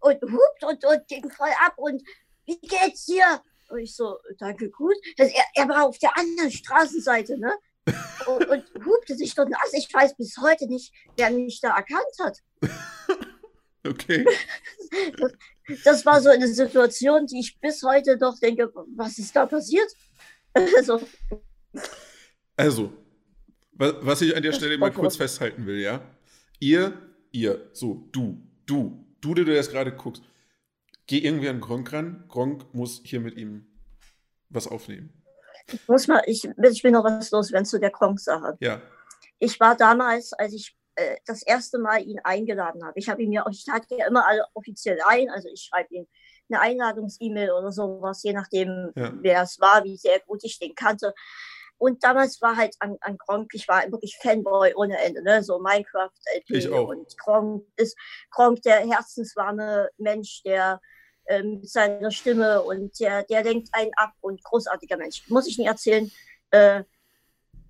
[0.00, 2.02] Und hupt und, und ging voll ab und
[2.46, 3.42] wie geht's dir?
[3.68, 4.94] Und ich so, danke, gut.
[5.16, 7.52] Das, er, er war auf der anderen Straßenseite, ne?
[8.26, 9.72] und, und hupte sich dort nass.
[9.72, 12.38] Ich weiß bis heute nicht, wer mich da erkannt hat.
[13.86, 14.24] okay.
[15.18, 15.32] Das,
[15.84, 19.90] das, war so eine Situation, die ich bis heute doch denke, was ist da passiert?
[20.54, 21.00] Also.
[22.56, 22.92] Also,
[23.72, 26.00] was ich an der Stelle mal kurz festhalten will, ja?
[26.58, 26.98] Ihr,
[27.32, 30.22] ihr, so, du, du, du, der du das gerade guckst,
[31.06, 32.24] geh irgendwie an Gronk ran.
[32.28, 33.66] Gronk muss hier mit ihm
[34.48, 35.22] was aufnehmen.
[35.72, 38.56] Ich muss mal, ich, ich will noch was los, wenn zu der Gronk-Sache.
[38.60, 38.80] Ja.
[39.38, 42.98] Ich war damals, als ich äh, das erste Mal ihn eingeladen habe.
[42.98, 46.06] Ich habe ihn ja, ich lade ja immer alle offiziell ein, also ich schreibe ihm
[46.48, 49.12] eine Einladungs-E-Mail oder sowas, je nachdem, ja.
[49.20, 51.12] wer es war, wie sehr gut ich den kannte.
[51.78, 55.42] Und damals war halt an, an Gronk, ich war wirklich Fanboy ohne Ende, ne?
[55.42, 57.98] so Minecraft, LP und Gronk ist
[58.30, 60.80] Gronk der herzenswarme Mensch, der
[61.42, 65.28] mit seiner Stimme und der, der lenkt einen ab und großartiger Mensch.
[65.28, 66.10] Muss ich nicht erzählen,
[66.50, 66.84] äh,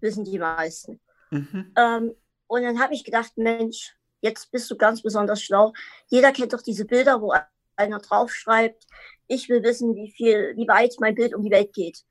[0.01, 1.01] wissen die meisten.
[1.31, 1.73] Mhm.
[1.77, 2.15] Ähm,
[2.47, 5.73] und dann habe ich gedacht, Mensch, jetzt bist du ganz besonders schlau.
[6.09, 7.35] Jeder kennt doch diese Bilder, wo
[7.77, 8.87] einer draufschreibt,
[9.29, 12.05] ich will wissen, wie viel, wie weit mein Bild um die Welt geht.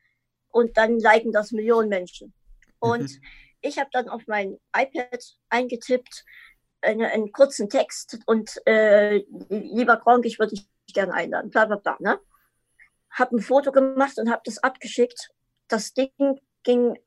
[0.49, 2.33] Und dann liken das Millionen Menschen.
[2.79, 3.21] Und mhm.
[3.61, 6.25] ich habe dann auf mein iPad eingetippt,
[6.81, 11.77] eine, einen kurzen Text und äh, lieber Gronk, ich würde dich gerne einladen, bla bla
[11.77, 11.97] bla.
[11.99, 12.19] Ne?
[13.11, 15.29] Habe ein Foto gemacht und habe das abgeschickt.
[15.67, 16.11] Das Ding
[16.63, 16.97] ging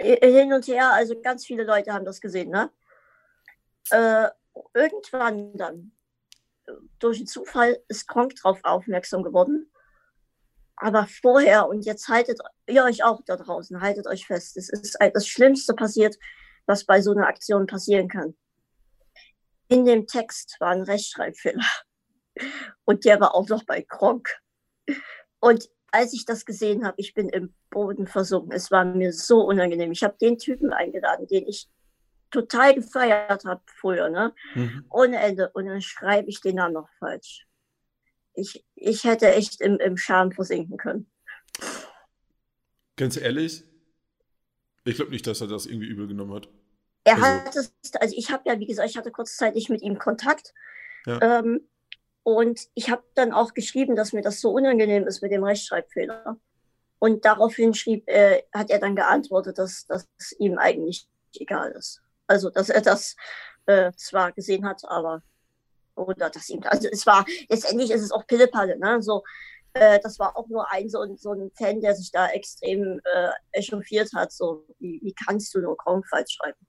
[0.00, 2.50] hin und her, also ganz viele Leute haben das gesehen.
[2.50, 2.70] Ne?
[3.90, 4.28] Äh,
[4.74, 5.92] irgendwann dann,
[6.98, 9.72] durch den Zufall, ist Gronk drauf aufmerksam geworden.
[10.76, 14.96] Aber vorher, und jetzt haltet ihr euch auch da draußen, haltet euch fest, es ist
[15.00, 16.16] das Schlimmste passiert,
[16.66, 18.36] was bei so einer Aktion passieren kann.
[19.68, 21.64] In dem Text war ein Rechtschreibfehler.
[22.84, 24.30] Und der war auch noch bei Gronk.
[25.40, 28.52] Und als ich das gesehen habe, ich bin im Boden versunken.
[28.52, 29.92] Es war mir so unangenehm.
[29.92, 31.68] Ich habe den Typen eingeladen, den ich
[32.30, 34.34] total gefeiert habe früher, ne?
[34.54, 34.84] Mhm.
[34.90, 35.50] Ohne Ende.
[35.54, 37.46] Und dann schreibe ich den Namen noch falsch.
[38.34, 41.10] Ich, ich hätte echt im, im Scham versinken können.
[42.96, 43.64] Ganz ehrlich,
[44.84, 46.48] ich glaube nicht, dass er das irgendwie übel genommen hat.
[47.04, 47.26] Er also.
[47.26, 50.52] hat es, also ich habe ja, wie gesagt, ich hatte kurzzeitig mit ihm Kontakt.
[51.06, 51.40] Ja.
[51.40, 51.68] Ähm,
[52.28, 56.36] und ich habe dann auch geschrieben, dass mir das so unangenehm ist mit dem Rechtschreibfehler.
[56.98, 60.06] Und daraufhin schrieb, äh, hat er dann geantwortet, dass das
[60.38, 62.02] ihm eigentlich egal ist.
[62.26, 63.16] Also, dass er das
[63.64, 65.22] äh, zwar gesehen hat, aber
[65.94, 69.00] oder dass ihm, also es war, letztendlich ist es auch Pillepalle, ne?
[69.00, 69.24] So,
[69.72, 73.30] äh, das war auch nur ein so, so ein Fan, der sich da extrem äh,
[73.52, 74.32] echauffiert hat.
[74.32, 76.66] So, wie, wie kannst du nur kaum falsch schreiben?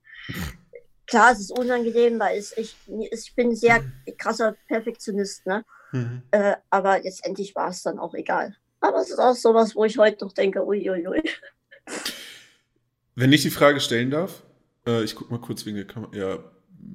[1.09, 2.75] Klar, es ist unangenehm, weil es, ich,
[3.11, 3.83] ich bin sehr
[4.17, 5.65] krasser Perfektionist, ne?
[5.91, 6.21] Mhm.
[6.31, 8.55] Äh, aber letztendlich war es dann auch egal.
[8.79, 11.07] Aber es ist auch sowas, wo ich heute noch denke, uiuiui.
[11.07, 11.29] Ui, ui.
[13.15, 14.43] Wenn ich die Frage stellen darf,
[14.85, 16.39] äh, ich gucke mal kurz wegen der Kamera, ja,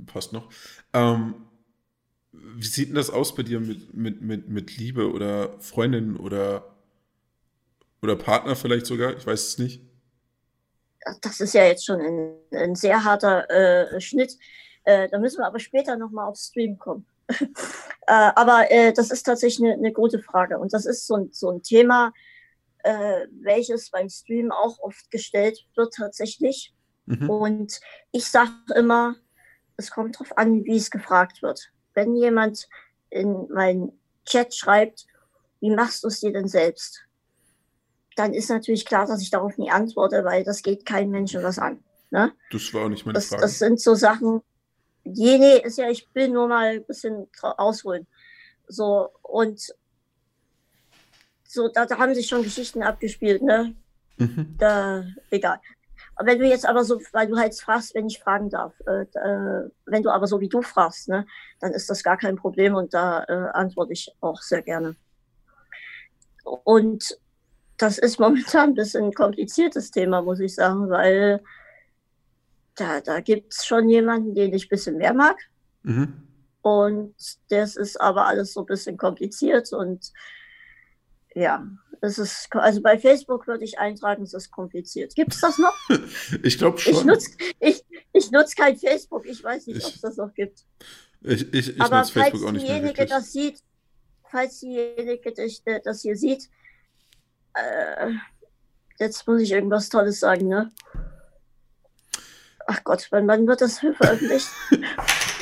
[0.06, 0.50] passt noch.
[0.92, 1.34] Ähm,
[2.32, 6.76] wie sieht denn das aus bei dir mit, mit, mit, mit Liebe oder Freundin oder,
[8.00, 9.16] oder Partner vielleicht sogar?
[9.16, 9.82] Ich weiß es nicht
[11.20, 14.36] das ist ja jetzt schon ein, ein sehr harter äh, Schnitt.
[14.84, 17.06] Äh, da müssen wir aber später nochmal auf Stream kommen.
[17.28, 17.46] äh,
[18.06, 20.58] aber äh, das ist tatsächlich eine, eine, gute Frage.
[20.58, 22.12] Und das ist so ein, so ein Thema,
[22.82, 26.74] äh, welches beim Stream auch oft gestellt wird tatsächlich.
[27.06, 27.30] Mhm.
[27.30, 27.80] Und
[28.12, 29.16] ich sage immer,
[29.76, 31.70] es kommt darauf an, wie es gefragt wird.
[31.94, 32.68] Wenn jemand
[33.10, 35.06] in meinen Chat schreibt,
[35.60, 37.04] wie machst du es dir denn selbst?
[38.16, 41.58] Dann ist natürlich klar, dass ich darauf nie antworte, weil das geht kein Menschen was
[41.58, 41.82] an.
[42.10, 42.32] Ne?
[42.50, 43.42] Das war auch nicht meine das, Frage.
[43.42, 44.40] Das sind so Sachen,
[45.04, 48.06] je, nee, ist ja, ich will nur mal ein bisschen ausholen.
[48.68, 49.74] So, und
[51.46, 53.74] so, da, da haben sich schon Geschichten abgespielt, ne?
[54.16, 54.56] Mhm.
[54.58, 55.60] Da, egal.
[56.16, 59.02] Aber wenn du jetzt aber so, weil du halt fragst, wenn ich fragen darf, äh,
[59.02, 61.26] äh, wenn du aber so wie du fragst, ne,
[61.60, 64.96] dann ist das gar kein Problem und da äh, antworte ich auch sehr gerne.
[66.44, 67.18] Und
[67.76, 71.42] das ist momentan ein bisschen ein kompliziertes Thema, muss ich sagen, weil
[72.76, 75.36] da, da gibt es schon jemanden, den ich ein bisschen mehr mag.
[75.82, 76.22] Mhm.
[76.62, 77.14] Und
[77.50, 80.12] das ist aber alles so ein bisschen kompliziert und
[81.34, 81.66] ja,
[82.00, 85.14] es ist, also bei Facebook würde ich eintragen, es ist kompliziert.
[85.14, 85.74] Gibt es das noch?
[86.42, 86.94] ich glaube schon.
[86.94, 90.64] Ich nutze ich, ich nutz kein Facebook, ich weiß nicht, ob es das noch gibt.
[91.22, 93.60] Ich, ich, ich aber falls Facebook auch nicht diejenige das sieht,
[94.30, 95.32] falls diejenige
[95.84, 96.48] das hier sieht,
[97.54, 98.12] äh,
[98.98, 100.70] jetzt muss ich irgendwas Tolles sagen, ne?
[102.66, 104.48] Ach Gott, wann, wann wird das veröffentlicht?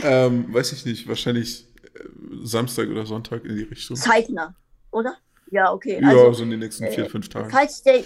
[0.03, 2.01] ähm, weiß ich nicht, wahrscheinlich äh,
[2.43, 3.97] Samstag oder Sonntag in die Richtung.
[3.97, 4.55] Zeitnah,
[4.91, 5.17] oder?
[5.51, 6.01] Ja, okay.
[6.01, 7.51] Ja, also, so in den nächsten vier, äh, fünf Tagen.
[7.51, 8.03] Falls, der,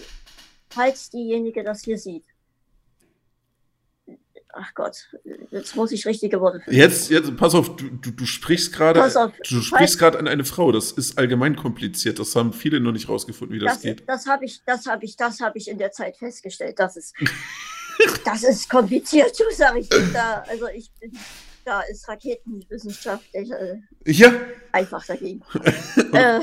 [0.68, 2.24] falls diejenige das hier sieht,
[4.58, 5.08] ach Gott,
[5.50, 6.78] jetzt muss ich richtige Worte finden.
[6.78, 9.00] Jetzt, jetzt, pass auf, du, du, du sprichst gerade,
[9.48, 10.72] du sprichst gerade an eine Frau.
[10.72, 12.18] Das ist allgemein kompliziert.
[12.18, 14.02] Das haben viele noch nicht rausgefunden, wie das, das geht.
[14.06, 16.78] Das habe ich, das habe ich, das habe ich in der Zeit festgestellt.
[16.78, 17.14] Das ist,
[18.24, 20.44] das ist kompliziert, du sag ich da.
[20.48, 21.12] Also ich bin,
[21.64, 24.32] da ist Raketenwissenschaft äh, ja.
[24.72, 25.42] einfach dagegen.
[26.12, 26.40] äh,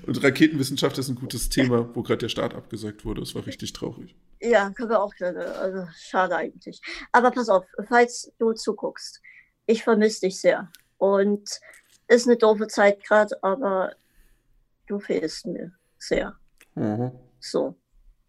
[0.06, 3.20] und Raketenwissenschaft ist ein gutes Thema, wo gerade der Start abgesagt wurde.
[3.20, 4.14] Das war richtig traurig.
[4.42, 5.46] Ja, können wir auch gerne.
[5.54, 6.80] Also schade eigentlich.
[7.12, 9.20] Aber pass auf, falls du zuguckst,
[9.66, 10.70] ich vermisse dich sehr.
[10.98, 11.60] Und
[12.08, 13.94] ist eine doofe Zeit gerade, aber
[14.86, 16.36] du fehlst mir sehr.
[16.74, 17.12] Mhm.
[17.40, 17.76] So.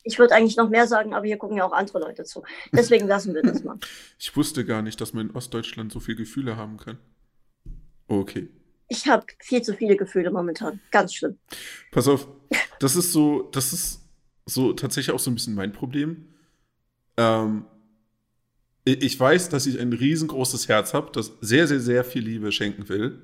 [0.03, 2.43] Ich würde eigentlich noch mehr sagen, aber hier gucken ja auch andere Leute zu.
[2.71, 3.77] Deswegen lassen wir das mal.
[4.19, 6.97] Ich wusste gar nicht, dass man in Ostdeutschland so viele Gefühle haben kann.
[8.07, 8.49] Okay
[8.93, 10.79] ich habe viel zu viele Gefühle momentan.
[10.91, 11.37] Ganz schlimm.
[11.91, 12.27] Pass auf,
[12.79, 14.02] das ist so, das ist
[14.45, 16.27] so tatsächlich auch so ein bisschen mein Problem.
[17.17, 17.65] Ähm,
[18.85, 22.89] ich weiß, dass ich ein riesengroßes Herz habe, das sehr, sehr, sehr viel Liebe schenken
[22.89, 23.21] will.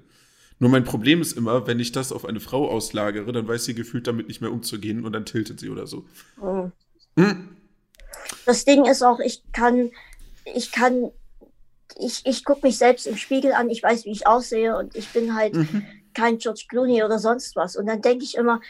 [0.60, 3.76] Nur mein Problem ist immer, wenn ich das auf eine Frau auslagere, dann weiß sie
[3.76, 6.06] gefühlt damit nicht mehr umzugehen und dann tiltet sie oder so.
[6.42, 6.70] Oh.
[7.18, 7.58] Hm?
[8.46, 9.92] Das Ding ist auch, ich kann,
[10.54, 11.12] ich kann
[11.98, 15.10] ich, ich gucke mich selbst im Spiegel an, ich weiß, wie ich aussehe und ich
[15.10, 15.86] bin halt mhm.
[16.14, 17.76] kein George Clooney oder sonst was.
[17.76, 18.62] Und dann denke ich immer,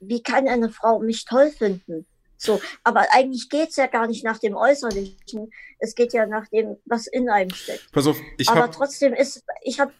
[0.00, 2.06] wie kann eine Frau mich toll finden?
[2.38, 5.50] So, aber eigentlich geht es ja gar nicht nach dem Äußerlichen.
[5.78, 7.90] Es geht ja nach dem, was in einem steckt.
[7.92, 9.92] Pass auf, ich Aber trotzdem ist, ich habe,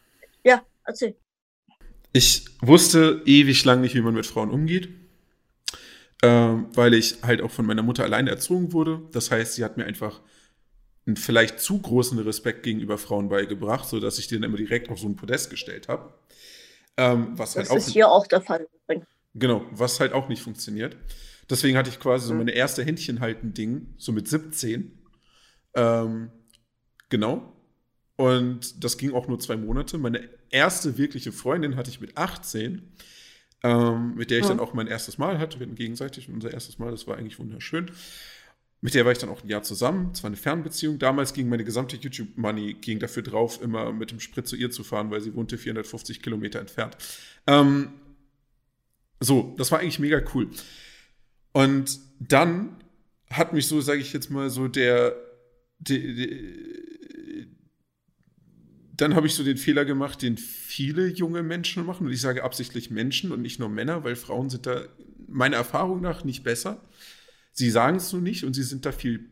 [0.44, 1.16] ja, erzähl.
[2.12, 4.88] Ich wusste ewig lang nicht, wie man mit Frauen umgeht.
[6.22, 9.02] Ähm, weil ich halt auch von meiner Mutter alleine erzogen wurde.
[9.12, 10.20] Das heißt, sie hat mir einfach
[11.06, 15.08] einen vielleicht zu großen Respekt gegenüber Frauen beigebracht, sodass ich den immer direkt auf so
[15.08, 16.14] ein Podest gestellt habe.
[16.96, 18.66] Ähm, was das halt ist hier auch der Fall.
[19.38, 20.96] Genau, was halt auch nicht funktioniert.
[21.48, 24.98] Deswegen hatte ich quasi so meine erste Händchenhalten-Ding, so mit 17.
[25.74, 26.30] Ähm,
[27.10, 27.52] genau.
[28.16, 29.98] Und das ging auch nur zwei Monate.
[29.98, 32.82] Meine erste wirkliche Freundin hatte ich mit 18,
[33.62, 34.50] ähm, mit der ich ja.
[34.50, 35.60] dann auch mein erstes Mal hatte.
[35.60, 37.90] Wir hatten gegenseitig unser erstes Mal, das war eigentlich wunderschön.
[38.80, 40.10] Mit der war ich dann auch ein Jahr zusammen.
[40.14, 40.98] Es war eine Fernbeziehung.
[40.98, 44.82] Damals ging meine gesamte YouTube-Money ging dafür drauf, immer mit dem Sprit zu ihr zu
[44.82, 46.96] fahren, weil sie wohnte 450 Kilometer entfernt.
[47.46, 47.92] Ähm,
[49.20, 50.50] so, das war eigentlich mega cool.
[51.52, 52.76] Und dann
[53.30, 55.16] hat mich so, sage ich jetzt mal, so der,
[55.78, 56.28] der, der
[58.96, 62.06] dann habe ich so den Fehler gemacht, den viele junge Menschen machen.
[62.06, 64.82] Und ich sage absichtlich Menschen und nicht nur Männer, weil Frauen sind da
[65.28, 66.82] meiner Erfahrung nach nicht besser.
[67.52, 69.28] Sie sagen es nur nicht und sie sind da viel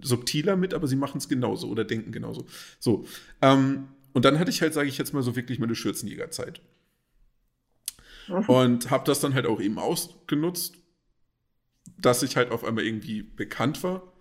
[0.00, 2.46] subtiler mit, aber sie machen es genauso oder denken genauso.
[2.78, 3.06] So.
[3.42, 6.60] Ähm, und dann hatte ich halt, sage ich jetzt mal so wirklich meine Schürzenjägerzeit.
[8.28, 8.44] Mhm.
[8.48, 10.76] Und habe das dann halt auch eben ausgenutzt,
[11.98, 14.12] dass ich halt auf einmal irgendwie bekannt war.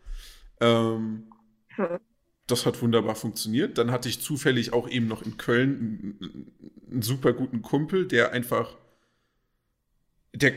[0.60, 1.32] Ähm,
[1.78, 2.00] mhm.
[2.48, 3.78] Das hat wunderbar funktioniert.
[3.78, 6.52] Dann hatte ich zufällig auch eben noch in Köln einen,
[6.92, 8.78] einen super guten Kumpel, der einfach
[10.34, 10.54] der,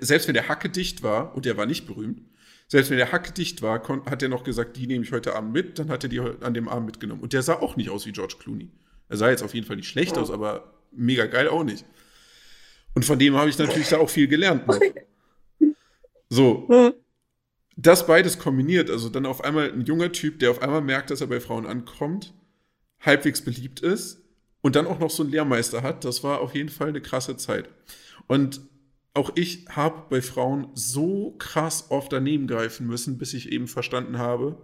[0.00, 2.22] selbst wenn der Hacke dicht war, und der war nicht berühmt,
[2.68, 5.52] selbst wenn der Hacke dicht war, hat er noch gesagt, die nehme ich heute Abend
[5.52, 7.22] mit, dann hat er die an dem Abend mitgenommen.
[7.22, 8.70] Und der sah auch nicht aus wie George Clooney.
[9.08, 11.84] Er sah jetzt auf jeden Fall nicht schlecht aus, aber mega geil auch nicht.
[12.94, 14.66] Und von dem habe ich natürlich da auch viel gelernt.
[14.66, 14.78] Noch.
[16.28, 16.94] So.
[17.76, 21.20] Das beides kombiniert, also dann auf einmal ein junger Typ, der auf einmal merkt, dass
[21.20, 22.32] er bei Frauen ankommt,
[23.00, 24.22] halbwegs beliebt ist
[24.62, 27.36] und dann auch noch so einen Lehrmeister hat, das war auf jeden Fall eine krasse
[27.36, 27.68] Zeit.
[28.28, 28.62] Und
[29.12, 34.16] auch ich habe bei Frauen so krass oft daneben greifen müssen, bis ich eben verstanden
[34.16, 34.56] habe,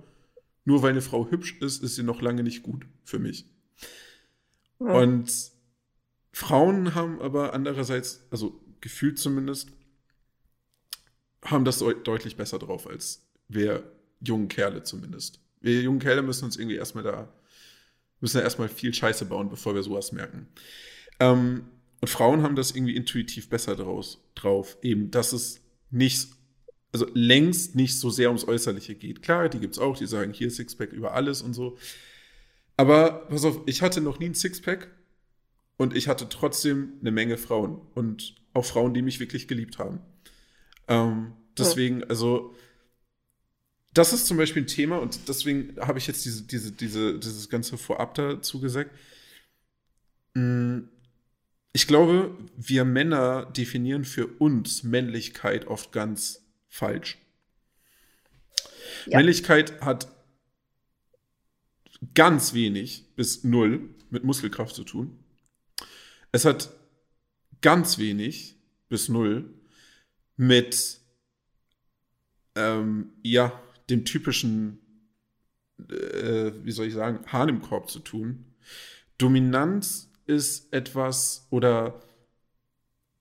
[0.64, 3.44] nur weil eine Frau hübsch ist, ist sie noch lange nicht gut für mich.
[4.80, 4.92] Ja.
[4.92, 5.30] Und
[6.38, 9.72] Frauen haben aber andererseits, also gefühlt zumindest,
[11.42, 15.40] haben das deutlich besser drauf als wir jungen Kerle zumindest.
[15.60, 17.28] Wir jungen Kerle müssen uns irgendwie erstmal da,
[18.20, 20.46] müssen ja erstmal viel Scheiße bauen, bevor wir sowas merken.
[21.18, 21.64] Ähm,
[22.00, 24.78] und Frauen haben das irgendwie intuitiv besser draus, drauf.
[24.80, 25.60] Eben, dass es
[25.90, 26.28] nicht,
[26.92, 29.22] also längst nicht so sehr ums Äußerliche geht.
[29.22, 31.76] Klar, die gibt es auch, die sagen, hier Sixpack über alles und so.
[32.76, 34.88] Aber pass auf, ich hatte noch nie ein Sixpack
[35.78, 40.00] und ich hatte trotzdem eine Menge Frauen und auch Frauen, die mich wirklich geliebt haben.
[40.88, 42.54] Ähm, deswegen, also,
[43.94, 47.48] das ist zum Beispiel ein Thema und deswegen habe ich jetzt diese, diese, diese, dieses
[47.48, 48.90] ganze Vorab dazu gesagt.
[50.34, 50.88] Hm,
[51.72, 57.18] ich glaube, wir Männer definieren für uns Männlichkeit oft ganz falsch.
[59.06, 59.18] Ja.
[59.18, 60.08] Männlichkeit hat
[62.14, 65.18] ganz wenig bis null mit Muskelkraft zu tun.
[66.32, 66.70] Es hat
[67.60, 68.56] ganz wenig
[68.88, 69.54] bis null
[70.36, 71.00] mit
[72.54, 73.60] ähm, ja,
[73.90, 74.80] dem typischen
[75.88, 78.44] äh, wie soll ich sagen, Hahn im Korb zu tun.
[79.16, 82.02] Dominanz ist etwas oder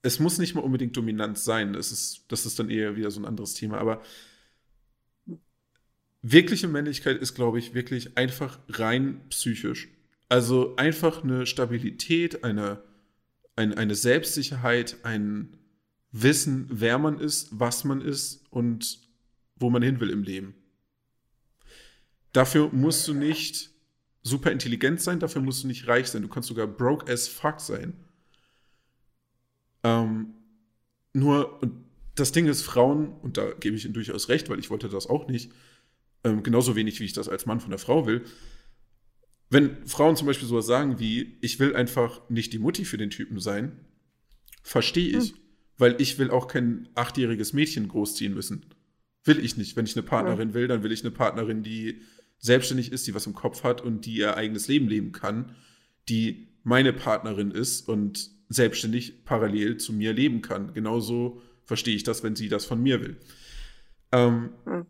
[0.01, 1.74] es muss nicht mal unbedingt Dominanz sein.
[1.74, 3.78] Das ist, das ist dann eher wieder so ein anderes Thema.
[3.78, 4.01] Aber
[6.22, 9.89] wirkliche Männlichkeit ist, glaube ich, wirklich einfach rein psychisch.
[10.30, 12.84] Also einfach eine Stabilität, eine,
[13.58, 15.58] eine, eine Selbstsicherheit, ein
[16.12, 18.99] Wissen, wer man ist, was man ist und
[19.58, 20.55] wo man hin will im Leben.
[22.32, 23.72] Dafür musst du nicht
[24.24, 26.22] super intelligent sein, dafür musst du nicht reich sein.
[26.22, 27.93] Du kannst sogar broke as fuck sein.
[29.84, 30.34] Ähm,
[31.14, 31.60] nur,
[32.16, 35.08] das Ding ist, Frauen, und da gebe ich ihnen durchaus recht, weil ich wollte das
[35.08, 35.51] auch nicht,
[36.24, 38.24] ähm, genauso wenig wie ich das als Mann von der Frau will.
[39.50, 43.10] Wenn Frauen zum Beispiel sowas sagen wie, ich will einfach nicht die Mutti für den
[43.10, 43.80] Typen sein,
[44.62, 45.38] verstehe ich, hm.
[45.78, 48.66] weil ich will auch kein achtjähriges Mädchen großziehen müssen.
[49.24, 49.76] Will ich nicht.
[49.76, 52.02] Wenn ich eine Partnerin will, dann will ich eine Partnerin, die
[52.39, 55.56] selbstständig ist, die was im Kopf hat und die ihr eigenes Leben leben kann,
[56.10, 60.74] die meine Partnerin ist und selbstständig parallel zu mir leben kann.
[60.74, 63.18] Genauso verstehe ich das, wenn sie das von mir will.
[64.12, 64.86] Ähm, hm.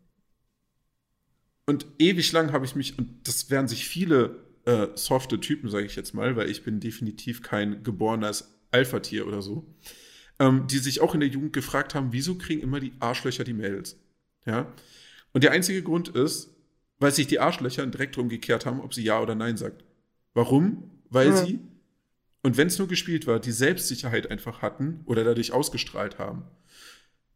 [1.66, 5.86] Und ewig lang habe ich mich, und das werden sich viele äh, softe Typen, sage
[5.86, 9.66] ich jetzt mal, weil ich bin definitiv kein geborenes Alpha-Tier oder so,
[10.38, 13.54] ähm, die sich auch in der Jugend gefragt haben, wieso kriegen immer die Arschlöcher die
[13.54, 13.98] Mädels?
[14.44, 14.70] Ja.
[15.32, 16.54] Und der einzige Grund ist,
[16.98, 19.84] weil sich die Arschlöcher direkt darum gekehrt haben, ob sie Ja oder Nein sagt.
[20.34, 20.90] Warum?
[21.08, 21.36] Weil ja.
[21.36, 21.60] sie,
[22.42, 26.44] und wenn es nur gespielt war, die Selbstsicherheit einfach hatten oder dadurch ausgestrahlt haben.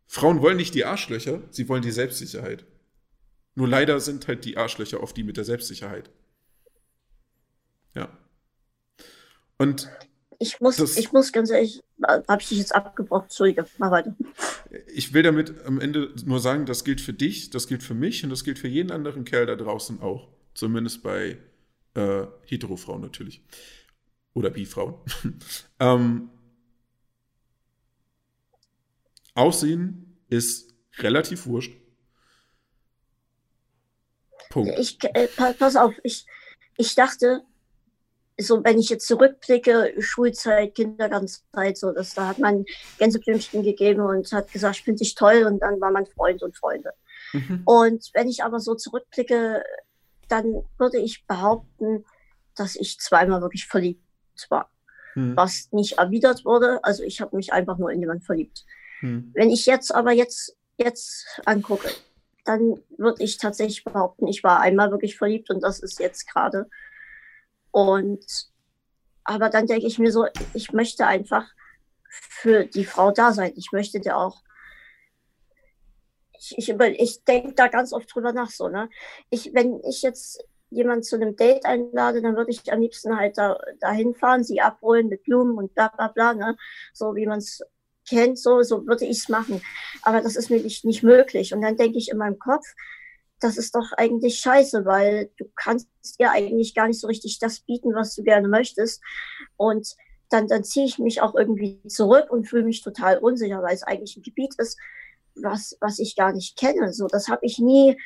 [0.06, 2.66] Frauen wollen nicht die Arschlöcher, sie wollen die Selbstsicherheit.
[3.54, 6.10] Nur leider sind halt die Arschlöcher oft die mit der Selbstsicherheit.
[7.94, 8.08] Ja.
[9.58, 9.88] Und
[10.38, 14.16] ich muss, das, ich muss ganz ehrlich, habe ich dich jetzt abgebrochen, Entschuldige, mach weiter.
[14.92, 18.24] Ich will damit am Ende nur sagen, das gilt für dich, das gilt für mich
[18.24, 20.28] und das gilt für jeden anderen Kerl da draußen auch.
[20.54, 21.38] Zumindest bei
[21.94, 23.44] äh, Hetero-Frauen natürlich.
[24.34, 24.94] Oder Bi-Frauen.
[25.78, 26.30] ähm,
[29.34, 31.72] Aussehen ist relativ wurscht.
[34.50, 34.78] Punkt.
[34.78, 36.26] Ich, äh, pass auf, ich,
[36.76, 37.42] ich dachte,
[38.42, 42.64] so wenn ich jetzt zurückblicke, Schulzeit, Kindergartenzeit, so dass da hat man
[42.98, 46.56] Gänseblümchen gegeben und hat gesagt, ich finde dich toll und dann war man Freund und
[46.56, 46.92] Freunde.
[47.32, 47.62] Mhm.
[47.64, 49.62] Und wenn ich aber so zurückblicke,
[50.28, 52.04] dann würde ich behaupten,
[52.54, 54.02] dass ich zweimal wirklich verliebt
[54.48, 54.70] war.
[55.14, 55.36] Mhm.
[55.36, 56.82] Was nicht erwidert wurde.
[56.82, 58.64] Also ich habe mich einfach nur in jemanden verliebt.
[59.00, 59.30] Mhm.
[59.34, 61.88] Wenn ich jetzt aber jetzt, jetzt angucke,
[62.44, 66.68] dann würde ich tatsächlich behaupten, ich war einmal wirklich verliebt und das ist jetzt gerade.
[67.72, 68.24] Und
[69.24, 71.46] aber dann denke ich mir so, ich möchte einfach
[72.08, 73.52] für die Frau da sein.
[73.56, 74.42] Ich möchte dir auch.
[76.38, 78.88] Ich, ich, ich denke da ganz oft drüber nach so, ne?
[79.30, 83.38] Ich, wenn ich jetzt jemanden zu einem Date einlade, dann würde ich am liebsten halt
[83.38, 86.56] da dahin fahren, sie abholen mit Blumen und bla bla bla, ne?
[86.92, 87.62] So wie man es
[88.08, 89.62] kennt, so, so würde ich es machen.
[90.02, 91.54] Aber das ist mir nicht, nicht möglich.
[91.54, 92.66] Und dann denke ich in meinem Kopf,
[93.42, 95.88] das ist doch eigentlich scheiße, weil du kannst
[96.18, 99.02] dir eigentlich gar nicht so richtig das bieten, was du gerne möchtest.
[99.56, 99.96] Und
[100.30, 103.82] dann, dann ziehe ich mich auch irgendwie zurück und fühle mich total unsicher, weil es
[103.82, 104.78] eigentlich ein Gebiet ist,
[105.34, 106.92] was, was ich gar nicht kenne.
[106.92, 107.96] So, das habe ich nie,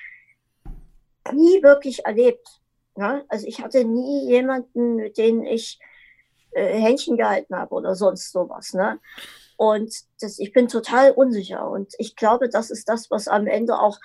[1.32, 2.49] nie wirklich erlebt.
[2.97, 3.22] Ja?
[3.28, 5.78] Also ich hatte nie jemanden, mit dem ich
[6.53, 8.72] äh, Händchen gehalten habe oder sonst sowas.
[8.72, 8.99] Ne?
[9.57, 11.68] Und das, ich bin total unsicher.
[11.68, 13.99] Und ich glaube, das ist das, was am Ende auch,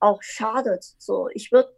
[0.00, 0.84] auch schadet.
[0.98, 1.74] So, ich würde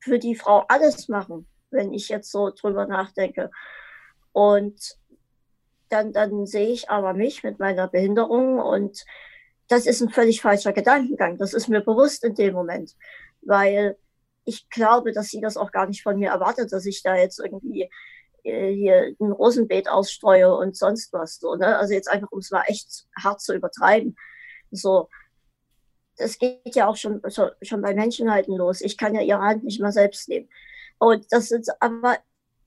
[0.00, 3.50] für die Frau alles machen, wenn ich jetzt so drüber nachdenke.
[4.32, 4.96] Und
[5.88, 9.04] dann, dann sehe ich aber mich mit meiner Behinderung und
[9.68, 11.38] das ist ein völlig falscher Gedankengang.
[11.38, 12.96] Das ist mir bewusst in dem Moment,
[13.42, 13.96] weil
[14.44, 17.38] ich glaube, dass sie das auch gar nicht von mir erwartet, dass ich da jetzt
[17.38, 17.88] irgendwie
[18.42, 21.38] äh, hier ein Rosenbeet ausstreue und sonst was.
[21.38, 21.76] So, ne?
[21.76, 24.16] Also jetzt einfach, um es mal echt hart zu übertreiben.
[24.70, 25.08] So,
[26.20, 27.20] das geht ja auch schon,
[27.62, 28.80] schon bei Menschenhalten los.
[28.80, 30.48] Ich kann ja ihre Hand nicht mal selbst nehmen.
[30.98, 32.18] Und das ist aber,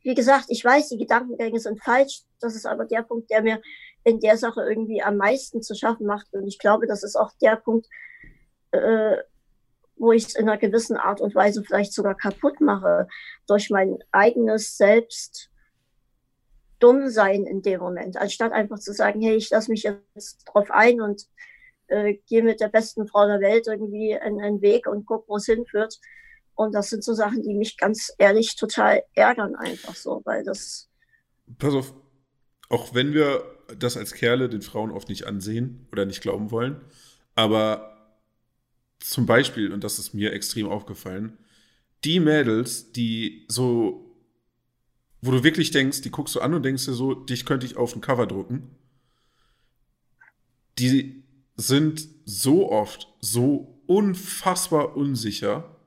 [0.01, 2.23] wie gesagt, ich weiß, die Gedankengänge sind falsch.
[2.39, 3.61] Das ist aber der Punkt, der mir
[4.03, 6.33] in der Sache irgendwie am meisten zu schaffen macht.
[6.33, 7.87] Und ich glaube, das ist auch der Punkt,
[8.71, 9.17] äh,
[9.95, 13.07] wo ich es in einer gewissen Art und Weise vielleicht sogar kaputt mache
[13.47, 15.49] durch mein eigenes Selbst
[16.79, 20.69] dumm sein in dem Moment, anstatt einfach zu sagen, hey, ich lasse mich jetzt drauf
[20.69, 21.27] ein und
[21.87, 25.45] äh, gehe mit der besten Frau der Welt irgendwie einen Weg und guck, wo es
[25.45, 25.99] hinführt.
[26.55, 30.89] Und das sind so Sachen, die mich ganz ehrlich total ärgern, einfach so, weil das.
[31.57, 31.93] Pass auf,
[32.69, 33.43] auch wenn wir
[33.77, 36.81] das als Kerle den Frauen oft nicht ansehen oder nicht glauben wollen,
[37.35, 37.93] aber
[38.99, 41.37] zum Beispiel, und das ist mir extrem aufgefallen,
[42.03, 44.15] die Mädels, die so,
[45.21, 47.77] wo du wirklich denkst, die guckst du an und denkst dir so, dich könnte ich
[47.77, 48.75] auf ein Cover drucken,
[50.79, 51.22] die
[51.55, 55.77] sind so oft so unfassbar unsicher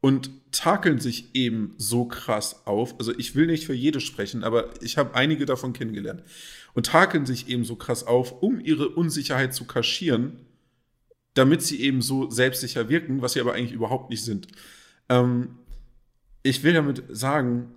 [0.00, 2.98] und takeln sich eben so krass auf.
[2.98, 6.22] Also ich will nicht für jede sprechen, aber ich habe einige davon kennengelernt.
[6.74, 10.40] Und takeln sich eben so krass auf, um ihre Unsicherheit zu kaschieren,
[11.34, 14.48] damit sie eben so selbstsicher wirken, was sie aber eigentlich überhaupt nicht sind.
[15.08, 15.58] Ähm,
[16.42, 17.74] ich will damit sagen,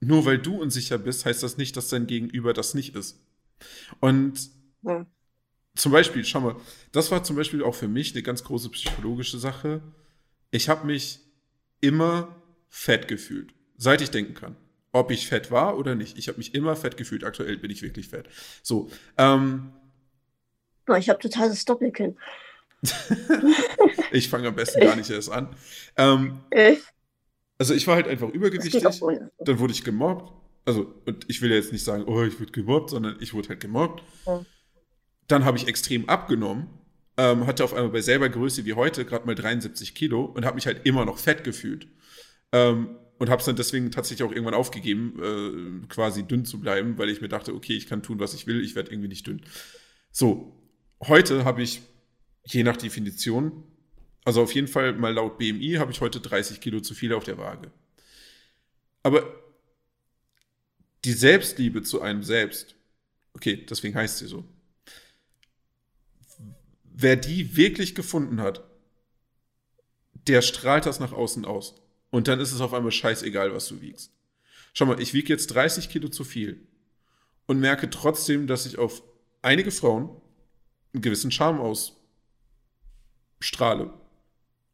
[0.00, 3.20] nur weil du unsicher bist, heißt das nicht, dass dein Gegenüber das nicht ist.
[4.00, 4.50] Und
[4.82, 5.06] ja.
[5.74, 6.56] Zum Beispiel, schau mal,
[6.92, 9.80] das war zum Beispiel auch für mich eine ganz große psychologische Sache.
[10.50, 11.20] Ich habe mich
[11.80, 12.34] immer
[12.68, 14.56] fett gefühlt, seit ich denken kann.
[14.92, 16.18] Ob ich fett war oder nicht.
[16.18, 17.22] Ich habe mich immer fett gefühlt.
[17.22, 18.28] Aktuell bin ich wirklich fett.
[18.62, 18.90] So.
[19.16, 19.72] Ähm,
[20.98, 22.18] ich habe totales Doppelkinn.
[24.10, 25.54] ich fange am besten gar nicht erst an.
[25.96, 26.40] Ähm,
[27.58, 28.82] also ich war halt einfach übergewichtig.
[28.82, 30.32] Dann wurde ich gemobbt.
[30.64, 33.60] Also, und ich will jetzt nicht sagen, oh, ich wurde gemobbt, sondern ich wurde halt
[33.60, 34.02] gemobbt.
[34.26, 34.44] Ja.
[35.30, 36.68] Dann habe ich extrem abgenommen.
[37.16, 40.54] Ähm, hatte auf einmal bei selber Größe wie heute gerade mal 73 Kilo und habe
[40.54, 41.86] mich halt immer noch fett gefühlt.
[42.52, 46.96] Ähm, und habe es dann deswegen tatsächlich auch irgendwann aufgegeben, äh, quasi dünn zu bleiben,
[46.96, 49.26] weil ich mir dachte, okay, ich kann tun, was ich will, ich werde irgendwie nicht
[49.26, 49.42] dünn.
[50.10, 50.58] So,
[51.06, 51.82] heute habe ich,
[52.46, 53.64] je nach Definition,
[54.24, 57.24] also auf jeden Fall mal laut BMI, habe ich heute 30 Kilo zu viel auf
[57.24, 57.70] der Waage.
[59.02, 59.22] Aber
[61.04, 62.74] die Selbstliebe zu einem selbst,
[63.34, 64.44] okay, deswegen heißt sie so.
[67.02, 68.62] Wer die wirklich gefunden hat,
[70.26, 71.80] der strahlt das nach außen aus.
[72.10, 74.12] Und dann ist es auf einmal scheißegal, was du wiegst.
[74.74, 76.66] Schau mal, ich wiege jetzt 30 Kilo zu viel
[77.46, 79.02] und merke trotzdem, dass ich auf
[79.40, 80.20] einige Frauen
[80.92, 81.60] einen gewissen Charme
[83.40, 83.94] ausstrahle.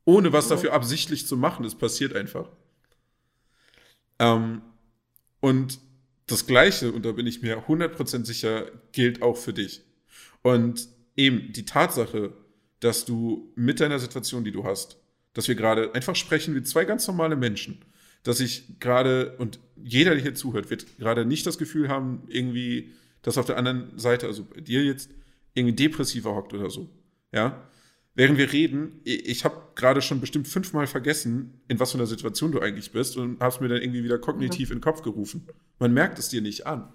[0.04, 1.64] Ohne was dafür absichtlich zu machen.
[1.64, 2.50] Es passiert einfach.
[4.18, 4.62] Ähm,
[5.40, 5.78] und
[6.26, 9.82] das Gleiche, und da bin ich mir 100% sicher, gilt auch für dich.
[10.42, 12.32] Und eben die Tatsache,
[12.80, 14.98] dass du mit deiner Situation, die du hast,
[15.32, 17.84] dass wir gerade einfach sprechen wie zwei ganz normale Menschen,
[18.22, 22.92] dass ich gerade, und jeder, der hier zuhört, wird gerade nicht das Gefühl haben, irgendwie,
[23.22, 25.10] dass auf der anderen Seite, also bei dir jetzt,
[25.54, 26.88] irgendwie depressiver hockt oder so.
[27.32, 27.68] Ja.
[28.14, 32.50] Während wir reden, ich habe gerade schon bestimmt fünfmal vergessen, in was für einer Situation
[32.50, 34.72] du eigentlich bist und hast mir dann irgendwie wieder kognitiv mhm.
[34.72, 35.46] in den Kopf gerufen.
[35.78, 36.92] Man merkt es dir nicht an.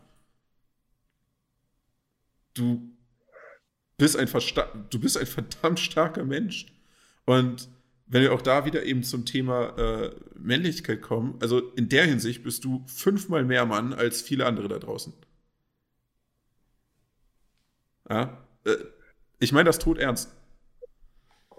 [2.56, 2.91] Du
[4.02, 4.28] bist ein,
[4.90, 6.66] du bist ein verdammt starker Mensch.
[7.26, 7.70] Und
[8.08, 12.44] wenn wir auch da wieder eben zum Thema äh, Männlichkeit kommen, also in der Hinsicht
[12.44, 15.14] bist du fünfmal mehr Mann als viele andere da draußen.
[18.10, 18.76] Ja, äh,
[19.40, 20.32] ich meine das tot ernst.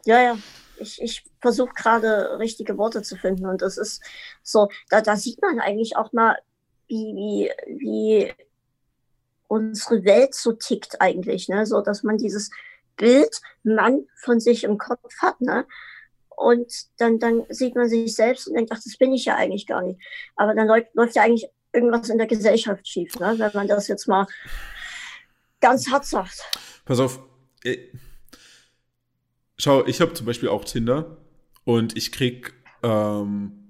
[0.04, 0.38] Ja, ja.
[0.78, 4.02] Ich, ich versuche gerade richtige Worte zu finden und das ist
[4.42, 6.36] so, da, da sieht man eigentlich auch mal,
[6.88, 8.34] wie, wie, wie
[9.52, 11.66] unsere Welt so tickt eigentlich, ne?
[11.66, 12.50] So, dass man dieses
[12.96, 15.66] Bild Mann von sich im Kopf hat, ne?
[16.30, 19.66] Und dann, dann sieht man sich selbst und denkt, ach, das bin ich ja eigentlich
[19.66, 20.00] gar nicht.
[20.36, 23.34] Aber dann läuft, läuft ja eigentlich irgendwas in der Gesellschaft schief, ne?
[23.36, 24.26] wenn man das jetzt mal
[25.60, 26.42] ganz hart sagt.
[26.86, 27.20] Pass auf.
[27.62, 27.76] Äh,
[29.58, 31.18] schau, ich habe zum Beispiel auch Tinder
[31.64, 33.61] und ich krieg, ähm,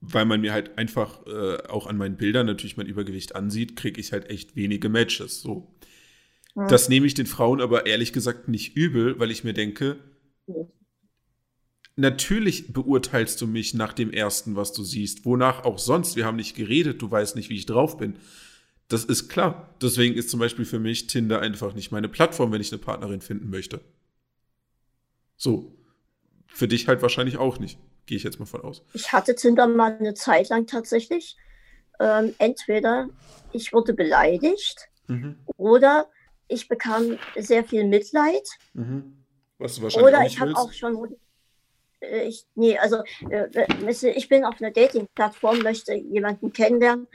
[0.00, 4.00] weil man mir halt einfach äh, auch an meinen Bildern natürlich mein Übergewicht ansieht, kriege
[4.00, 5.40] ich halt echt wenige Matches.
[5.40, 5.74] So.
[6.54, 6.66] Ja.
[6.66, 9.98] Das nehme ich den Frauen aber ehrlich gesagt nicht übel, weil ich mir denke,
[11.96, 15.24] natürlich beurteilst du mich nach dem ersten, was du siehst.
[15.24, 16.16] Wonach auch sonst.
[16.16, 18.16] Wir haben nicht geredet, du weißt nicht, wie ich drauf bin.
[18.86, 19.74] Das ist klar.
[19.82, 23.20] Deswegen ist zum Beispiel für mich Tinder einfach nicht meine Plattform, wenn ich eine Partnerin
[23.20, 23.80] finden möchte.
[25.36, 25.74] So.
[26.46, 27.78] Für dich halt wahrscheinlich auch nicht.
[28.08, 28.82] Gehe ich jetzt mal von aus.
[28.94, 31.36] Ich hatte Tinder mal eine Zeit lang tatsächlich.
[32.00, 33.10] Ähm, entweder
[33.52, 35.38] ich wurde beleidigt mhm.
[35.58, 36.08] oder
[36.46, 38.48] ich bekam sehr viel Mitleid.
[38.72, 39.26] Mhm.
[39.58, 41.16] Was du wahrscheinlich oder ich habe auch schon.
[42.00, 43.48] Äh, ich, nee, also äh,
[44.14, 47.08] ich bin auf einer Dating-Plattform, möchte jemanden kennenlernen.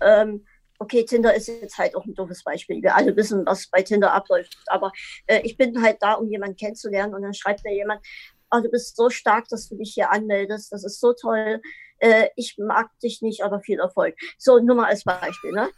[0.00, 0.46] Ähm,
[0.78, 2.80] okay, Tinder ist jetzt halt auch ein doofes Beispiel.
[2.80, 4.56] Wir alle wissen, was bei Tinder abläuft.
[4.66, 4.92] Aber
[5.26, 8.06] äh, ich bin halt da, um jemanden kennenzulernen und dann schreibt mir jemand,
[8.50, 10.72] oh, du bist so stark, dass du dich hier anmeldest.
[10.72, 11.60] Das ist so toll.
[11.98, 14.16] Äh, ich mag dich nicht, aber viel Erfolg.
[14.38, 15.52] So, nur mal als Beispiel.
[15.52, 15.68] Ne?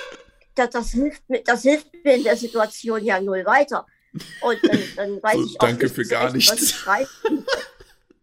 [0.54, 3.86] das, das, hilft mir, das hilft mir in der Situation ja null weiter.
[4.42, 6.84] Und dann, dann weiß so, ich auch danke nicht, für gar nichts.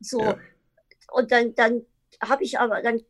[0.01, 0.21] So.
[0.21, 0.37] Ja.
[1.13, 1.83] Und dann, dann
[2.21, 3.01] habe ich aber, dann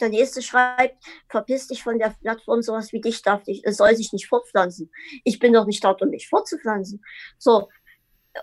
[0.00, 3.94] der nächste schreibt, verpiss dich von der Plattform, sowas wie dich darf dich, es soll
[3.96, 4.90] sich nicht fortpflanzen.
[5.24, 7.02] Ich bin doch nicht dort, um mich fortzupflanzen.
[7.38, 7.68] So,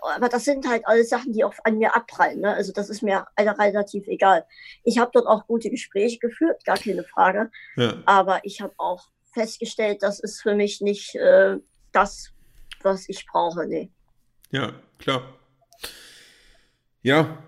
[0.01, 2.41] aber das sind halt alles Sachen, die auch an mir abprallen.
[2.41, 2.53] Ne?
[2.53, 4.45] Also das ist mir relativ egal.
[4.83, 7.49] Ich habe dort auch gute Gespräche geführt, gar keine Frage.
[7.75, 8.01] Ja.
[8.05, 11.57] Aber ich habe auch festgestellt, das ist für mich nicht äh,
[11.91, 12.31] das,
[12.81, 13.65] was ich brauche.
[13.65, 13.91] Nee.
[14.51, 15.37] Ja, klar.
[17.01, 17.43] Ja,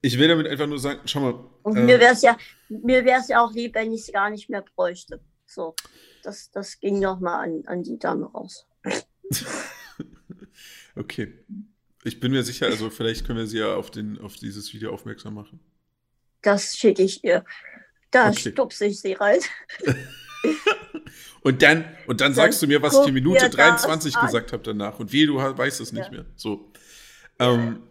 [0.00, 1.44] ich will damit einfach nur sagen, schau mal.
[1.62, 2.36] Und äh, mir wäre es ja,
[2.68, 5.20] mir wäre es ja auch lieb, wenn ich es gar nicht mehr bräuchte.
[5.46, 5.74] So,
[6.22, 8.66] das, das ging nochmal an, an die Dame raus.
[10.96, 11.44] okay.
[12.04, 14.92] Ich bin mir sicher, also vielleicht können wir sie ja auf, den, auf dieses Video
[14.92, 15.58] aufmerksam machen.
[16.42, 17.44] Das schicke ich ihr.
[18.10, 18.52] Da okay.
[18.52, 19.40] stupse ich sie rein.
[21.40, 24.62] und dann, und dann, dann sagst du mir, was ich in Minute 23 gesagt habe
[24.62, 24.98] danach.
[25.00, 26.10] Und wie, du weißt es nicht ja.
[26.10, 26.26] mehr.
[26.36, 26.70] So.
[27.38, 27.82] Ähm,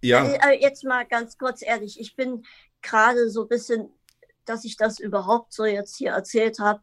[0.00, 0.24] ja.
[0.24, 2.44] Äh, äh, jetzt mal ganz kurz ehrlich, ich bin
[2.82, 3.90] gerade so ein bisschen,
[4.44, 6.80] dass ich das überhaupt so jetzt hier erzählt habe,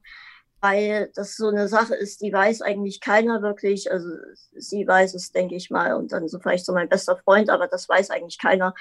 [0.62, 3.92] weil das so eine Sache ist, die weiß eigentlich keiner wirklich.
[3.92, 4.10] Also
[4.56, 7.68] sie weiß es, denke ich mal, und dann so vielleicht so mein bester Freund, aber
[7.68, 8.74] das weiß eigentlich keiner.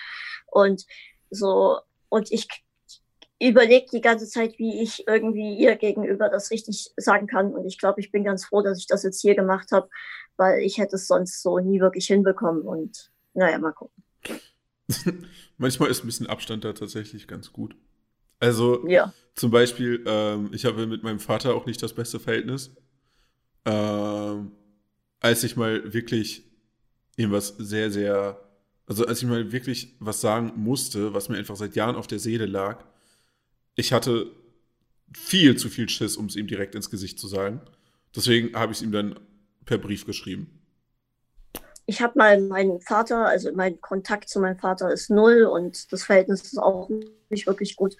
[0.46, 0.86] Und
[1.30, 2.48] so, und ich
[3.40, 7.54] überlege die ganze Zeit, wie ich irgendwie ihr gegenüber das richtig sagen kann.
[7.54, 9.88] Und ich glaube, ich bin ganz froh, dass ich das jetzt hier gemacht habe,
[10.36, 12.62] weil ich hätte es sonst so nie wirklich hinbekommen.
[12.62, 14.02] Und naja, mal gucken.
[15.58, 17.76] Manchmal ist ein bisschen Abstand da tatsächlich ganz gut.
[18.40, 19.12] Also ja.
[19.34, 22.70] zum Beispiel, ähm, ich habe mit meinem Vater auch nicht das beste Verhältnis.
[23.64, 24.52] Ähm,
[25.20, 26.44] als ich mal wirklich
[27.16, 28.40] ihm was sehr, sehr,
[28.86, 32.20] also als ich mal wirklich was sagen musste, was mir einfach seit Jahren auf der
[32.20, 32.84] Seele lag,
[33.74, 34.30] ich hatte
[35.12, 37.60] viel zu viel Schiss, um es ihm direkt ins Gesicht zu sagen.
[38.14, 39.18] Deswegen habe ich es ihm dann
[39.64, 40.57] per Brief geschrieben.
[41.88, 46.04] Ich habe mal meinen Vater, also mein Kontakt zu meinem Vater ist null und das
[46.04, 46.90] Verhältnis ist auch
[47.30, 47.96] nicht wirklich gut.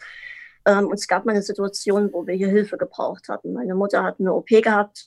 [0.67, 3.55] Ähm, und es gab mal eine Situation, wo wir hier Hilfe gebraucht hatten.
[3.55, 5.07] Meine Mutter hat eine OP gehabt.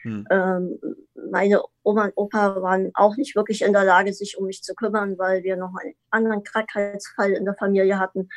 [0.00, 0.26] Hm.
[0.30, 0.80] Ähm,
[1.30, 4.74] meine Oma und Opa waren auch nicht wirklich in der Lage, sich um mich zu
[4.74, 8.30] kümmern, weil wir noch einen anderen Krankheitsfall in der Familie hatten.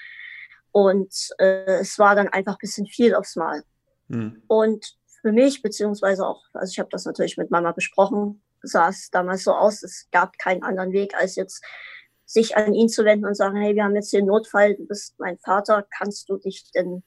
[0.74, 3.64] Und äh, es war dann einfach ein bisschen viel aufs Mal.
[4.10, 4.44] Hm.
[4.48, 9.10] Und für mich, beziehungsweise auch, also ich habe das natürlich mit Mama besprochen, sah es
[9.12, 11.64] damals so aus, es gab keinen anderen Weg, als jetzt
[12.26, 15.16] sich an ihn zu wenden und sagen, hey, wir haben jetzt einen Notfall, du bist
[15.20, 17.04] mein Vater, kannst du dich denn,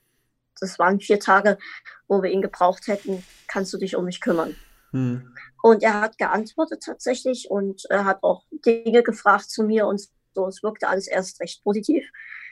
[0.60, 1.58] das waren vier Tage,
[2.06, 4.56] wo wir ihn gebraucht hätten, kannst du dich um mich kümmern?
[4.92, 5.34] Hm.
[5.62, 10.00] Und er hat geantwortet tatsächlich und er hat auch Dinge gefragt zu mir und
[10.34, 12.08] so, es wirkte alles erst recht positiv,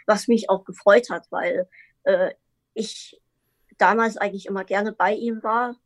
[0.06, 1.68] was mich auch gefreut hat, weil
[2.02, 2.32] äh,
[2.74, 3.20] ich
[3.78, 5.76] damals eigentlich immer gerne bei ihm war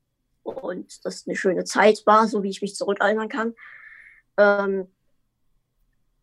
[0.42, 3.54] und das eine schöne Zeit war, so wie ich mich zurückerinnern kann.
[4.36, 4.88] Ähm,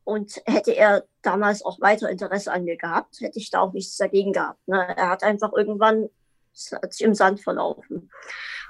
[0.04, 3.98] und hätte er damals auch weiter Interesse an mir gehabt, hätte ich da auch nichts
[3.98, 4.66] dagegen gehabt.
[4.68, 4.78] Ne?
[4.96, 6.10] Er hat einfach irgendwann
[6.72, 8.10] hat sich im Sand verlaufen.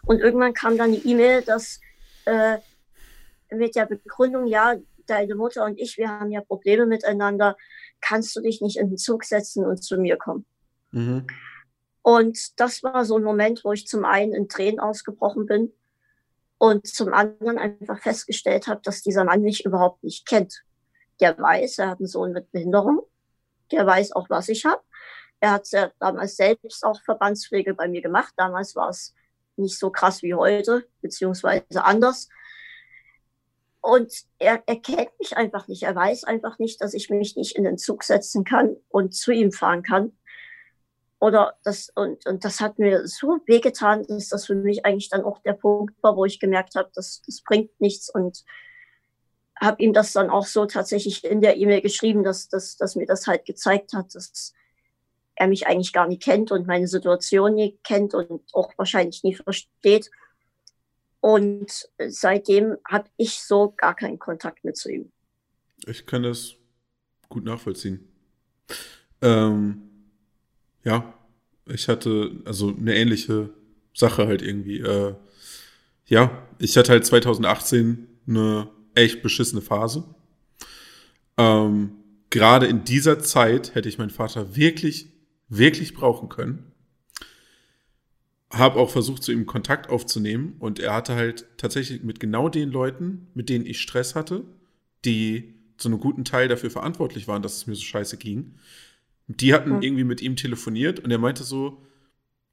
[0.06, 1.80] Und irgendwann kam dann die E-Mail, dass
[2.26, 2.58] äh,
[3.50, 4.76] mit der Begründung, ja,
[5.06, 7.56] deine Mutter und ich, wir haben ja Probleme miteinander,
[8.02, 10.46] kannst du dich nicht in den Zug setzen und zu mir kommen?
[10.92, 11.28] Mhm.
[12.08, 15.74] Und das war so ein Moment, wo ich zum einen in Tränen ausgebrochen bin
[16.58, 20.64] und zum anderen einfach festgestellt habe, dass dieser Mann mich überhaupt nicht kennt
[21.20, 23.02] der weiß, er hat einen Sohn mit Behinderung,
[23.72, 24.82] der weiß auch, was ich habe.
[25.40, 28.34] Er hat ja damals selbst auch Verbandspflege bei mir gemacht.
[28.38, 29.14] Damals war es
[29.56, 32.30] nicht so krass wie heute, beziehungsweise anders.
[33.82, 35.84] Und er, er kennt mich einfach nicht.
[35.84, 39.32] Er weiß einfach nicht, dass ich mich nicht in den Zug setzen kann und zu
[39.32, 40.17] ihm fahren kann.
[41.20, 45.24] Oder das, und, und das hat mir so wehgetan, dass das für mich eigentlich dann
[45.24, 48.44] auch der Punkt war, wo ich gemerkt habe, das, das bringt nichts und
[49.60, 53.08] habe ihm das dann auch so tatsächlich in der E-Mail geschrieben, dass, dass, dass mir
[53.08, 54.54] das halt gezeigt hat, dass
[55.34, 59.36] er mich eigentlich gar nicht kennt und meine Situation nie kennt und auch wahrscheinlich nie
[59.36, 60.12] versteht.
[61.20, 65.12] Und seitdem habe ich so gar keinen Kontakt mehr zu ihm.
[65.86, 66.56] Ich kann das
[67.30, 68.08] gut nachvollziehen.
[69.22, 69.87] Ähm,
[70.88, 71.14] ja,
[71.66, 73.50] ich hatte also eine ähnliche
[73.94, 74.80] Sache halt irgendwie.
[74.80, 75.16] Äh,
[76.06, 80.06] ja, ich hatte halt 2018 eine echt beschissene Phase.
[81.38, 81.92] Ähm,
[82.30, 85.12] gerade in dieser Zeit hätte ich meinen Vater wirklich,
[85.50, 86.72] wirklich brauchen können.
[88.50, 92.72] Habe auch versucht, zu ihm Kontakt aufzunehmen und er hatte halt tatsächlich mit genau den
[92.72, 94.46] Leuten, mit denen ich Stress hatte,
[95.04, 98.56] die zu einem guten Teil dafür verantwortlich waren, dass es mir so scheiße ging.
[99.28, 99.82] Die hatten mhm.
[99.82, 101.86] irgendwie mit ihm telefoniert und er meinte so,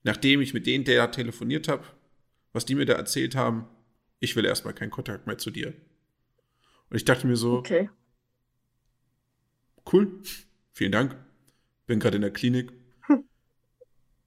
[0.03, 1.85] nachdem ich mit denen, der telefoniert habe,
[2.53, 3.67] was die mir da erzählt haben,
[4.21, 5.75] ich will erstmal keinen Kontakt mehr zu dir.
[6.91, 7.91] Und ich dachte mir so, okay.
[9.93, 10.21] cool,
[10.73, 11.17] vielen Dank.
[11.87, 12.73] Bin gerade in der Klinik.
[13.03, 13.25] Hm.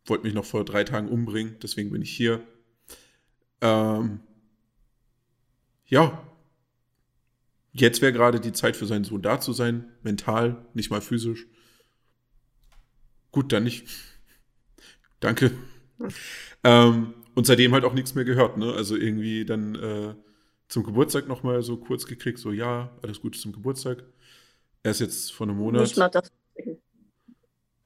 [0.06, 2.46] Wollte mich noch vor drei Tagen umbringen, deswegen bin ich hier.
[3.62, 4.20] Ähm,
[5.86, 6.24] ja,
[7.72, 11.48] jetzt wäre gerade die Zeit für seinen Sohn da zu sein, mental, nicht mal physisch.
[13.38, 13.88] Gut, dann nicht.
[15.20, 15.52] Danke.
[16.64, 18.74] Ähm, und seitdem halt auch nichts mehr gehört, ne?
[18.74, 20.16] Also irgendwie dann äh,
[20.68, 24.04] zum Geburtstag nochmal so kurz gekriegt, so ja, alles Gute zum Geburtstag.
[24.82, 25.84] Er ist jetzt vor einem Monat.
[25.84, 26.32] Nicht mal das.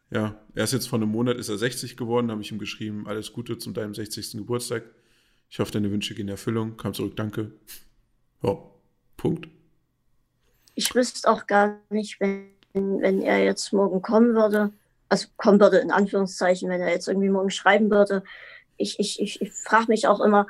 [0.09, 3.05] Ja, er ist jetzt vor einem Monat, ist er 60 geworden, habe ich ihm geschrieben,
[3.05, 4.31] alles Gute zum deinem 60.
[4.37, 4.83] Geburtstag.
[5.49, 6.77] Ich hoffe, deine Wünsche gehen in Erfüllung.
[6.77, 7.51] Kam zurück, danke.
[8.41, 8.57] Ja,
[9.17, 9.49] Punkt.
[10.75, 14.71] Ich wüsste auch gar nicht, wenn, wenn er jetzt morgen kommen würde,
[15.11, 18.23] also kommen würde in Anführungszeichen, wenn er jetzt irgendwie morgen schreiben würde.
[18.77, 20.47] Ich, ich, ich, ich frage mich auch immer,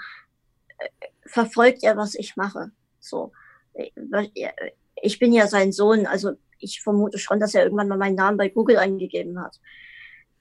[0.77, 2.69] äh, verfolgt er, was ich mache?
[2.99, 3.31] So,
[5.01, 8.37] ich bin ja sein Sohn, also ich vermute schon, dass er irgendwann mal meinen Namen
[8.37, 9.59] bei Google eingegeben hat.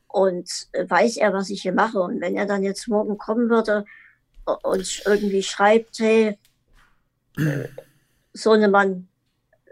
[0.07, 2.01] Und äh, weiß er, was ich hier mache.
[2.01, 3.87] Und wenn er dann jetzt morgen kommen würde
[4.63, 6.39] und irgendwie schreibt, hey,
[7.39, 7.69] äh,
[8.35, 9.09] Sohnemann,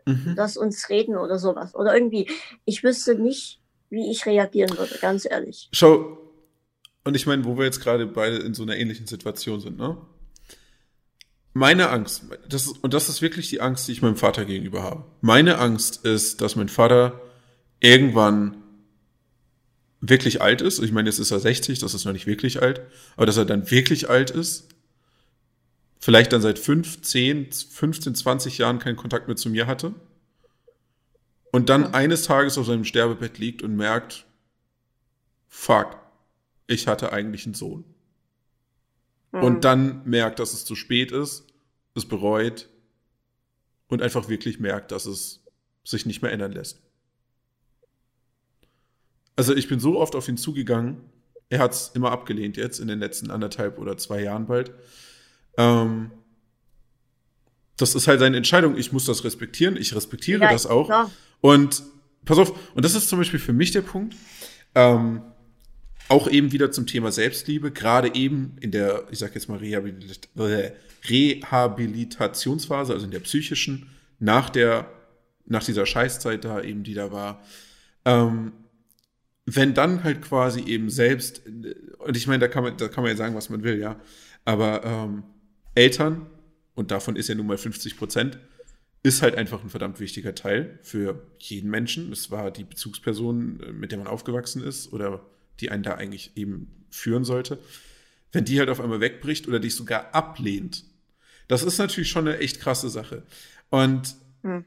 [0.06, 0.32] mhm.
[0.38, 1.74] lass uns reden oder sowas.
[1.74, 2.30] Oder irgendwie,
[2.64, 3.57] ich wüsste nicht,
[3.90, 5.68] wie ich reagieren würde, ganz ehrlich.
[5.72, 6.18] Schau,
[7.04, 9.96] und ich meine, wo wir jetzt gerade beide in so einer ähnlichen Situation sind, ne?
[11.54, 14.82] Meine Angst, das ist, und das ist wirklich die Angst, die ich meinem Vater gegenüber
[14.82, 15.04] habe.
[15.22, 17.20] Meine Angst ist, dass mein Vater
[17.80, 18.58] irgendwann
[20.00, 20.78] wirklich alt ist.
[20.80, 22.82] Ich meine, jetzt ist er 60, das ist noch nicht wirklich alt,
[23.16, 24.68] aber dass er dann wirklich alt ist,
[25.98, 29.94] vielleicht dann seit 5, 10, 15, 20 Jahren keinen Kontakt mehr zu mir hatte
[31.52, 34.26] und dann eines Tages auf seinem Sterbebett liegt und merkt,
[35.48, 35.96] fuck,
[36.66, 37.84] ich hatte eigentlich einen Sohn.
[39.32, 39.42] Mhm.
[39.42, 41.46] Und dann merkt, dass es zu spät ist,
[41.94, 42.68] es bereut
[43.88, 45.44] und einfach wirklich merkt, dass es
[45.84, 46.80] sich nicht mehr ändern lässt.
[49.36, 51.00] Also ich bin so oft auf ihn zugegangen,
[51.50, 54.72] er hat es immer abgelehnt jetzt in den letzten anderthalb oder zwei Jahren bald.
[55.56, 56.10] Ähm,
[57.76, 58.76] das ist halt seine Entscheidung.
[58.76, 59.76] Ich muss das respektieren.
[59.76, 60.88] Ich respektiere ja, das auch.
[60.88, 61.10] Ja.
[61.40, 61.82] Und
[62.24, 64.14] pass auf, und das ist zum Beispiel für mich der Punkt.
[64.74, 65.22] Ähm,
[66.08, 70.28] auch eben wieder zum Thema Selbstliebe, gerade eben in der, ich sag jetzt mal, Rehabilit
[71.08, 74.90] Rehabilitationsphase, also in der psychischen, nach der,
[75.46, 77.42] nach dieser Scheißzeit da eben, die da war.
[78.04, 78.52] Ähm,
[79.46, 81.42] wenn dann halt quasi eben selbst,
[81.98, 84.00] und ich meine, da kann man, da kann man ja sagen, was man will, ja,
[84.44, 85.22] aber ähm,
[85.74, 86.26] Eltern,
[86.74, 88.38] und davon ist ja nun mal 50 Prozent,
[89.02, 92.12] ist halt einfach ein verdammt wichtiger Teil für jeden Menschen.
[92.12, 95.24] Es war die Bezugsperson, mit der man aufgewachsen ist oder
[95.60, 97.58] die einen da eigentlich eben führen sollte,
[98.32, 100.84] wenn die halt auf einmal wegbricht oder dich sogar ablehnt,
[101.48, 103.22] das ist natürlich schon eine echt krasse Sache.
[103.70, 104.64] Und hm.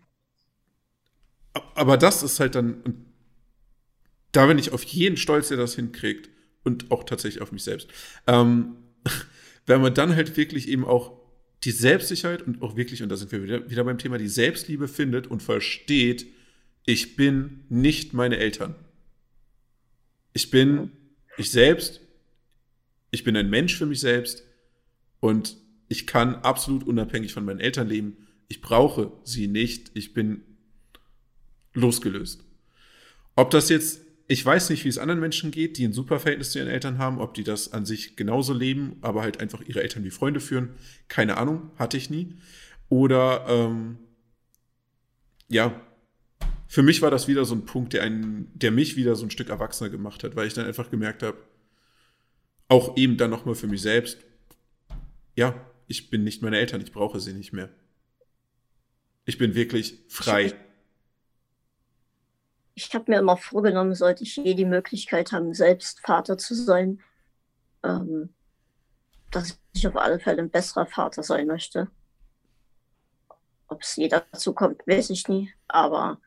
[1.76, 3.06] aber das ist halt dann, und
[4.32, 6.30] da bin ich auf jeden stolz, der das hinkriegt
[6.64, 7.90] und auch tatsächlich auf mich selbst.
[8.28, 8.76] Ähm,
[9.66, 11.21] wenn man dann halt wirklich eben auch
[11.64, 14.88] die Selbstsicherheit und auch wirklich, und da sind wir wieder, wieder beim Thema, die Selbstliebe
[14.88, 16.26] findet und versteht,
[16.86, 18.76] ich bin nicht meine Eltern.
[20.34, 20.92] Ich bin
[21.38, 22.02] ich selbst,
[23.12, 24.44] ich bin ein Mensch für mich selbst
[25.20, 25.58] und
[25.88, 28.28] ich kann absolut unabhängig von meinen Eltern leben.
[28.48, 29.92] Ich brauche sie nicht.
[29.94, 30.44] Ich bin
[31.74, 32.44] losgelöst.
[33.36, 34.02] Ob das jetzt,
[34.32, 36.98] ich weiß nicht, wie es anderen Menschen geht, die ein super Verhältnis zu ihren Eltern
[36.98, 40.40] haben, ob die das an sich genauso leben, aber halt einfach ihre Eltern wie Freunde
[40.40, 40.70] führen.
[41.10, 42.38] Keine Ahnung, hatte ich nie.
[42.88, 43.98] Oder ähm,
[45.50, 45.82] ja,
[46.66, 49.32] für mich war das wieder so ein Punkt, der, einen, der mich wieder so ein
[49.32, 51.38] Stück erwachsener gemacht hat, weil ich dann einfach gemerkt habe,
[52.70, 54.18] auch eben dann nochmal für mich selbst,
[55.36, 57.70] ja, ich bin nicht meine Eltern, ich brauche sie nicht mehr.
[59.26, 60.54] Ich bin wirklich frei.
[62.86, 67.02] Ich, habe mir immer vorgenommen, sollte ich je die Möglichkeit haben, selbst Vater zu sein,
[67.84, 68.34] ähm,
[69.30, 71.90] dass ich auf alle Fälle ein besserer Vater sein möchte.
[73.68, 75.54] Ob es je dazu kommt, weiß ich nie.
[75.68, 76.20] Aber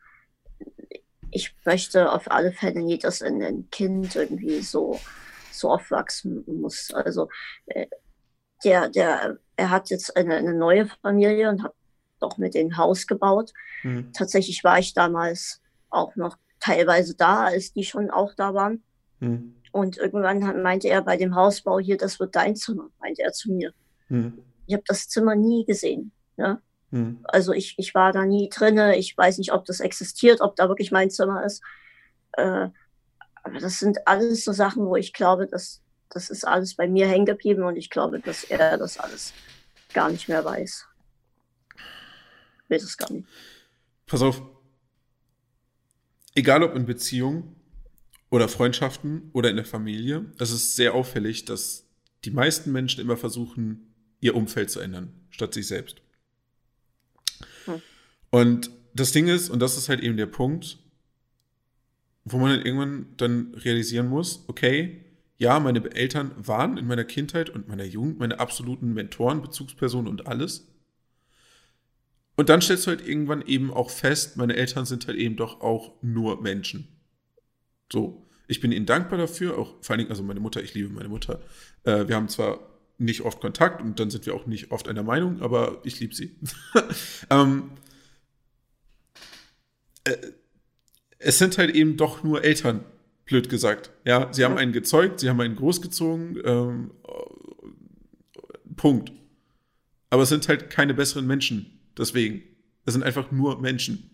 [1.31, 5.01] ich möchte auf alle Fälle nie, dass ein Kind irgendwie so,
[5.51, 6.93] so aufwachsen muss.
[6.93, 7.29] Also
[7.67, 7.87] äh,
[8.65, 11.75] der, der, er hat jetzt eine, eine neue Familie und hat
[12.21, 13.53] doch mit dem Haus gebaut.
[13.83, 14.13] Mhm.
[14.13, 15.61] Tatsächlich war ich damals
[15.91, 18.83] auch noch teilweise da, als die schon auch da waren.
[19.21, 19.57] Mhm.
[19.73, 23.53] Und irgendwann meinte er bei dem Hausbau hier, das wird dein Zimmer, meinte er zu
[23.53, 23.73] mir.
[24.09, 24.39] Mhm.
[24.67, 26.13] Ich habe das Zimmer nie gesehen.
[26.37, 26.61] Ne?
[26.91, 27.19] Hm.
[27.25, 28.97] Also ich, ich war da nie drinne.
[28.97, 31.61] Ich weiß nicht, ob das existiert, ob da wirklich mein Zimmer ist.
[32.33, 32.69] Äh,
[33.43, 37.09] aber das sind alles so Sachen, wo ich glaube, dass das ist alles bei mir
[37.09, 39.33] hängen geblieben und ich glaube, dass er das alles
[39.93, 40.87] gar nicht mehr weiß.
[42.65, 43.27] Ich weiß es gar nicht.
[44.07, 44.54] Pass auf.
[46.35, 47.55] Egal ob in Beziehungen
[48.31, 51.87] oder Freundschaften oder in der Familie, es ist sehr auffällig, dass
[52.25, 56.03] die meisten Menschen immer versuchen, ihr Umfeld zu ändern, statt sich selbst.
[58.31, 60.79] Und das Ding ist, und das ist halt eben der Punkt,
[62.25, 65.05] wo man dann irgendwann dann realisieren muss, okay,
[65.37, 70.27] ja, meine Eltern waren in meiner Kindheit und meiner Jugend meine absoluten Mentoren, Bezugspersonen und
[70.27, 70.69] alles.
[72.37, 75.61] Und dann stellst du halt irgendwann eben auch fest, meine Eltern sind halt eben doch
[75.61, 76.89] auch nur Menschen.
[77.93, 80.89] So, ich bin ihnen dankbar dafür, auch vor allen Dingen, also meine Mutter, ich liebe
[80.89, 81.41] meine Mutter.
[81.85, 82.59] Äh, wir haben zwar
[82.99, 86.15] nicht oft Kontakt und dann sind wir auch nicht oft einer Meinung, aber ich liebe
[86.15, 86.37] sie.
[87.31, 87.71] ähm,
[90.05, 90.17] äh,
[91.19, 92.85] es sind halt eben doch nur Eltern,
[93.25, 93.91] blöd gesagt.
[94.05, 96.39] Ja, sie haben einen gezeugt, sie haben einen großgezogen.
[96.45, 96.91] Ähm,
[98.77, 99.13] Punkt.
[100.11, 101.74] Aber es sind halt keine besseren Menschen.
[101.99, 102.43] Deswegen.
[102.87, 104.11] Es sind einfach nur Menschen.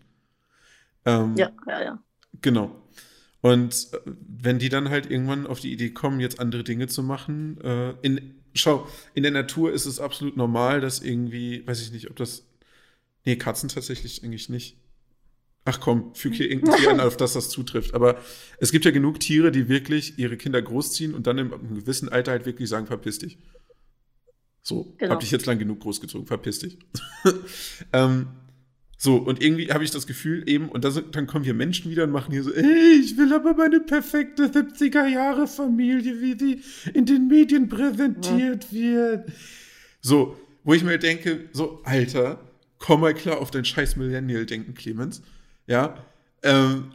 [1.04, 2.02] Ähm, ja, ja, ja.
[2.40, 2.80] Genau.
[3.40, 7.02] Und äh, wenn die dann halt irgendwann auf die Idee kommen, jetzt andere Dinge zu
[7.02, 11.92] machen, äh, in, schau, in der Natur ist es absolut normal, dass irgendwie, weiß ich
[11.92, 12.46] nicht, ob das,
[13.24, 14.76] nee, Katzen tatsächlich eigentlich nicht.
[15.66, 17.94] Ach komm, füg hier irgendein Tier an, auf das das zutrifft.
[17.94, 18.18] Aber
[18.58, 22.08] es gibt ja genug Tiere, die wirklich ihre Kinder großziehen und dann in einem gewissen
[22.08, 23.38] Alter halt wirklich sagen, verpiss dich.
[24.62, 25.12] So, genau.
[25.12, 26.78] hab dich jetzt lang genug großgezogen, verpiss dich.
[27.92, 28.28] ähm,
[29.02, 32.04] so, und irgendwie habe ich das Gefühl eben, und das, dann kommen hier Menschen wieder
[32.04, 36.60] und machen hier so, ey, ich will aber meine perfekte 70er-Jahre-Familie, wie die
[36.92, 38.78] in den Medien präsentiert ja.
[38.78, 39.32] wird.
[40.02, 42.40] So, wo ich mir denke, so, Alter,
[42.78, 45.22] komm mal klar auf dein scheiß Millennial-Denken, Clemens.
[45.66, 46.04] Ja,
[46.42, 46.92] ähm,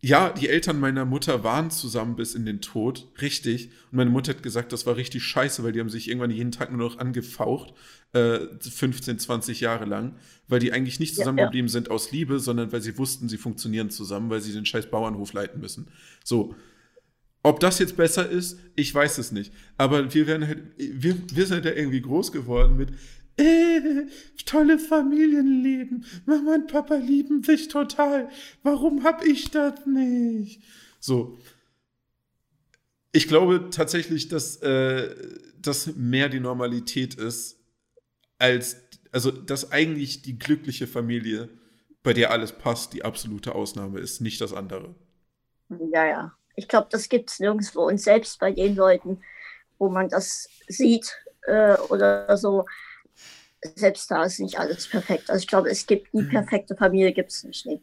[0.00, 3.70] ja, die Eltern meiner Mutter waren zusammen bis in den Tod, richtig.
[3.90, 6.52] Und meine Mutter hat gesagt, das war richtig scheiße, weil die haben sich irgendwann jeden
[6.52, 7.72] Tag nur noch angefaucht,
[8.12, 10.16] äh, 15, 20 Jahre lang,
[10.48, 11.72] weil die eigentlich nicht zusammengeblieben ja, ja.
[11.72, 15.32] sind aus Liebe, sondern weil sie wussten, sie funktionieren zusammen, weil sie den scheiß Bauernhof
[15.32, 15.88] leiten müssen.
[16.22, 16.54] So.
[17.42, 19.52] Ob das jetzt besser ist, ich weiß es nicht.
[19.78, 22.90] Aber wir werden halt, wir, wir sind ja irgendwie groß geworden mit,
[23.36, 24.06] äh,
[24.44, 26.04] tolle Familienleben.
[26.24, 28.30] Mama und Papa lieben sich total.
[28.62, 30.62] Warum hab ich das nicht?
[31.00, 31.38] So.
[33.12, 35.14] Ich glaube tatsächlich, dass äh,
[35.58, 37.58] das mehr die Normalität ist,
[38.38, 38.76] als,
[39.12, 41.48] also, dass eigentlich die glückliche Familie,
[42.02, 44.94] bei der alles passt, die absolute Ausnahme ist, nicht das andere.
[45.92, 46.32] Ja, ja.
[46.54, 47.86] Ich glaube, das gibt es nirgendwo.
[47.86, 49.22] Und selbst bei den Leuten,
[49.78, 52.64] wo man das sieht äh, oder so,
[53.62, 55.30] selbst da ist nicht alles perfekt.
[55.30, 56.28] Also ich glaube, es gibt die mhm.
[56.28, 57.66] perfekte Familie, gibt es nicht.
[57.66, 57.80] Nee.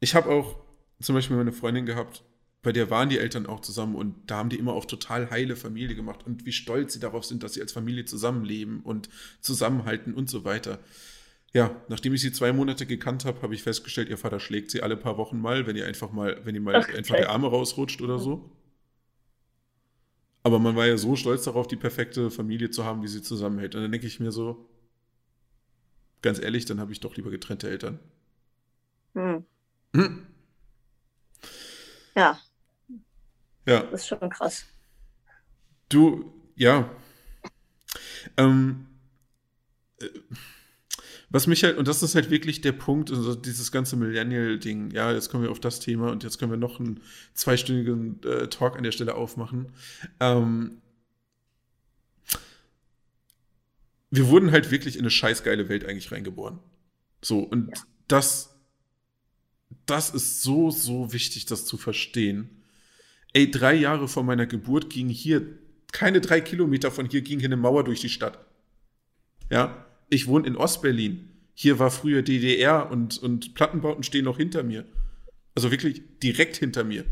[0.00, 0.56] Ich habe auch
[1.00, 2.24] zum Beispiel meine Freundin gehabt,
[2.62, 5.54] bei der waren die Eltern auch zusammen und da haben die immer auch total heile
[5.54, 9.08] Familie gemacht und wie stolz sie darauf sind, dass sie als Familie zusammenleben und
[9.40, 10.80] zusammenhalten und so weiter.
[11.52, 14.82] Ja, nachdem ich sie zwei Monate gekannt habe, habe ich festgestellt, ihr Vater schlägt sie
[14.82, 16.96] alle paar Wochen mal, wenn ihr einfach mal, wenn ihr mal okay.
[16.96, 18.50] einfach die Arme rausrutscht oder so.
[20.46, 23.74] Aber man war ja so stolz darauf, die perfekte Familie zu haben, wie sie zusammenhält.
[23.74, 24.70] Und dann denke ich mir so,
[26.22, 27.98] ganz ehrlich, dann habe ich doch lieber getrennte Eltern.
[29.14, 29.44] Hm.
[29.92, 30.24] Hm.
[32.14, 32.38] Ja.
[33.66, 33.82] Ja.
[33.90, 34.66] Das ist schon krass.
[35.88, 36.90] Du, ja.
[38.36, 38.86] Ähm,
[39.98, 40.06] äh,
[41.36, 45.12] was mich halt, und das ist halt wirklich der Punkt, also dieses ganze Millennial-Ding, ja,
[45.12, 47.00] jetzt kommen wir auf das Thema und jetzt können wir noch einen
[47.34, 49.66] zweistündigen äh, Talk an der Stelle aufmachen.
[50.18, 50.80] Ähm,
[54.10, 56.58] wir wurden halt wirklich in eine scheißgeile Welt eigentlich reingeboren.
[57.20, 57.82] So, und ja.
[58.08, 58.56] das,
[59.84, 62.62] das ist so, so wichtig, das zu verstehen.
[63.34, 65.42] Ey, drei Jahre vor meiner Geburt ging hier,
[65.92, 68.42] keine drei Kilometer von hier ging hier eine Mauer durch die Stadt.
[69.50, 71.30] Ja, ich wohne in Ostberlin.
[71.54, 74.84] Hier war früher DDR und, und Plattenbauten stehen noch hinter mir.
[75.54, 77.04] Also wirklich direkt hinter mir.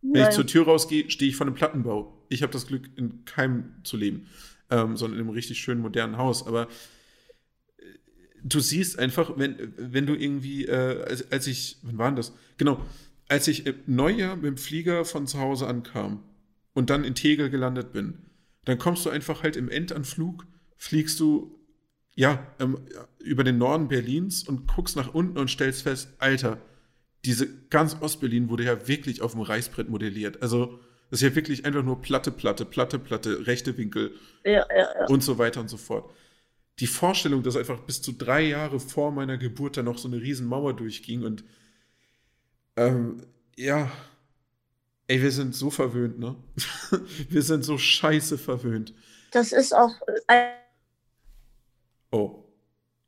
[0.00, 2.24] Wenn ja, ich zur Tür rausgehe, stehe ich vor einem Plattenbau.
[2.28, 4.26] Ich habe das Glück, in keinem zu leben,
[4.70, 6.46] ähm, sondern in einem richtig schönen modernen Haus.
[6.46, 6.68] Aber
[7.78, 7.82] äh,
[8.44, 12.32] du siehst einfach, wenn, wenn du irgendwie, äh, als, als ich, wann war denn das?
[12.58, 12.80] Genau,
[13.28, 16.22] als ich im Neujahr mit dem Flieger von zu Hause ankam
[16.74, 18.18] und dann in Tegel gelandet bin,
[18.64, 21.57] dann kommst du einfach halt im Endanflug, fliegst du
[22.18, 22.78] ja, ähm,
[23.20, 26.58] über den Norden Berlins und guckst nach unten und stellst fest, Alter,
[27.24, 30.42] diese ganz Ostberlin wurde ja wirklich auf dem Reißbrett modelliert.
[30.42, 30.80] Also,
[31.10, 34.10] das ist ja wirklich einfach nur Platte, Platte, Platte, Platte, rechte Winkel
[34.44, 35.06] ja, ja, ja.
[35.06, 36.10] und so weiter und so fort.
[36.80, 40.20] Die Vorstellung, dass einfach bis zu drei Jahre vor meiner Geburt da noch so eine
[40.20, 41.44] riesen Mauer durchging und
[42.74, 43.22] ähm,
[43.56, 43.92] ja,
[45.06, 46.34] ey, wir sind so verwöhnt, ne?
[47.28, 48.92] wir sind so scheiße verwöhnt.
[49.30, 49.94] Das ist auch
[50.26, 50.58] äh,
[52.10, 52.44] Oh,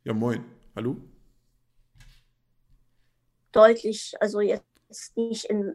[0.04, 0.44] ja moin.
[0.76, 0.96] Hallo?
[3.50, 5.74] Deutlich, also jetzt nicht in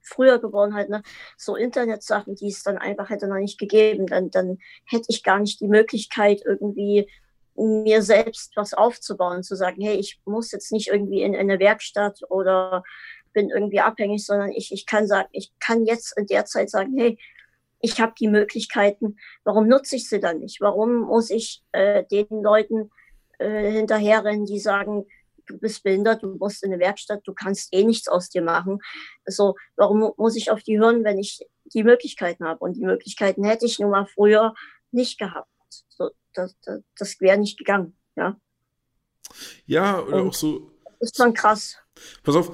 [0.00, 1.02] früher geworden halt, ne,
[1.36, 5.38] so Internetsachen, die es dann einfach hätte noch nicht gegeben, dann, dann hätte ich gar
[5.38, 7.08] nicht die Möglichkeit, irgendwie
[7.54, 11.58] mir selbst was aufzubauen, zu sagen, hey, ich muss jetzt nicht irgendwie in, in eine
[11.58, 12.82] Werkstatt oder
[13.34, 16.96] bin irgendwie abhängig, sondern ich, ich kann sagen, ich kann jetzt in der Zeit sagen,
[16.96, 17.18] hey,
[17.82, 20.60] ich habe die Möglichkeiten, warum nutze ich sie dann nicht?
[20.60, 22.90] Warum muss ich äh, den Leuten
[23.38, 25.04] äh, hinterherrennen, die sagen,
[25.46, 28.78] du bist behindert, du musst in eine Werkstatt, du kannst eh nichts aus dir machen.
[29.26, 32.60] Also warum muss ich auf die hören, wenn ich die Möglichkeiten habe?
[32.60, 34.54] Und die Möglichkeiten hätte ich nun mal früher
[34.92, 35.48] nicht gehabt.
[35.88, 38.36] So, das, das, das wäre nicht gegangen, ja.
[39.66, 40.70] Ja, oder Und auch so.
[41.00, 41.78] Das ist schon krass.
[42.22, 42.52] Pass auf,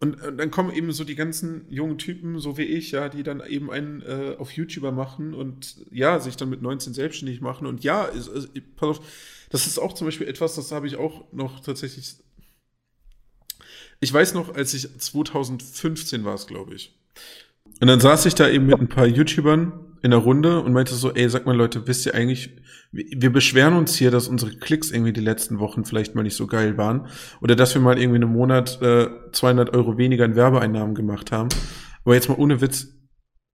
[0.00, 3.24] und, und, dann kommen eben so die ganzen jungen Typen, so wie ich, ja, die
[3.24, 7.66] dann eben einen äh, auf YouTuber machen und ja, sich dann mit 19 selbstständig machen.
[7.66, 9.00] Und ja, ist, ist, pass auf,
[9.50, 12.16] das ist auch zum Beispiel etwas, das habe ich auch noch tatsächlich.
[13.98, 16.96] Ich weiß noch, als ich 2015 war es, glaube ich.
[17.80, 19.72] Und dann saß ich da eben mit ein paar YouTubern
[20.02, 22.56] in der Runde und meinte so, ey, sag mal Leute, wisst ihr eigentlich,
[22.92, 26.46] wir beschweren uns hier, dass unsere Klicks irgendwie die letzten Wochen vielleicht mal nicht so
[26.46, 27.08] geil waren
[27.40, 31.48] oder dass wir mal irgendwie einen Monat äh, 200 Euro weniger in Werbeeinnahmen gemacht haben.
[32.04, 32.94] Aber jetzt mal ohne Witz,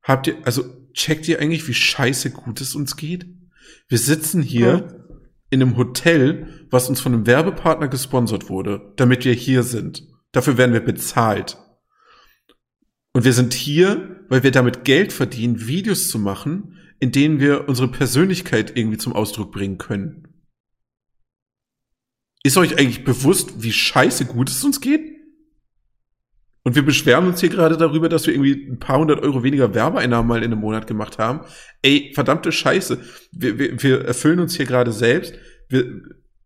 [0.02, 3.26] habt ihr, also checkt ihr eigentlich, wie scheiße gut es uns geht?
[3.88, 4.94] Wir sitzen hier ja.
[5.50, 10.06] in einem Hotel, was uns von einem Werbepartner gesponsert wurde, damit wir hier sind.
[10.32, 11.58] Dafür werden wir bezahlt.
[13.14, 17.68] Und wir sind hier, weil wir damit Geld verdienen, Videos zu machen, in denen wir
[17.68, 20.28] unsere Persönlichkeit irgendwie zum Ausdruck bringen können.
[22.42, 25.12] Ist euch eigentlich bewusst, wie scheiße gut es uns geht?
[26.64, 29.74] Und wir beschweren uns hier gerade darüber, dass wir irgendwie ein paar hundert Euro weniger
[29.74, 31.40] Werbeeinnahmen mal in einem Monat gemacht haben.
[31.82, 33.00] Ey, verdammte Scheiße.
[33.32, 35.34] Wir, wir, wir erfüllen uns hier gerade selbst.
[35.68, 36.02] Wir,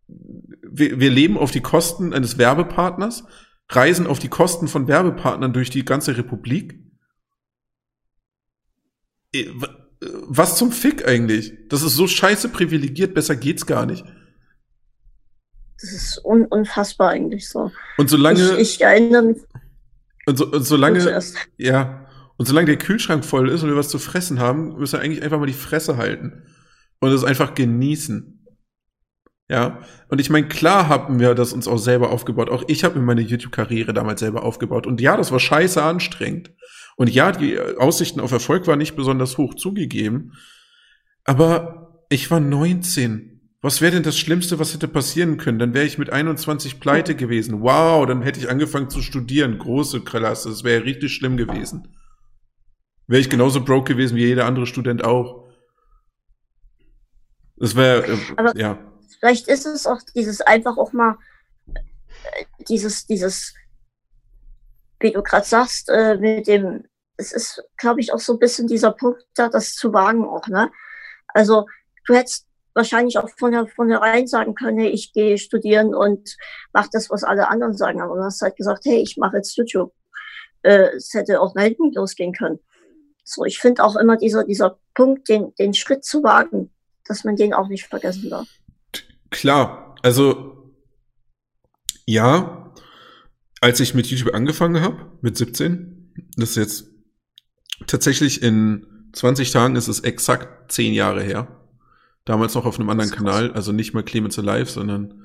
[0.07, 3.23] wir, wir leben auf die Kosten eines Werbepartners
[3.69, 6.79] reisen auf die Kosten von Werbepartnern durch die ganze Republik.
[9.33, 9.51] Äh, äh,
[10.27, 11.53] was zum Fick eigentlich?
[11.69, 14.03] Das ist so scheiße privilegiert, besser geht's gar nicht.
[15.81, 17.71] Das ist un unfassbar eigentlich so.
[17.97, 18.57] Und solange.
[18.57, 19.37] Ich, ich erinnere mich.
[20.25, 21.21] Und, so, und solange.
[21.57, 22.05] Ja.
[22.37, 25.23] Und solange der Kühlschrank voll ist und wir was zu fressen haben, müssen wir eigentlich
[25.23, 26.45] einfach mal die Fresse halten.
[26.99, 28.38] Und es einfach genießen.
[29.49, 32.51] Ja, und ich meine, klar haben wir das uns auch selber aufgebaut.
[32.51, 34.85] Auch ich habe mir meine YouTube-Karriere damals selber aufgebaut.
[34.85, 36.51] Und ja, das war scheiße anstrengend.
[36.97, 40.33] Und ja, die Aussichten auf Erfolg waren nicht besonders hoch zugegeben.
[41.23, 43.41] Aber ich war 19.
[43.61, 45.59] Was wäre denn das Schlimmste, was hätte passieren können?
[45.59, 47.61] Dann wäre ich mit 21 pleite gewesen.
[47.61, 49.57] Wow, dann hätte ich angefangen zu studieren.
[49.57, 50.49] Große Klasse.
[50.49, 51.87] Das wäre richtig schlimm gewesen.
[53.07, 55.49] Wäre ich genauso broke gewesen wie jeder andere Student auch.
[57.57, 58.77] Das wäre, äh, ja.
[59.17, 61.17] Vielleicht ist es auch dieses einfach auch mal,
[61.67, 63.53] äh, dieses, dieses,
[64.99, 66.85] wie du gerade sagst, äh, mit dem,
[67.17, 70.47] es ist, glaube ich, auch so ein bisschen dieser Punkt da, das zu wagen auch,
[70.47, 70.71] ne?
[71.33, 71.65] Also,
[72.05, 76.35] du hättest wahrscheinlich auch von vornherein sagen können, hey, ich gehe studieren und
[76.73, 78.01] mache das, was alle anderen sagen.
[78.01, 79.93] Aber du hast halt gesagt, hey, ich mache jetzt YouTube.
[80.61, 82.59] Äh, es hätte auch nach hinten losgehen können.
[83.23, 86.71] So, ich finde auch immer dieser, dieser Punkt, den, den Schritt zu wagen,
[87.05, 88.47] dass man den auch nicht vergessen darf.
[89.29, 90.73] Klar, also
[92.05, 92.73] ja,
[93.61, 96.85] als ich mit YouTube angefangen habe, mit 17, das ist jetzt
[97.87, 101.47] tatsächlich in 20 Tagen ist es exakt 10 Jahre her.
[102.25, 105.23] Damals noch auf einem anderen Kanal, also nicht mal Clemens Alive, sondern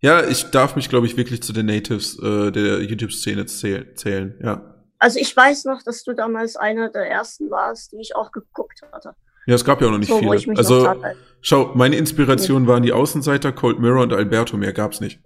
[0.00, 4.74] ja, ich darf mich, glaube ich, wirklich zu den Natives äh, der YouTube-Szene zählen, ja.
[4.98, 8.82] Also ich weiß noch, dass du damals einer der ersten warst, die ich auch geguckt
[8.92, 9.14] hatte.
[9.46, 10.56] Ja, es gab ja auch noch nicht so, viele.
[10.56, 10.94] Also,
[11.40, 15.20] schau, meine Inspiration waren die Außenseiter, Cold Mirror und Alberto, mehr gab's nicht.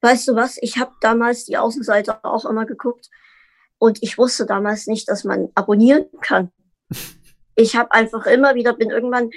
[0.00, 0.58] Weißt du was?
[0.60, 3.08] Ich habe damals die Außenseiter auch immer geguckt
[3.78, 6.50] und ich wusste damals nicht, dass man abonnieren kann.
[7.54, 9.30] ich habe einfach immer wieder, bin irgendwann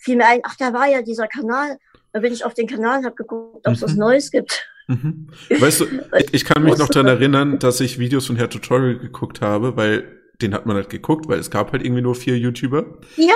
[0.00, 1.78] fiel mir ein, ach, da war ja dieser Kanal.
[2.12, 3.84] Da bin ich auf den Kanal und habe geguckt, ob es mhm.
[3.84, 4.68] was Neues gibt.
[4.86, 5.28] Mhm.
[5.48, 5.86] Weißt du,
[6.32, 10.23] ich kann mich noch daran erinnern, dass ich Videos von Herr Tutorial geguckt habe, weil
[10.42, 12.98] den hat man halt geguckt, weil es gab halt irgendwie nur vier YouTuber.
[13.16, 13.34] Ja.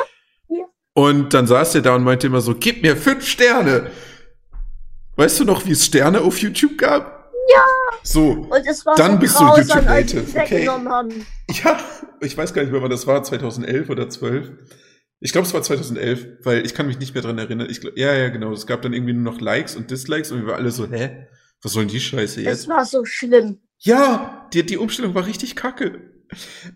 [0.49, 0.65] ja.
[0.95, 3.91] Und dann saß der da und meinte immer so, gib mir fünf Sterne.
[5.17, 7.33] Weißt du noch, wie es Sterne auf YouTube gab?
[7.53, 7.65] Ja.
[8.03, 8.47] So.
[8.51, 10.41] Und es war dann so bist du YouTube Native.
[10.41, 10.69] Okay.
[10.69, 11.27] Haben.
[11.65, 11.79] Ja,
[12.21, 14.51] ich weiß gar nicht mehr, wann das war, 2011 oder 12.
[15.21, 17.69] Ich glaube, es war 2011, weil ich kann mich nicht mehr dran erinnern.
[17.71, 18.53] Ich glaub, ja, ja, genau.
[18.53, 21.27] Es gab dann irgendwie nur noch Likes und Dislikes und wir waren alle so, hä?
[21.63, 22.61] Was soll denn die Scheiße jetzt?
[22.61, 23.59] Es war so schlimm.
[23.79, 26.18] Ja, die, die Umstellung war richtig kacke.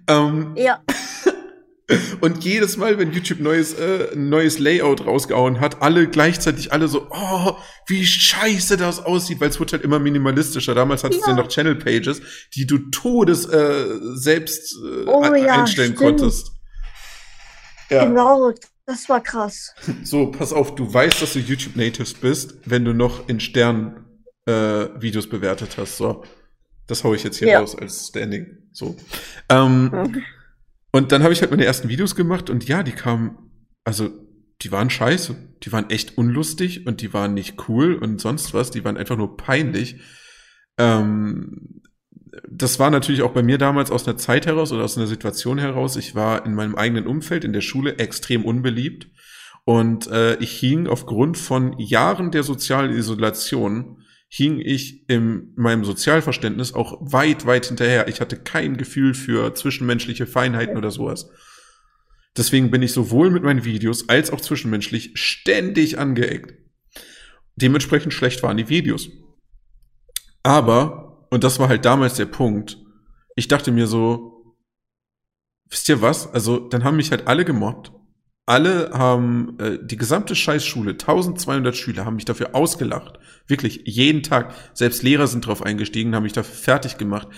[0.08, 0.82] Ähm, ja.
[2.20, 6.88] Und jedes Mal, wenn YouTube neues, äh, ein neues Layout rausgehauen hat, alle gleichzeitig alle
[6.88, 7.56] so, oh,
[7.86, 10.74] wie scheiße das aussieht, weil es wird halt immer minimalistischer.
[10.74, 11.26] Damals hattest ja.
[11.26, 12.22] du ja noch Channel Pages,
[12.54, 13.84] die du todes äh,
[14.14, 15.96] selbst äh, oh, ja, einstellen stimmt.
[15.96, 16.52] konntest.
[17.90, 18.06] Ja.
[18.06, 18.52] Genau,
[18.86, 19.74] Das war krass.
[20.02, 24.06] So, pass auf, du weißt, dass du YouTube Natives bist, wenn du noch in Stern
[24.46, 25.98] äh, Videos bewertet hast.
[25.98, 26.24] So,
[26.86, 27.60] das hau ich jetzt hier ja.
[27.60, 28.46] raus als Standing.
[28.72, 28.96] So.
[29.48, 30.22] Ähm, mhm.
[30.90, 33.38] Und dann habe ich halt meine ersten Videos gemacht und ja, die kamen,
[33.84, 34.10] also
[34.62, 35.36] die waren scheiße.
[35.62, 38.70] Die waren echt unlustig und die waren nicht cool und sonst was.
[38.70, 40.00] Die waren einfach nur peinlich.
[40.78, 41.82] Ähm,
[42.48, 45.58] das war natürlich auch bei mir damals aus einer Zeit heraus oder aus einer Situation
[45.58, 45.96] heraus.
[45.96, 49.08] Ich war in meinem eigenen Umfeld in der Schule extrem unbeliebt
[49.64, 54.01] und äh, ich hing aufgrund von Jahren der sozialen Isolation
[54.34, 58.08] hing ich in meinem Sozialverständnis auch weit, weit hinterher.
[58.08, 61.28] Ich hatte kein Gefühl für zwischenmenschliche Feinheiten oder sowas.
[62.34, 66.54] Deswegen bin ich sowohl mit meinen Videos als auch zwischenmenschlich ständig angeeckt.
[67.56, 69.10] Dementsprechend schlecht waren die Videos.
[70.42, 72.78] Aber und das war halt damals der Punkt.
[73.36, 74.56] Ich dachte mir so,
[75.68, 76.32] wisst ihr was?
[76.32, 77.92] Also, dann haben mich halt alle gemobbt.
[78.44, 83.18] Alle haben, äh, die gesamte Scheißschule, 1200 Schüler, haben mich dafür ausgelacht.
[83.46, 84.54] Wirklich, jeden Tag.
[84.74, 87.28] Selbst Lehrer sind drauf eingestiegen, haben mich dafür fertig gemacht.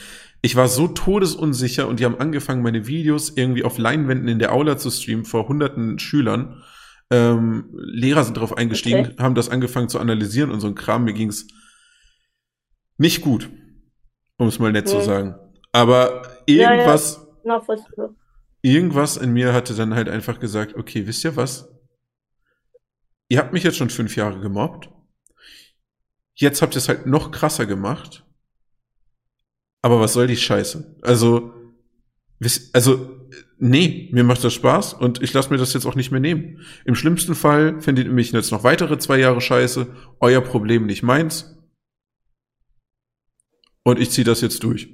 [0.41, 4.53] Ich war so todesunsicher und die haben angefangen, meine Videos irgendwie auf Leinwänden in der
[4.53, 6.63] Aula zu streamen vor hunderten Schülern.
[7.11, 9.17] Ähm, Lehrer sind drauf eingestiegen, okay.
[9.19, 11.05] haben das angefangen zu analysieren und so ein Kram.
[11.05, 11.47] Mir ging's
[12.97, 13.51] nicht gut
[14.37, 15.35] um es mal nett zu sagen.
[15.73, 17.61] Aber irgendwas, ja,
[17.97, 18.09] ja.
[18.65, 21.69] Irgendwas in mir hatte dann halt einfach gesagt, okay, wisst ihr was?
[23.29, 24.89] Ihr habt mich jetzt schon fünf Jahre gemobbt.
[26.35, 28.25] Jetzt habt ihr es halt noch krasser gemacht.
[29.83, 30.99] Aber was soll die Scheiße?
[31.03, 31.53] Also,
[32.73, 33.29] also,
[33.59, 36.65] nee, mir macht das Spaß und ich lasse mir das jetzt auch nicht mehr nehmen.
[36.87, 39.95] Im schlimmsten Fall findet ihr mich jetzt noch weitere zwei Jahre Scheiße.
[40.21, 41.55] Euer Problem, nicht meins.
[43.83, 44.89] Und ich ziehe das jetzt durch.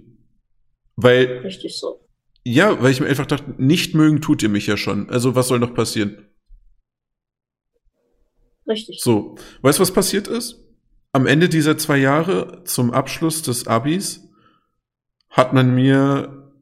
[0.97, 1.39] Weil.
[1.45, 2.10] Richtig so.
[2.53, 5.09] Ja, weil ich mir einfach dachte, nicht mögen tut ihr mich ja schon.
[5.09, 6.27] Also was soll noch passieren?
[8.67, 9.01] Richtig.
[9.01, 9.37] So.
[9.63, 10.61] Weißt du, was passiert ist?
[11.13, 14.29] Am Ende dieser zwei Jahre zum Abschluss des Abis
[15.29, 16.53] hat man mir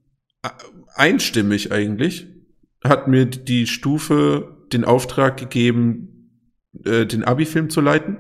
[0.43, 0.51] äh,
[0.94, 2.27] einstimmig eigentlich,
[2.85, 6.31] hat mir die Stufe den Auftrag gegeben,
[6.85, 8.19] äh, den Abi-Film zu leiten.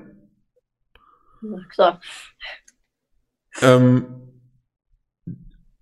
[1.42, 2.00] Na klar.
[3.60, 4.27] Ähm,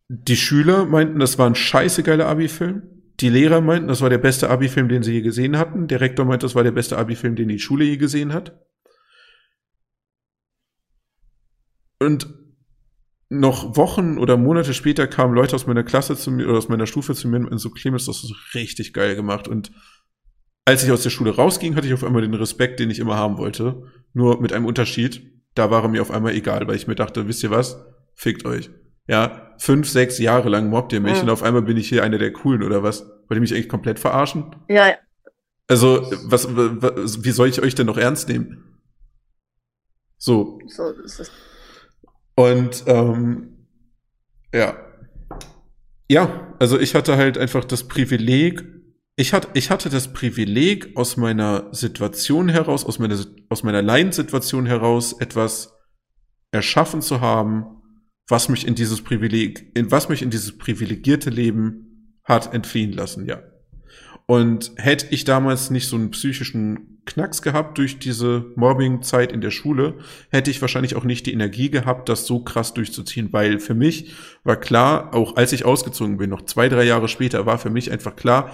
[0.09, 2.83] die Schüler meinten, das war ein scheißegeiler Abi-Film.
[3.21, 5.89] Die Lehrer meinten, das war der beste Abi-Film, den sie je gesehen hatten.
[5.89, 8.61] Der Rektor meinte, das war der beste Abi-Film, den die Schule je gesehen hat.
[11.99, 12.29] Und
[13.29, 16.87] noch Wochen oder Monate später kamen Leute aus meiner Klasse zu mir oder aus meiner
[16.87, 19.49] Stufe zu mir und so, Clemens, das ist richtig geil gemacht.
[19.49, 19.73] Und
[20.65, 23.17] als ich aus der Schule rausging, hatte ich auf einmal den Respekt, den ich immer
[23.17, 23.83] haben wollte.
[24.13, 27.27] Nur mit einem Unterschied da war er mir auf einmal egal, weil ich mir dachte,
[27.27, 27.83] wisst ihr was?
[28.15, 28.71] Fickt euch.
[29.09, 31.23] Ja, fünf, sechs Jahre lang mobbt ihr mich mhm.
[31.23, 33.01] und auf einmal bin ich hier einer der Coolen oder was?
[33.01, 34.55] Wollt ihr mich eigentlich komplett verarschen?
[34.69, 34.95] Ja.
[35.69, 38.81] Also, was, was, wie soll ich euch denn noch ernst nehmen?
[40.17, 40.59] So.
[40.69, 41.31] So ist es.
[42.35, 43.69] Und, ähm,
[44.55, 44.77] ja.
[46.09, 48.65] Ja, also ich hatte halt einfach das Privileg,
[49.17, 53.19] ich hatte, ich hatte das Privileg, aus meiner Situation heraus, aus meiner,
[53.49, 55.75] aus meiner Leidenssituation heraus etwas
[56.53, 57.76] erschaffen zu haben,
[58.29, 63.27] was mich in dieses Privileg, in was mich in dieses privilegierte Leben hat entfliehen lassen,
[63.27, 63.43] ja.
[64.27, 69.53] Und hätte ich damals nicht so einen psychischen Knacks gehabt durch diese Mobbing-Zeit in der
[69.53, 69.99] Schule,
[70.31, 74.13] hätte ich wahrscheinlich auch nicht die Energie gehabt, das so krass durchzuziehen, weil für mich
[74.43, 77.93] war klar, auch als ich ausgezogen bin, noch zwei, drei Jahre später, war für mich
[77.93, 78.51] einfach klar,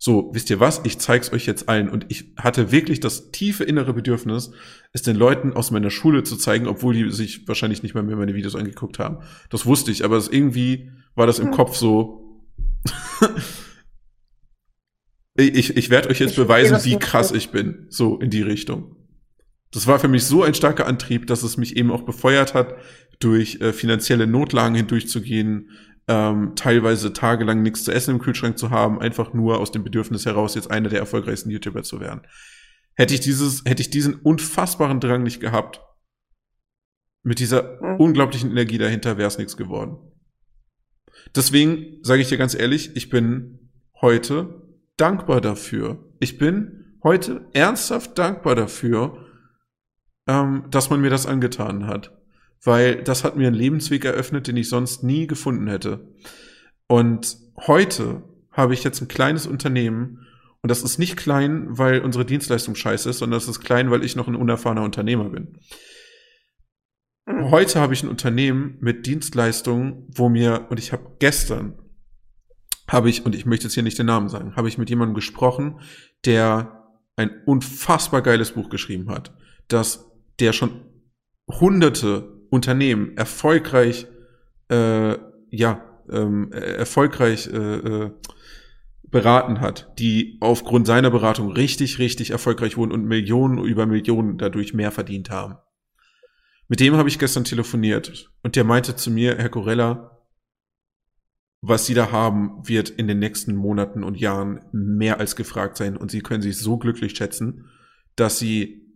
[0.00, 0.80] so, wisst ihr was?
[0.84, 1.88] Ich zeig's euch jetzt allen.
[1.88, 4.52] Und ich hatte wirklich das tiefe innere Bedürfnis,
[4.92, 8.14] es den Leuten aus meiner Schule zu zeigen, obwohl die sich wahrscheinlich nicht mal mehr
[8.14, 9.18] meine Videos angeguckt haben.
[9.50, 11.52] Das wusste ich, aber das irgendwie war das im hm.
[11.52, 12.44] Kopf so.
[15.36, 17.86] ich ich werde euch jetzt ich beweisen, wie krass ich bin.
[17.88, 18.94] So in die Richtung.
[19.72, 22.76] Das war für mich so ein starker Antrieb, dass es mich eben auch befeuert hat,
[23.18, 25.70] durch äh, finanzielle Notlagen hindurchzugehen,
[26.08, 30.24] ähm, teilweise tagelang nichts zu essen im Kühlschrank zu haben, einfach nur aus dem Bedürfnis
[30.24, 32.22] heraus, jetzt einer der erfolgreichsten YouTuber zu werden.
[32.94, 35.82] Hätte ich dieses, hätte ich diesen unfassbaren Drang nicht gehabt,
[37.22, 37.96] mit dieser mhm.
[38.00, 39.98] unglaublichen Energie dahinter wäre es nichts geworden.
[41.36, 43.70] Deswegen sage ich dir ganz ehrlich, ich bin
[44.00, 44.62] heute
[44.96, 46.12] dankbar dafür.
[46.20, 49.26] Ich bin heute ernsthaft dankbar dafür,
[50.26, 52.17] ähm, dass man mir das angetan hat
[52.62, 56.08] weil das hat mir einen Lebensweg eröffnet, den ich sonst nie gefunden hätte.
[56.86, 57.36] Und
[57.66, 58.22] heute
[58.52, 60.26] habe ich jetzt ein kleines Unternehmen
[60.62, 64.04] und das ist nicht klein, weil unsere Dienstleistung scheiße ist, sondern das ist klein, weil
[64.04, 65.58] ich noch ein unerfahrener Unternehmer bin.
[67.26, 71.78] Heute habe ich ein Unternehmen mit Dienstleistungen, wo mir, und ich habe gestern
[72.88, 75.14] habe ich, und ich möchte jetzt hier nicht den Namen sagen, habe ich mit jemandem
[75.14, 75.80] gesprochen,
[76.24, 79.36] der ein unfassbar geiles Buch geschrieben hat,
[79.68, 80.10] dass
[80.40, 80.84] der schon
[81.48, 84.06] hunderte Unternehmen erfolgreich,
[84.68, 85.16] äh,
[85.50, 88.10] ja, ähm, erfolgreich äh, äh,
[89.02, 94.74] beraten hat, die aufgrund seiner Beratung richtig, richtig erfolgreich wurden und Millionen über Millionen dadurch
[94.74, 95.56] mehr verdient haben.
[96.68, 100.18] Mit dem habe ich gestern telefoniert und der meinte zu mir, Herr Corella,
[101.60, 105.96] was Sie da haben, wird in den nächsten Monaten und Jahren mehr als gefragt sein
[105.96, 107.64] und Sie können sich so glücklich schätzen,
[108.16, 108.87] dass Sie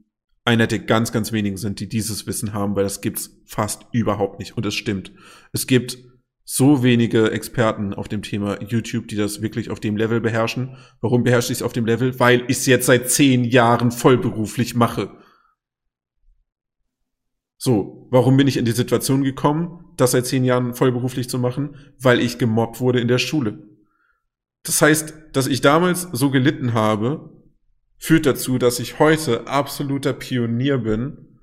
[0.44, 4.38] einer der ganz, ganz wenigen sind, die dieses Wissen haben, weil das gibt's fast überhaupt
[4.38, 5.12] nicht und es stimmt.
[5.52, 5.98] Es gibt
[6.44, 10.76] so wenige Experten auf dem Thema YouTube, die das wirklich auf dem Level beherrschen.
[11.00, 12.18] Warum beherrsche ich es auf dem Level?
[12.18, 15.16] Weil ich es jetzt seit zehn Jahren vollberuflich mache.
[17.56, 21.76] So, warum bin ich in die Situation gekommen, das seit zehn Jahren vollberuflich zu machen?
[22.00, 23.68] Weil ich gemobbt wurde in der Schule.
[24.64, 27.30] Das heißt, dass ich damals so gelitten habe,
[28.02, 31.38] führt dazu, dass ich heute absoluter Pionier bin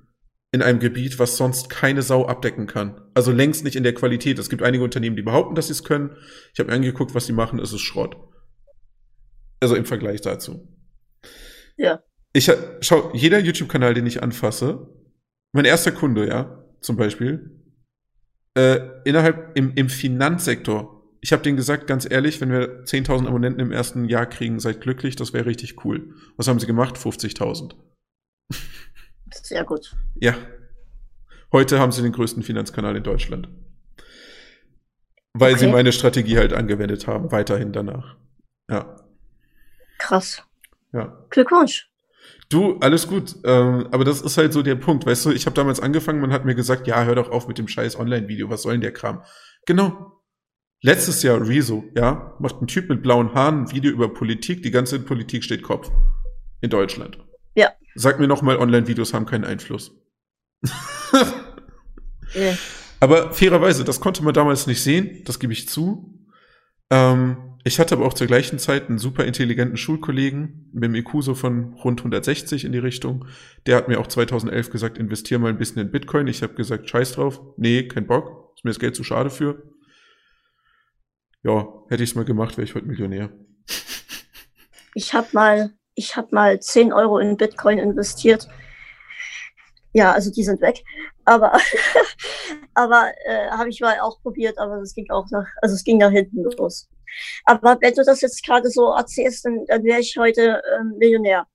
[0.52, 3.00] in einem Gebiet, was sonst keine Sau abdecken kann.
[3.14, 4.38] Also längst nicht in der Qualität.
[4.38, 6.16] Es gibt einige Unternehmen, die behaupten, dass sie es können.
[6.52, 8.16] Ich habe mir angeguckt, was sie machen, es ist Schrott.
[9.60, 10.68] Also im Vergleich dazu.
[11.78, 12.02] Ja.
[12.34, 14.86] Ich schau, jeder YouTube-Kanal, den ich anfasse,
[15.52, 17.58] mein erster Kunde, ja, zum Beispiel,
[18.54, 20.99] äh, innerhalb im, im Finanzsektor.
[21.22, 24.80] Ich habe denen gesagt, ganz ehrlich, wenn wir 10.000 Abonnenten im ersten Jahr kriegen, seid
[24.80, 26.14] glücklich, das wäre richtig cool.
[26.36, 26.96] Was haben sie gemacht?
[26.96, 27.74] 50.000.
[29.32, 29.94] Sehr gut.
[30.14, 30.34] Ja.
[31.52, 33.48] Heute haben sie den größten Finanzkanal in Deutschland.
[35.34, 35.66] Weil okay.
[35.66, 38.16] sie meine Strategie halt angewendet haben, weiterhin danach.
[38.68, 38.96] Ja.
[39.98, 40.42] Krass.
[40.92, 41.24] Ja.
[41.30, 41.90] Glückwunsch.
[42.48, 43.36] Du, alles gut.
[43.44, 45.06] Ähm, aber das ist halt so der Punkt.
[45.06, 47.58] Weißt du, ich habe damals angefangen, man hat mir gesagt, ja, hör doch auf mit
[47.58, 49.22] dem scheiß Online-Video, was soll denn der Kram?
[49.66, 50.19] Genau.
[50.82, 54.70] Letztes Jahr Rezo, ja, macht ein Typ mit blauen Haaren ein Video über Politik, die
[54.70, 55.90] ganze Politik steht Kopf.
[56.62, 57.18] In Deutschland.
[57.54, 57.70] Ja.
[57.94, 59.92] Sag mir nochmal, Online-Videos haben keinen Einfluss.
[62.34, 62.56] ja.
[63.00, 66.18] Aber fairerweise, das konnte man damals nicht sehen, das gebe ich zu.
[66.90, 71.22] Ähm, ich hatte aber auch zur gleichen Zeit einen super intelligenten Schulkollegen mit einem IQ
[71.22, 73.26] so von rund 160 in die Richtung.
[73.66, 76.26] Der hat mir auch 2011 gesagt, investier mal ein bisschen in Bitcoin.
[76.26, 77.40] Ich habe gesagt, scheiß drauf.
[77.56, 78.52] Nee, kein Bock.
[78.54, 79.62] Ist mir das Geld zu schade für.
[81.42, 83.30] Ja, hätte ich es mal gemacht, wäre ich heute Millionär.
[84.96, 88.48] Ich habe mal, ich habe mal 10 Euro in Bitcoin investiert.
[89.92, 90.82] Ja, also die sind weg.
[91.24, 91.56] Aber,
[92.74, 95.98] aber äh, habe ich mal auch probiert, aber es ging auch nach, also es ging
[95.98, 96.88] nach hinten los.
[97.44, 101.46] Aber wenn du das jetzt gerade so erzählst, dann, dann wäre ich heute ähm, Millionär.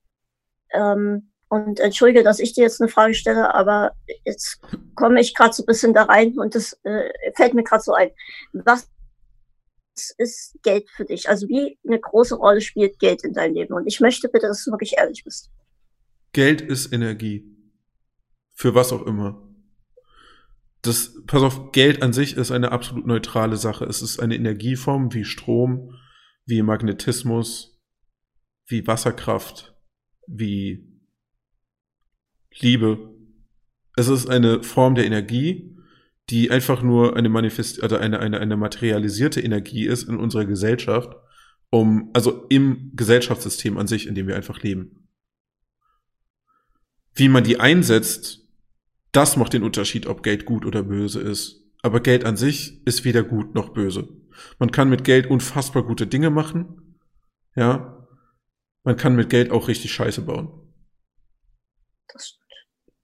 [0.72, 3.92] Ähm, und entschuldige, dass ich dir jetzt eine Frage stelle, aber
[4.24, 4.60] jetzt
[4.94, 7.92] komme ich gerade so ein bisschen da rein und das äh, fällt mir gerade so
[7.92, 8.10] ein.
[8.52, 8.88] Was
[10.18, 11.28] ist Geld für dich?
[11.28, 13.74] Also wie eine große Rolle spielt Geld in deinem Leben?
[13.74, 15.50] Und ich möchte bitte, dass du wirklich ehrlich bist.
[16.32, 17.52] Geld ist Energie.
[18.54, 19.46] Für was auch immer
[20.86, 23.84] das, pass auf, Geld an sich ist eine absolut neutrale Sache.
[23.84, 25.94] Es ist eine Energieform wie Strom,
[26.44, 27.80] wie Magnetismus,
[28.66, 29.74] wie Wasserkraft,
[30.26, 31.00] wie
[32.58, 33.14] Liebe.
[33.96, 35.75] Es ist eine Form der Energie,
[36.30, 41.14] die einfach nur eine manifest, also eine, eine, eine materialisierte Energie ist in unserer Gesellschaft,
[41.70, 45.08] um, also im Gesellschaftssystem an sich, in dem wir einfach leben.
[47.14, 48.46] Wie man die einsetzt,
[49.12, 51.62] das macht den Unterschied, ob Geld gut oder böse ist.
[51.82, 54.08] Aber Geld an sich ist weder gut noch böse.
[54.58, 56.98] Man kann mit Geld unfassbar gute Dinge machen.
[57.54, 58.06] Ja.
[58.82, 60.72] Man kann mit Geld auch richtig Scheiße bauen.
[62.08, 62.38] Das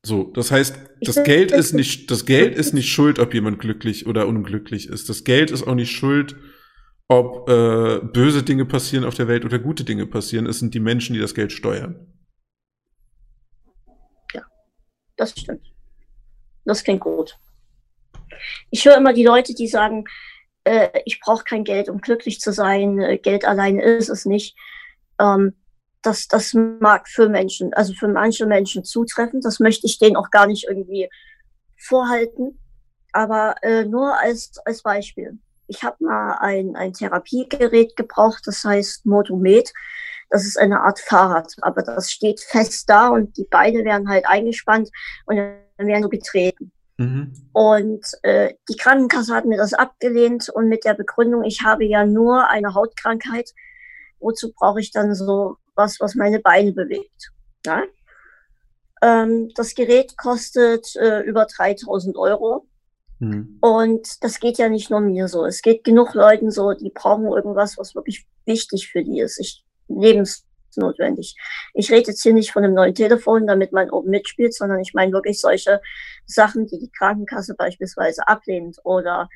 [0.05, 4.07] so, das heißt, das Geld ist nicht, das Geld ist nicht schuld, ob jemand glücklich
[4.07, 5.09] oder unglücklich ist.
[5.09, 6.35] Das Geld ist auch nicht schuld,
[7.09, 10.47] ob äh, böse Dinge passieren auf der Welt oder gute Dinge passieren.
[10.47, 12.12] Es sind die Menschen, die das Geld steuern.
[14.33, 14.43] Ja,
[15.16, 15.73] das stimmt.
[16.65, 17.39] Das klingt gut.
[18.70, 20.05] Ich höre immer die Leute, die sagen,
[20.65, 22.99] äh, ich brauche kein Geld, um glücklich zu sein.
[22.99, 24.57] Äh, Geld alleine ist es nicht.
[25.20, 25.55] Ähm,
[26.03, 29.41] das, das mag für Menschen, also für manche Menschen zutreffen.
[29.41, 31.09] Das möchte ich denen auch gar nicht irgendwie
[31.79, 32.59] vorhalten.
[33.12, 35.39] Aber äh, nur als, als Beispiel.
[35.69, 39.73] Ich habe mal ein, ein Therapiegerät gebraucht, das heißt Motomed.
[40.29, 44.27] Das ist eine Art Fahrrad, aber das steht fest da und die Beine werden halt
[44.27, 44.91] eingespannt
[45.27, 46.73] und dann werden so getreten.
[46.97, 47.33] Mhm.
[47.53, 52.07] Und äh, die Krankenkasse hat mir das abgelehnt und mit der Begründung, ich habe ja
[52.07, 53.51] nur eine Hautkrankheit,
[54.20, 57.33] wozu brauche ich dann so was, was meine Beine bewegt.
[57.67, 57.83] Ja?
[59.03, 62.67] Ähm, das Gerät kostet äh, über 3000 Euro.
[63.19, 63.59] Mhm.
[63.61, 65.45] Und das geht ja nicht nur mir so.
[65.45, 69.39] Es geht genug Leuten so, die brauchen irgendwas, was wirklich wichtig für die ist.
[69.41, 71.37] Ich, lebensnotwendig.
[71.75, 74.95] Ich rede jetzt hier nicht von einem neuen Telefon, damit man oben mitspielt, sondern ich
[74.95, 75.81] meine wirklich solche
[76.25, 79.29] Sachen, die die Krankenkasse beispielsweise ablehnt oder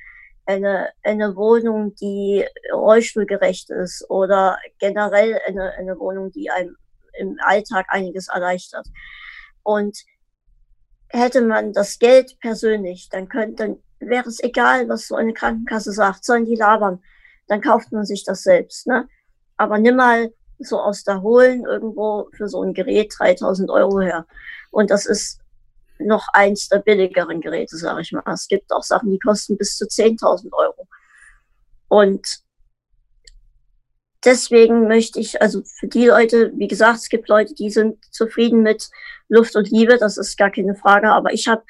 [0.46, 6.76] eine, eine Wohnung, die rollstuhlgerecht ist oder generell eine, eine Wohnung, die einem
[7.18, 8.86] im Alltag einiges erleichtert.
[9.62, 9.98] Und
[11.08, 15.92] hätte man das Geld persönlich, dann könnte, dann wäre es egal, was so eine Krankenkasse
[15.92, 17.02] sagt, sollen die labern,
[17.48, 19.08] dann kauft man sich das selbst, ne?
[19.56, 24.26] Aber nimm mal so aus der Holen irgendwo für so ein Gerät 3000 Euro her.
[24.70, 25.40] Und das ist
[25.98, 28.22] noch eins der billigeren Geräte, sage ich mal.
[28.32, 30.86] Es gibt auch Sachen, die kosten bis zu 10.000 Euro.
[31.88, 32.26] Und
[34.24, 38.62] deswegen möchte ich, also für die Leute, wie gesagt, es gibt Leute, die sind zufrieden
[38.62, 38.88] mit
[39.28, 41.62] Luft und Liebe, das ist gar keine Frage, aber ich habe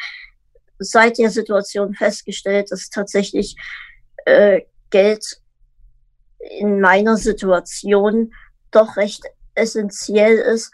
[0.78, 3.57] seit der Situation festgestellt, dass tatsächlich
[4.24, 5.40] äh, Geld
[6.59, 8.32] in meiner Situation
[8.70, 9.23] doch recht
[9.55, 10.70] essentiell ist.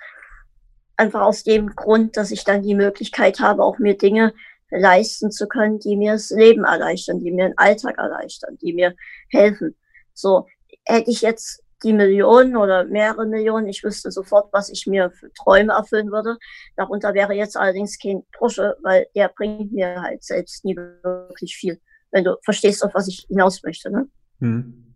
[0.96, 4.34] Einfach aus dem Grund, dass ich dann die Möglichkeit habe, auch mir Dinge
[4.70, 8.94] leisten zu können, die mir das Leben erleichtern, die mir den Alltag erleichtern, die mir
[9.28, 9.76] helfen.
[10.14, 10.46] So,
[10.84, 13.68] hätte ich jetzt die Millionen oder mehrere Millionen.
[13.68, 16.38] Ich wüsste sofort, was ich mir für Träume erfüllen würde.
[16.76, 21.80] Darunter wäre jetzt allerdings kein Porsche, weil der bringt mir halt selbst nie wirklich viel.
[22.10, 23.90] Wenn du verstehst, auf was ich hinaus möchte.
[23.90, 24.08] Ne?
[24.40, 24.94] Hm.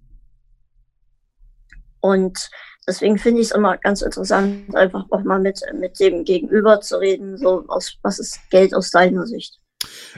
[2.00, 2.50] Und
[2.86, 6.98] deswegen finde ich es immer ganz interessant, einfach auch mal mit, mit dem Gegenüber zu
[6.98, 7.36] reden.
[7.36, 9.60] So, aus, was ist Geld aus deiner Sicht?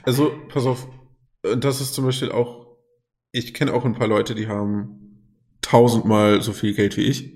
[0.05, 0.89] Also, pass auf,
[1.43, 2.67] das ist zum Beispiel auch,
[3.33, 4.99] ich kenne auch ein paar Leute, die haben
[5.61, 7.35] tausendmal so viel Geld wie ich.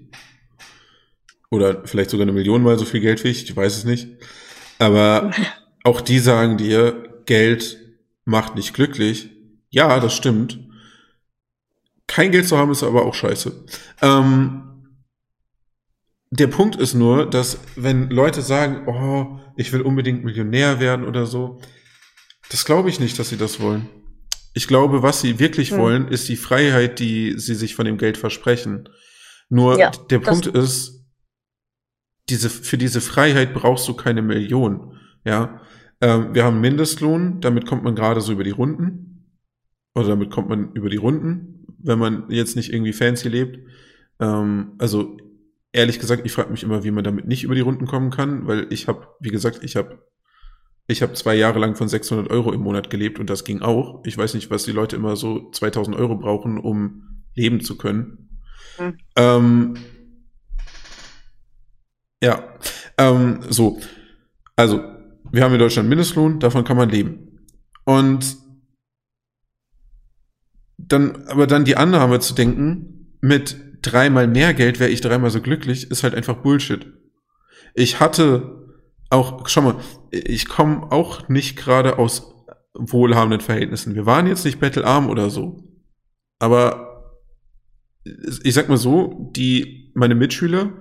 [1.50, 4.08] Oder vielleicht sogar eine Million mal so viel Geld wie ich, ich weiß es nicht.
[4.78, 5.30] Aber
[5.84, 7.78] auch die sagen dir, Geld
[8.24, 9.30] macht nicht glücklich.
[9.70, 10.58] Ja, das stimmt.
[12.06, 13.64] Kein Geld zu haben ist aber auch scheiße.
[14.02, 14.71] Ähm,
[16.32, 21.26] der Punkt ist nur, dass wenn Leute sagen, oh, ich will unbedingt Millionär werden oder
[21.26, 21.60] so,
[22.50, 23.86] das glaube ich nicht, dass sie das wollen.
[24.54, 25.78] Ich glaube, was sie wirklich hm.
[25.78, 28.88] wollen, ist die Freiheit, die sie sich von dem Geld versprechen.
[29.50, 31.04] Nur ja, der Punkt ist,
[32.30, 34.98] diese, für diese Freiheit brauchst du keine Million.
[35.26, 35.60] Ja,
[36.00, 39.28] ähm, wir haben Mindestlohn, damit kommt man gerade so über die Runden.
[39.94, 43.58] Oder damit kommt man über die Runden, wenn man jetzt nicht irgendwie fancy lebt.
[44.18, 45.18] Ähm, also
[45.72, 48.46] ehrlich gesagt, ich frage mich immer, wie man damit nicht über die Runden kommen kann,
[48.46, 49.98] weil ich habe, wie gesagt, ich habe
[50.88, 54.04] ich habe zwei Jahre lang von 600 Euro im Monat gelebt und das ging auch.
[54.04, 58.40] Ich weiß nicht, was die Leute immer so 2000 Euro brauchen, um leben zu können.
[58.78, 58.98] Mhm.
[59.16, 59.74] Ähm,
[62.22, 62.44] ja,
[62.98, 63.80] ähm, so.
[64.56, 64.82] Also,
[65.30, 67.38] wir haben in Deutschland Mindestlohn, davon kann man leben.
[67.84, 68.36] Und
[70.76, 75.40] dann, aber dann die Annahme zu denken, mit dreimal mehr Geld wäre ich dreimal so
[75.40, 76.86] glücklich, ist halt einfach Bullshit.
[77.74, 78.62] Ich hatte
[79.10, 79.76] auch, schau mal,
[80.10, 82.32] ich komme auch nicht gerade aus
[82.74, 83.94] wohlhabenden Verhältnissen.
[83.94, 85.62] Wir waren jetzt nicht bettelarm oder so.
[86.38, 86.92] Aber
[88.42, 90.72] ich sag mal so, die, meine Mitschüler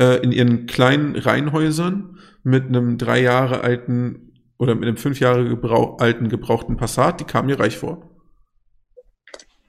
[0.00, 5.48] äh, in ihren kleinen Reihenhäusern mit einem drei Jahre alten oder mit einem fünf Jahre
[5.48, 8.10] gebrauch, alten gebrauchten Passat, die kamen mir reich vor.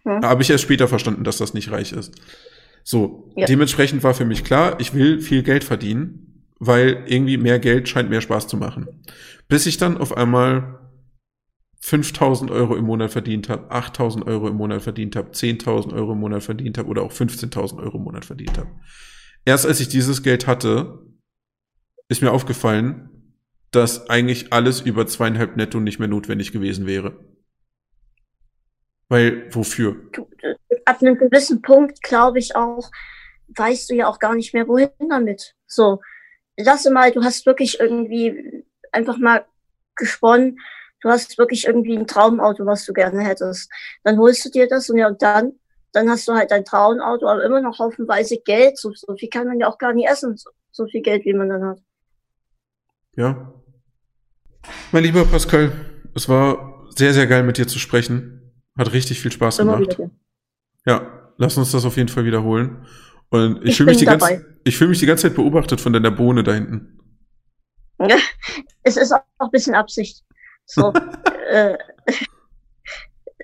[0.04, 0.22] Hm.
[0.24, 2.14] Habe ich erst später verstanden, dass das nicht reich ist.
[2.90, 3.46] So, ja.
[3.46, 6.28] dementsprechend war für mich klar, ich will viel Geld verdienen
[6.60, 8.88] weil irgendwie mehr Geld scheint mehr Spaß zu machen.
[9.48, 10.80] Bis ich dann auf einmal
[11.82, 16.20] 5000 Euro im Monat verdient habe, 8000 Euro im Monat verdient habe, 10.000 Euro im
[16.20, 18.70] Monat verdient habe oder auch 15.000 Euro im Monat verdient habe.
[19.46, 21.00] Erst als ich dieses Geld hatte,
[22.10, 23.10] ist mir aufgefallen,
[23.72, 27.20] dass eigentlich alles über zweieinhalb Netto nicht mehr notwendig gewesen wäre.
[29.10, 29.96] Weil, wofür?
[30.88, 32.90] Ab einem gewissen Punkt, glaube ich auch,
[33.50, 35.54] weißt du ja auch gar nicht mehr, wohin damit.
[35.66, 36.00] So,
[36.56, 39.46] lasse mal, du hast wirklich irgendwie einfach mal
[39.96, 40.60] gesponnen,
[41.02, 43.70] du hast wirklich irgendwie ein Traumauto, was du gerne hättest.
[44.06, 45.54] Dann holst du dir das und ja, und dann,
[45.92, 48.78] dann hast du halt dein Traumauto, aber immer noch haufenweise Geld.
[48.78, 51.34] So, so viel kann man ja auch gar nicht essen, so, so viel Geld, wie
[51.34, 51.80] man dann hat.
[53.18, 53.54] Ja.
[54.94, 55.74] Mein lieber Pascal,
[56.16, 58.64] es war sehr, sehr geil mit dir zu sprechen.
[58.78, 60.12] Hat richtig viel Spaß immer gemacht.
[60.88, 62.86] Ja, lass uns das auf jeden Fall wiederholen.
[63.30, 65.92] Und ich, ich fühle mich, die ganze, ich fühl mich die ganze Zeit beobachtet von
[65.92, 67.00] deiner Bohne da hinten.
[68.84, 70.24] es ist auch ein bisschen Absicht.
[70.66, 70.94] So,
[71.50, 71.78] äh,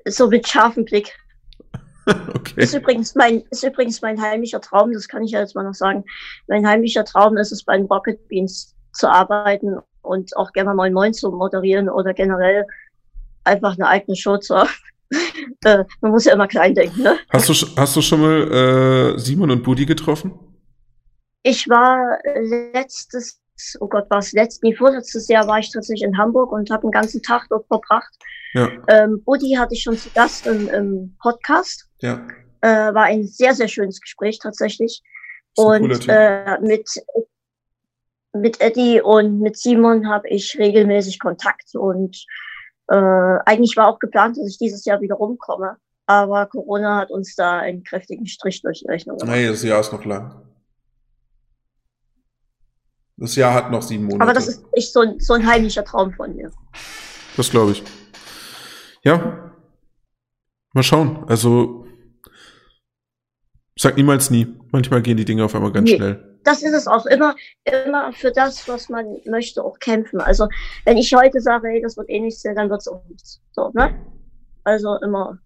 [0.06, 1.14] so mit scharfem Blick.
[2.06, 2.64] Okay.
[2.64, 5.74] Ist übrigens mein, ist übrigens mein heimlicher Traum, das kann ich ja jetzt mal noch
[5.74, 6.04] sagen.
[6.48, 10.92] Mein heimlicher Traum ist es, bei den Rocket Beans zu arbeiten und auch gerne mal
[10.92, 12.66] Moin zu moderieren oder generell
[13.46, 14.70] einfach eine eigene Show zu haben.
[15.66, 17.18] Äh, man muss ja immer klein denken, ne?
[17.30, 20.34] Hast du, hast du schon mal äh, Simon und Buddy getroffen?
[21.44, 22.20] Ich war
[22.74, 23.42] letztes,
[23.80, 26.84] oh Gott, war es letztes, nee, vorletztes Jahr war ich tatsächlich in Hamburg und habe
[26.84, 28.14] einen ganzen Tag dort verbracht.
[28.54, 28.70] Ja.
[28.88, 31.90] Ähm, Buddy hatte ich schon zu Gast im, im Podcast.
[32.00, 32.26] Ja.
[32.62, 35.02] Äh, war ein sehr, sehr schönes Gespräch tatsächlich.
[35.56, 36.90] Und äh, mit,
[38.34, 42.26] mit Eddie und mit Simon habe ich regelmäßig Kontakt und
[42.88, 45.78] äh, eigentlich war auch geplant, dass ich dieses Jahr wieder rumkomme.
[46.06, 49.36] Aber Corona hat uns da einen kräftigen Strich durch die Rechnung gemacht.
[49.36, 50.44] Nee, das Jahr ist noch lang.
[53.16, 54.24] Das Jahr hat noch sieben Monate.
[54.24, 56.52] Aber das ist echt so ein, so ein heimlicher Traum von mir.
[57.38, 57.84] Das glaube ich.
[59.04, 59.52] Ja.
[60.74, 61.24] Mal schauen.
[61.28, 61.83] Also,
[63.78, 64.48] sag niemals nie.
[64.72, 65.98] Manchmal gehen die Dinge auf einmal ganz nee.
[65.98, 70.20] schnell das ist es auch immer, immer für das, was man möchte, auch kämpfen.
[70.20, 70.48] Also
[70.86, 73.42] wenn ich heute sage, hey, das wird eh nichts, dann wird es auch nichts.
[73.52, 73.94] So, ne?
[74.64, 75.40] Also immer,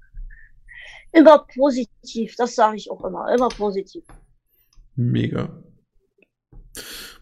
[1.11, 2.35] immer positiv.
[2.37, 3.31] Das sage ich auch immer.
[3.33, 4.03] Immer positiv.
[4.95, 5.63] Mega.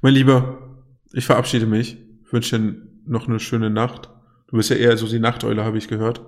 [0.01, 1.97] Mein Lieber, ich verabschiede mich.
[2.25, 4.09] Ich wünsche dir noch eine schöne Nacht.
[4.47, 6.21] Du bist ja eher so die Nachteule, habe ich gehört.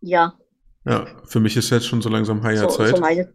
[0.00, 0.34] Ja.
[0.84, 2.88] Ja, für mich ist jetzt schon so langsam Heierzeit.
[2.88, 3.30] So, so meine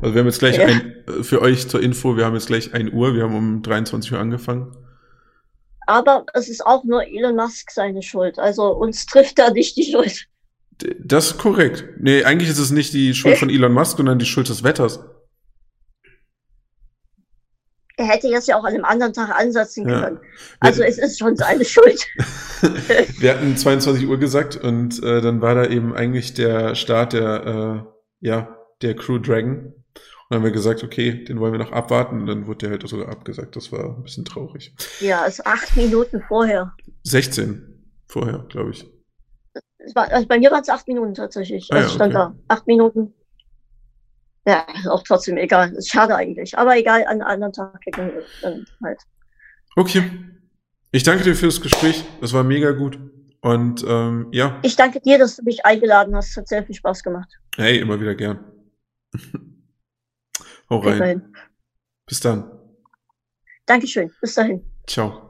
[0.00, 0.66] also wir haben jetzt gleich ja.
[0.66, 4.12] ein, für euch zur Info, wir haben jetzt gleich 1 Uhr, wir haben um 23
[4.12, 4.76] Uhr angefangen.
[5.86, 8.38] Aber es ist auch nur Elon Musk seine Schuld.
[8.38, 10.26] Also uns trifft da nicht die Schuld.
[11.02, 11.84] Das ist korrekt.
[11.98, 15.00] Nee, eigentlich ist es nicht die Schuld von Elon Musk, sondern die Schuld des Wetters.
[17.96, 20.00] Er hätte das ja auch an einem anderen Tag ansetzen ja.
[20.02, 20.20] können.
[20.60, 22.06] Also wir, es ist schon seine Schuld.
[23.18, 27.86] wir hatten 22 Uhr gesagt und äh, dann war da eben eigentlich der Start der,
[28.22, 29.72] äh, ja, der Crew Dragon.
[30.28, 32.20] Dann haben wir gesagt, okay, den wollen wir noch abwarten.
[32.20, 33.56] Und dann wurde der halt sogar abgesagt.
[33.56, 34.74] Das war ein bisschen traurig.
[35.00, 36.74] Ja, es ist acht Minuten vorher.
[37.04, 38.86] 16 vorher, glaube ich.
[39.94, 41.68] War, also bei mir waren es acht Minuten tatsächlich.
[41.72, 42.34] Ah, also ja, stand okay.
[42.48, 42.54] da.
[42.54, 43.14] Acht Minuten.
[44.46, 45.72] Ja, auch trotzdem egal.
[45.72, 46.58] Ist schade eigentlich.
[46.58, 49.00] Aber egal, an einem anderen Tag klicken wir dann halt.
[49.76, 50.02] Okay.
[50.90, 52.04] Ich danke dir fürs Gespräch.
[52.20, 52.98] Das war mega gut.
[53.40, 54.58] Und ähm, ja.
[54.62, 56.36] Ich danke dir, dass du mich eingeladen hast.
[56.36, 57.30] Hat sehr viel Spaß gemacht.
[57.56, 58.44] Hey, immer wieder gern.
[60.70, 61.34] Hau rein.
[62.06, 62.50] Bis dann.
[63.66, 64.10] Dankeschön.
[64.20, 64.64] Bis dahin.
[64.86, 65.27] Ciao.